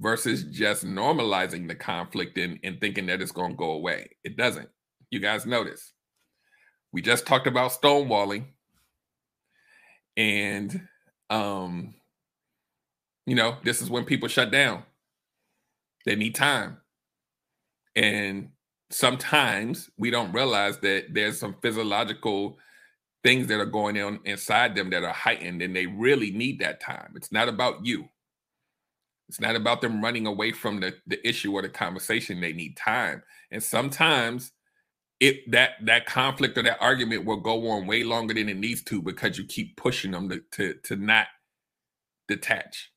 versus 0.00 0.44
just 0.44 0.84
normalizing 0.84 1.68
the 1.68 1.74
conflict 1.74 2.36
and, 2.38 2.58
and 2.62 2.80
thinking 2.80 3.06
that 3.06 3.22
it's 3.22 3.32
going 3.32 3.52
to 3.52 3.56
go 3.56 3.70
away. 3.70 4.10
It 4.24 4.36
doesn't. 4.36 4.68
You 5.10 5.20
guys 5.20 5.46
notice. 5.46 5.92
We 6.92 7.02
just 7.02 7.26
talked 7.26 7.46
about 7.46 7.72
stonewalling. 7.72 8.46
And 10.16 10.88
um, 11.30 11.94
you 13.26 13.34
know, 13.34 13.56
this 13.64 13.82
is 13.82 13.90
when 13.90 14.04
people 14.04 14.28
shut 14.28 14.50
down. 14.50 14.84
They 16.04 16.14
need 16.14 16.34
time. 16.34 16.78
And 17.96 18.50
sometimes 18.90 19.90
we 19.98 20.10
don't 20.10 20.32
realize 20.32 20.78
that 20.78 21.06
there's 21.12 21.38
some 21.38 21.56
physiological 21.60 22.58
things 23.26 23.48
that 23.48 23.58
are 23.58 23.66
going 23.66 24.00
on 24.00 24.20
inside 24.24 24.76
them 24.76 24.90
that 24.90 25.02
are 25.02 25.12
heightened 25.12 25.60
and 25.60 25.74
they 25.74 25.86
really 25.86 26.30
need 26.30 26.60
that 26.60 26.80
time. 26.80 27.12
It's 27.16 27.32
not 27.32 27.48
about 27.48 27.84
you. 27.84 28.08
It's 29.28 29.40
not 29.40 29.56
about 29.56 29.80
them 29.80 30.00
running 30.00 30.28
away 30.28 30.52
from 30.52 30.78
the, 30.78 30.94
the 31.08 31.26
issue 31.28 31.52
or 31.52 31.62
the 31.62 31.68
conversation. 31.68 32.40
They 32.40 32.52
need 32.52 32.76
time. 32.76 33.24
And 33.50 33.60
sometimes 33.60 34.52
it 35.18 35.50
that 35.50 35.70
that 35.86 36.06
conflict 36.06 36.56
or 36.56 36.62
that 36.62 36.80
argument 36.80 37.24
will 37.24 37.40
go 37.40 37.68
on 37.70 37.88
way 37.88 38.04
longer 38.04 38.32
than 38.32 38.48
it 38.48 38.58
needs 38.58 38.84
to 38.84 39.02
because 39.02 39.36
you 39.38 39.44
keep 39.44 39.76
pushing 39.76 40.12
them 40.12 40.28
to 40.28 40.40
to, 40.52 40.74
to 40.84 40.94
not 40.94 41.26
detach. 42.28 42.92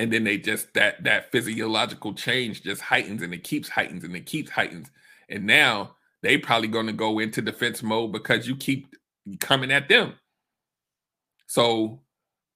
And 0.00 0.12
then 0.12 0.24
they 0.24 0.38
just 0.38 0.74
that 0.74 1.04
that 1.04 1.30
physiological 1.30 2.14
change 2.14 2.64
just 2.64 2.80
heightens 2.82 3.22
and 3.22 3.32
it 3.32 3.44
keeps 3.44 3.68
heightens 3.68 4.02
and 4.02 4.16
it 4.16 4.26
keeps 4.26 4.50
heightens. 4.50 4.90
And 5.28 5.46
now 5.46 5.94
they 6.22 6.38
probably 6.38 6.68
going 6.68 6.86
to 6.86 6.92
go 6.92 7.18
into 7.18 7.42
defense 7.42 7.82
mode 7.82 8.12
because 8.12 8.46
you 8.48 8.56
keep 8.56 8.94
coming 9.40 9.70
at 9.72 9.88
them. 9.88 10.14
So 11.46 12.00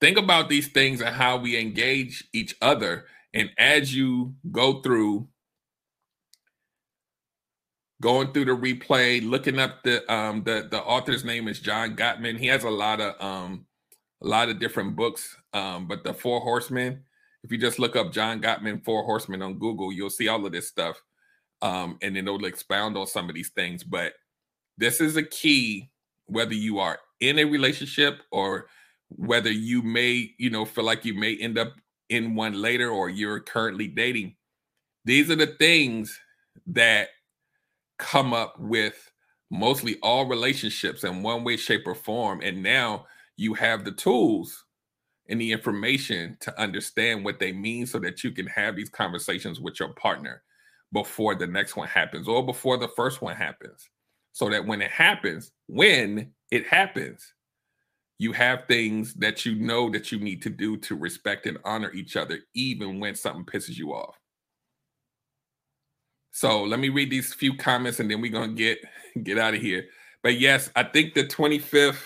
think 0.01 0.19
about 0.19 0.49
these 0.49 0.69
things 0.69 1.01
and 1.01 1.15
how 1.15 1.37
we 1.39 1.59
engage 1.59 2.25
each 2.33 2.57
other 2.63 3.07
And 3.35 3.51
as 3.59 3.95
you 3.95 4.35
go 4.51 4.83
through 4.83 5.29
going 8.01 8.33
through 8.33 8.47
the 8.47 8.53
replay, 8.53 9.23
looking 9.29 9.59
up 9.59 9.83
the 9.85 10.11
um 10.13 10.43
the 10.45 10.69
the 10.71 10.81
author's 10.83 11.25
name 11.25 11.49
is 11.49 11.61
John 11.61 11.97
Gottman. 11.97 12.39
He 12.39 12.47
has 12.49 12.65
a 12.65 12.71
lot 12.71 13.01
of 13.01 13.21
um 13.23 13.67
a 14.23 14.27
lot 14.27 14.49
of 14.49 14.59
different 14.61 14.97
books. 14.97 15.37
Um, 15.53 15.87
but 15.89 16.05
the 16.05 16.15
Four 16.15 16.41
Horsemen, 16.41 17.03
if 17.45 17.53
you 17.53 17.59
just 17.59 17.79
look 17.79 17.97
up 17.97 18.13
John 18.13 18.41
Gottman 18.43 18.85
Four 18.85 19.05
Horsemen 19.05 19.43
on 19.43 19.59
Google, 19.59 19.93
you'll 19.93 20.11
see 20.11 20.29
all 20.29 20.45
of 20.47 20.53
this 20.53 20.69
stuff. 20.69 21.01
Um, 21.63 21.99
and 22.03 22.17
then 22.17 22.27
it'll 22.27 22.45
expound 22.45 22.97
on 22.97 23.07
some 23.07 23.29
of 23.29 23.35
these 23.35 23.51
things. 23.51 23.85
But 23.85 24.15
this 24.77 25.01
is 25.01 25.17
a 25.17 25.23
key, 25.23 25.91
whether 26.27 26.55
you 26.55 26.79
are 26.81 26.99
in 27.21 27.39
a 27.39 27.45
relationship 27.45 28.21
or 28.31 28.67
whether 29.09 29.51
you 29.51 29.83
may, 29.83 30.33
you 30.39 30.51
know, 30.51 30.65
feel 30.65 30.85
like 30.85 31.05
you 31.05 31.15
may 31.15 31.37
end 31.37 31.59
up 31.59 31.75
in 32.09 32.35
one 32.35 32.55
later 32.55 32.91
or 32.91 33.09
you're 33.09 33.41
currently 33.41 33.89
dating. 33.89 34.35
These 35.05 35.31
are 35.31 35.37
the 35.37 35.47
things 35.47 36.19
that 36.67 37.09
come 37.99 38.35
up 38.35 38.59
with 38.59 39.11
mostly 39.51 39.99
all 40.03 40.27
relationships 40.27 41.05
in 41.05 41.23
one 41.23 41.45
way, 41.45 41.57
shape, 41.57 41.87
or 41.87 41.95
form. 41.95 42.41
And 42.43 42.63
now 42.63 43.07
you 43.37 43.55
have 43.55 43.85
the 43.85 43.93
tools 43.93 44.65
and 45.29 45.41
the 45.41 45.53
information 45.53 46.37
to 46.41 46.61
understand 46.61 47.25
what 47.25 47.39
they 47.39 47.53
mean 47.53 47.87
so 47.87 47.99
that 48.01 48.25
you 48.25 48.33
can 48.33 48.47
have 48.47 48.77
these 48.77 48.91
conversations 48.91 49.61
with 49.61 49.79
your 49.79 49.93
partner 49.95 50.43
before 50.93 51.35
the 51.35 51.47
next 51.47 51.77
one 51.77 51.89
happens 51.89 52.29
or 52.29 52.45
before 52.45 52.77
the 52.77 52.89
first 52.89 53.23
one 53.23 53.37
happens. 53.37 53.89
So 54.33 54.49
that 54.51 54.67
when 54.67 54.81
it 54.81 54.91
happens, 54.91 55.53
when 55.67 56.33
it 56.51 56.67
happens, 56.67 57.35
you 58.19 58.33
have 58.33 58.67
things 58.67 59.15
that 59.15 59.45
you 59.45 59.57
know 59.57 59.91
that 59.91 60.13
you 60.13 60.19
need 60.19 60.43
to 60.43 60.51
do 60.51 60.77
to 60.79 60.95
respect 60.95 61.47
and 61.47 61.59
honor 61.65 61.91
each 61.93 62.17
other, 62.17 62.39
even 62.55 63.01
when 63.01 63.15
something 63.15 63.45
pisses 63.45 63.77
you 63.77 63.93
off. 63.93 64.17
So 66.31 66.63
let 66.63 66.81
me 66.81 66.89
read 66.89 67.11
these 67.11 67.35
few 67.35 67.57
comments 67.57 68.01
and 68.01 68.11
then 68.11 68.21
we're 68.21 68.33
gonna 68.33 68.53
get 68.53 68.79
get 69.23 69.39
out 69.39 69.55
of 69.55 69.61
here. 69.61 69.87
But 70.23 70.39
yes, 70.39 70.71
I 70.77 70.85
think 70.85 71.15
the 71.15 71.25
25th, 71.25 72.01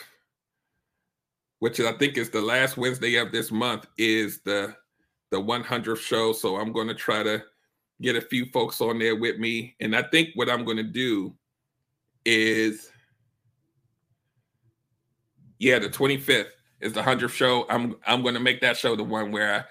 which 1.59 1.79
I 1.81 1.93
think 1.93 2.17
is 2.17 2.31
the 2.31 2.41
last 2.41 2.77
Wednesday 2.77 3.17
of 3.17 3.31
this 3.31 3.53
month, 3.53 3.87
is 3.99 4.41
the 4.41 4.75
the 5.31 5.41
100th 5.41 5.99
show. 5.99 6.33
So 6.33 6.57
I'm 6.57 6.73
gonna 6.73 6.95
try 6.95 7.23
to 7.23 7.45
get 8.01 8.17
a 8.17 8.21
few 8.21 8.47
folks 8.47 8.81
on 8.81 8.99
there 8.99 9.17
with 9.17 9.39
me. 9.39 9.75
And 9.81 9.95
I 9.97 10.03
think 10.03 10.31
what 10.35 10.51
I'm 10.51 10.65
gonna 10.65 10.83
do 10.83 11.35
is 12.25 12.91
yeah, 15.59 15.79
the 15.79 15.89
25th 15.89 16.49
is 16.81 16.93
the 16.93 17.03
100th 17.03 17.31
show. 17.31 17.67
I'm 17.69 17.97
I'm 18.07 18.23
gonna 18.23 18.41
make 18.41 18.61
that 18.61 18.77
show 18.77 18.97
the 18.97 19.05
one 19.05 19.33
where 19.33 19.55
I 19.55 19.65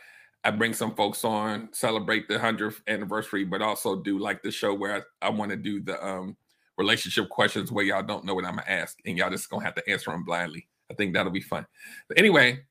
I 0.45 0.51
bring 0.51 0.73
some 0.73 0.93
folks 0.93 1.23
on, 1.23 1.69
celebrate 1.73 2.28
the 2.28 2.36
100th 2.36 2.82
anniversary, 2.88 3.43
but 3.43 3.63
also 3.63 3.95
do 3.95 4.19
like 4.19 4.43
the 4.43 4.51
show 4.51 4.76
where 4.76 4.97
I, 5.21 5.28
I 5.28 5.30
want 5.30 5.49
to 5.49 5.57
do 5.57 5.82
the 5.82 6.03
um, 6.05 6.38
relationship 6.78 7.30
questions 7.30 7.71
where 7.71 7.84
y'all 7.84 8.03
don't 8.03 8.26
know 8.26 8.36
what 8.36 8.45
I'm 8.45 8.57
gonna 8.57 8.69
ask 8.69 8.97
and 9.05 9.17
y'all 9.17 9.32
just 9.32 9.49
gonna 9.49 9.65
have 9.65 9.76
to 9.76 9.89
answer 9.89 10.11
them 10.11 10.23
blindly. 10.23 10.67
I 10.91 10.93
think 10.93 11.13
that'll 11.13 11.32
be 11.32 11.41
fun. 11.41 11.65
But 12.07 12.19
anyway, 12.19 12.63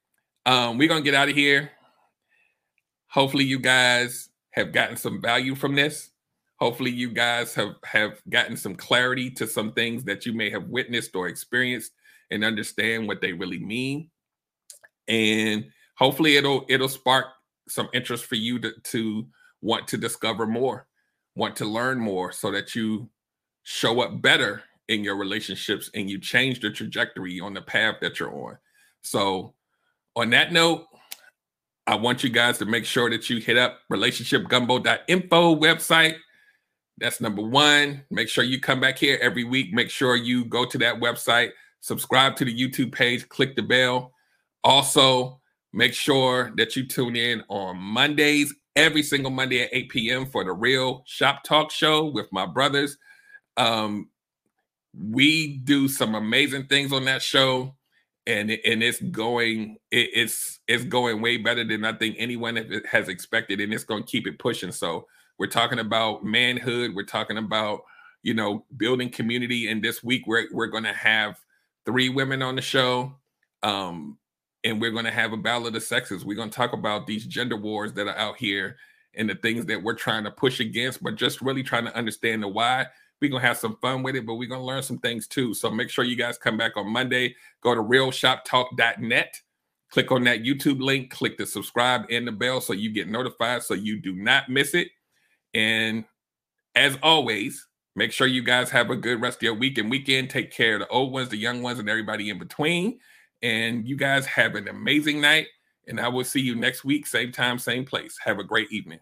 um, 0.46 0.78
we're 0.78 0.88
gonna 0.88 1.02
get 1.02 1.14
out 1.14 1.28
of 1.28 1.34
here. 1.34 1.70
Hopefully, 3.08 3.44
you 3.44 3.58
guys 3.58 4.28
have 4.54 4.70
gotten 4.70 4.96
some 4.96 5.20
value 5.20 5.54
from 5.54 5.74
this. 5.74 6.10
Hopefully, 6.60 6.92
you 6.92 7.10
guys 7.10 7.54
have 7.54 7.74
have 7.84 8.20
gotten 8.28 8.56
some 8.56 8.76
clarity 8.76 9.28
to 9.30 9.46
some 9.46 9.72
things 9.72 10.04
that 10.04 10.24
you 10.24 10.32
may 10.32 10.48
have 10.50 10.68
witnessed 10.68 11.16
or 11.16 11.26
experienced 11.26 11.92
and 12.30 12.44
understand 12.44 13.08
what 13.08 13.20
they 13.20 13.32
really 13.32 13.58
mean. 13.58 14.10
And 15.08 15.66
hopefully, 15.96 16.36
it'll 16.36 16.64
it'll 16.68 16.88
spark 16.88 17.26
some 17.68 17.88
interest 17.92 18.26
for 18.26 18.36
you 18.36 18.60
to, 18.60 18.72
to 18.84 19.26
want 19.60 19.88
to 19.88 19.98
discover 19.98 20.46
more, 20.46 20.86
want 21.34 21.56
to 21.56 21.64
learn 21.64 21.98
more 21.98 22.30
so 22.30 22.52
that 22.52 22.74
you 22.74 23.08
show 23.64 24.00
up 24.00 24.22
better 24.22 24.62
in 24.88 25.02
your 25.02 25.16
relationships 25.16 25.90
and 25.94 26.08
you 26.08 26.20
change 26.20 26.60
the 26.60 26.70
trajectory 26.70 27.40
on 27.40 27.54
the 27.54 27.62
path 27.62 27.96
that 28.00 28.20
you're 28.20 28.32
on. 28.32 28.56
So, 29.02 29.54
on 30.14 30.30
that 30.30 30.52
note, 30.52 30.86
I 31.86 31.96
want 31.96 32.24
you 32.24 32.30
guys 32.30 32.58
to 32.58 32.64
make 32.64 32.84
sure 32.84 33.10
that 33.10 33.28
you 33.28 33.38
hit 33.38 33.58
up 33.58 33.80
relationshipgumbo.info 33.92 35.56
website. 35.56 36.16
That's 36.98 37.20
number 37.20 37.42
one. 37.42 38.04
Make 38.10 38.28
sure 38.28 38.44
you 38.44 38.60
come 38.60 38.80
back 38.80 38.98
here 38.98 39.18
every 39.20 39.44
week. 39.44 39.72
Make 39.72 39.90
sure 39.90 40.16
you 40.16 40.44
go 40.44 40.64
to 40.64 40.78
that 40.78 40.96
website, 40.96 41.50
subscribe 41.80 42.36
to 42.36 42.44
the 42.44 42.56
YouTube 42.56 42.92
page, 42.92 43.28
click 43.28 43.56
the 43.56 43.62
bell. 43.62 44.12
Also, 44.62 45.40
Make 45.74 45.92
sure 45.92 46.52
that 46.56 46.76
you 46.76 46.86
tune 46.86 47.16
in 47.16 47.42
on 47.48 47.78
Mondays, 47.78 48.54
every 48.76 49.02
single 49.02 49.32
Monday 49.32 49.64
at 49.64 49.70
8 49.72 49.88
p.m. 49.88 50.24
for 50.24 50.44
the 50.44 50.52
Real 50.52 51.02
Shop 51.04 51.42
Talk 51.42 51.72
Show 51.72 52.04
with 52.04 52.28
my 52.30 52.46
brothers. 52.46 52.96
Um, 53.56 54.08
we 54.96 55.56
do 55.58 55.88
some 55.88 56.14
amazing 56.14 56.66
things 56.66 56.92
on 56.92 57.06
that 57.06 57.22
show, 57.22 57.74
and 58.26 58.50
and 58.50 58.82
it's 58.82 59.00
going 59.00 59.76
it, 59.90 60.10
it's 60.14 60.60
it's 60.66 60.84
going 60.84 61.20
way 61.20 61.36
better 61.36 61.64
than 61.64 61.84
I 61.84 61.92
think 61.92 62.16
anyone 62.18 62.56
has 62.90 63.08
expected, 63.08 63.60
and 63.60 63.72
it's 63.72 63.84
going 63.84 64.02
to 64.02 64.10
keep 64.10 64.26
it 64.26 64.38
pushing. 64.38 64.72
So 64.72 65.06
we're 65.38 65.46
talking 65.46 65.78
about 65.78 66.24
manhood. 66.24 66.94
We're 66.94 67.04
talking 67.04 67.38
about 67.38 67.82
you 68.22 68.34
know 68.34 68.64
building 68.76 69.10
community, 69.10 69.68
and 69.68 69.82
this 69.82 70.02
week 70.02 70.26
we're 70.26 70.46
we're 70.52 70.68
going 70.68 70.84
to 70.84 70.92
have 70.92 71.38
three 71.84 72.08
women 72.08 72.42
on 72.42 72.56
the 72.56 72.62
show. 72.62 73.14
Um, 73.62 74.18
and 74.64 74.80
we're 74.80 74.90
going 74.90 75.04
to 75.04 75.10
have 75.10 75.32
a 75.32 75.36
battle 75.36 75.66
of 75.66 75.74
the 75.74 75.80
sexes. 75.80 76.24
We're 76.24 76.36
going 76.36 76.48
to 76.50 76.56
talk 76.56 76.72
about 76.72 77.06
these 77.06 77.26
gender 77.26 77.56
wars 77.56 77.92
that 77.94 78.08
are 78.08 78.16
out 78.16 78.38
here 78.38 78.76
and 79.14 79.28
the 79.28 79.34
things 79.34 79.66
that 79.66 79.82
we're 79.82 79.94
trying 79.94 80.24
to 80.24 80.30
push 80.30 80.58
against, 80.58 81.02
but 81.02 81.16
just 81.16 81.42
really 81.42 81.62
trying 81.62 81.84
to 81.84 81.94
understand 81.94 82.42
the 82.42 82.48
why. 82.48 82.86
We're 83.24 83.30
going 83.30 83.40
to 83.40 83.48
have 83.48 83.56
some 83.56 83.78
fun 83.80 84.02
with 84.02 84.16
it, 84.16 84.26
but 84.26 84.34
we're 84.34 84.50
going 84.50 84.60
to 84.60 84.66
learn 84.66 84.82
some 84.82 84.98
things 84.98 85.26
too. 85.26 85.54
So 85.54 85.70
make 85.70 85.88
sure 85.88 86.04
you 86.04 86.14
guys 86.14 86.36
come 86.36 86.58
back 86.58 86.76
on 86.76 86.92
Monday. 86.92 87.34
Go 87.62 87.74
to 87.74 87.80
realshoptalk.net, 87.80 89.40
click 89.90 90.12
on 90.12 90.24
that 90.24 90.42
YouTube 90.42 90.78
link, 90.82 91.10
click 91.10 91.38
the 91.38 91.46
subscribe 91.46 92.02
and 92.10 92.26
the 92.26 92.32
bell 92.32 92.60
so 92.60 92.74
you 92.74 92.92
get 92.92 93.08
notified 93.08 93.62
so 93.62 93.72
you 93.72 93.98
do 93.98 94.14
not 94.14 94.50
miss 94.50 94.74
it. 94.74 94.88
And 95.54 96.04
as 96.74 96.98
always, 97.02 97.66
make 97.96 98.12
sure 98.12 98.26
you 98.26 98.42
guys 98.42 98.68
have 98.68 98.90
a 98.90 98.96
good 98.96 99.22
rest 99.22 99.38
of 99.38 99.42
your 99.44 99.54
week 99.54 99.78
and 99.78 99.90
weekend. 99.90 100.28
Take 100.28 100.50
care 100.50 100.74
of 100.74 100.80
the 100.80 100.88
old 100.88 101.10
ones, 101.10 101.30
the 101.30 101.38
young 101.38 101.62
ones, 101.62 101.78
and 101.78 101.88
everybody 101.88 102.28
in 102.28 102.38
between. 102.38 102.98
And 103.40 103.88
you 103.88 103.96
guys 103.96 104.26
have 104.26 104.54
an 104.54 104.68
amazing 104.68 105.22
night. 105.22 105.46
And 105.88 105.98
I 105.98 106.08
will 106.08 106.24
see 106.24 106.42
you 106.42 106.56
next 106.56 106.84
week, 106.84 107.06
same 107.06 107.32
time, 107.32 107.58
same 107.58 107.86
place. 107.86 108.18
Have 108.22 108.38
a 108.38 108.44
great 108.44 108.70
evening. 108.70 109.00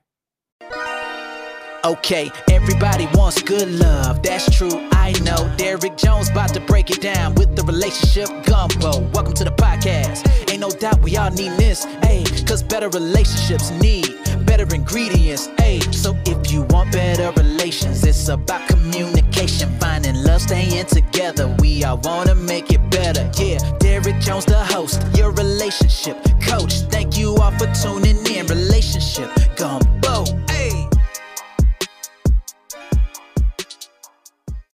Okay, 1.85 2.31
everybody 2.49 3.09
wants 3.15 3.43
good 3.43 3.69
love, 3.69 4.23
that's 4.23 4.49
true, 4.57 4.89
I 4.93 5.11
know. 5.25 5.53
Derrick 5.57 5.97
Jones 5.97 6.31
about 6.31 6.55
to 6.55 6.61
break 6.61 6.91
it 6.91 7.01
down 7.01 7.35
with 7.35 7.57
the 7.57 7.65
relationship 7.65 8.29
gumbo. 8.45 9.01
Welcome 9.13 9.35
to 9.35 9.43
the 9.43 9.51
podcast. 9.51 10.23
Ain't 10.49 10.61
no 10.61 10.71
doubt 10.71 11.03
we 11.03 11.17
all 11.17 11.33
need 11.33 11.51
this, 11.59 11.85
hey 12.05 12.23
cause 12.47 12.63
better 12.63 12.89
relationships 12.89 13.73
need 13.81 14.15
better 14.47 14.73
ingredients, 14.73 15.49
ayy. 15.59 15.83
So 15.93 16.17
if 16.25 16.53
you 16.53 16.63
want 16.71 16.93
better 16.93 17.33
relations, 17.33 18.05
it's 18.05 18.29
about 18.29 18.69
communication, 18.69 19.69
finding 19.81 20.23
love, 20.23 20.43
staying 20.43 20.87
together. 20.87 21.53
We 21.59 21.83
all 21.83 21.99
wanna 22.05 22.37
make 22.37 22.71
it 22.71 22.91
better, 22.91 23.29
yeah. 23.43 23.59
Derrick 23.79 24.21
Jones, 24.21 24.45
the 24.45 24.65
host, 24.65 25.03
your 25.17 25.33
relationship 25.33 26.17
coach. 26.43 26.75
Thank 26.93 27.19
you 27.19 27.35
all 27.37 27.51
for 27.59 27.67
tuning 27.75 28.25
in. 28.27 28.47
Relationship 28.47 29.31
gumbo. 29.57 30.02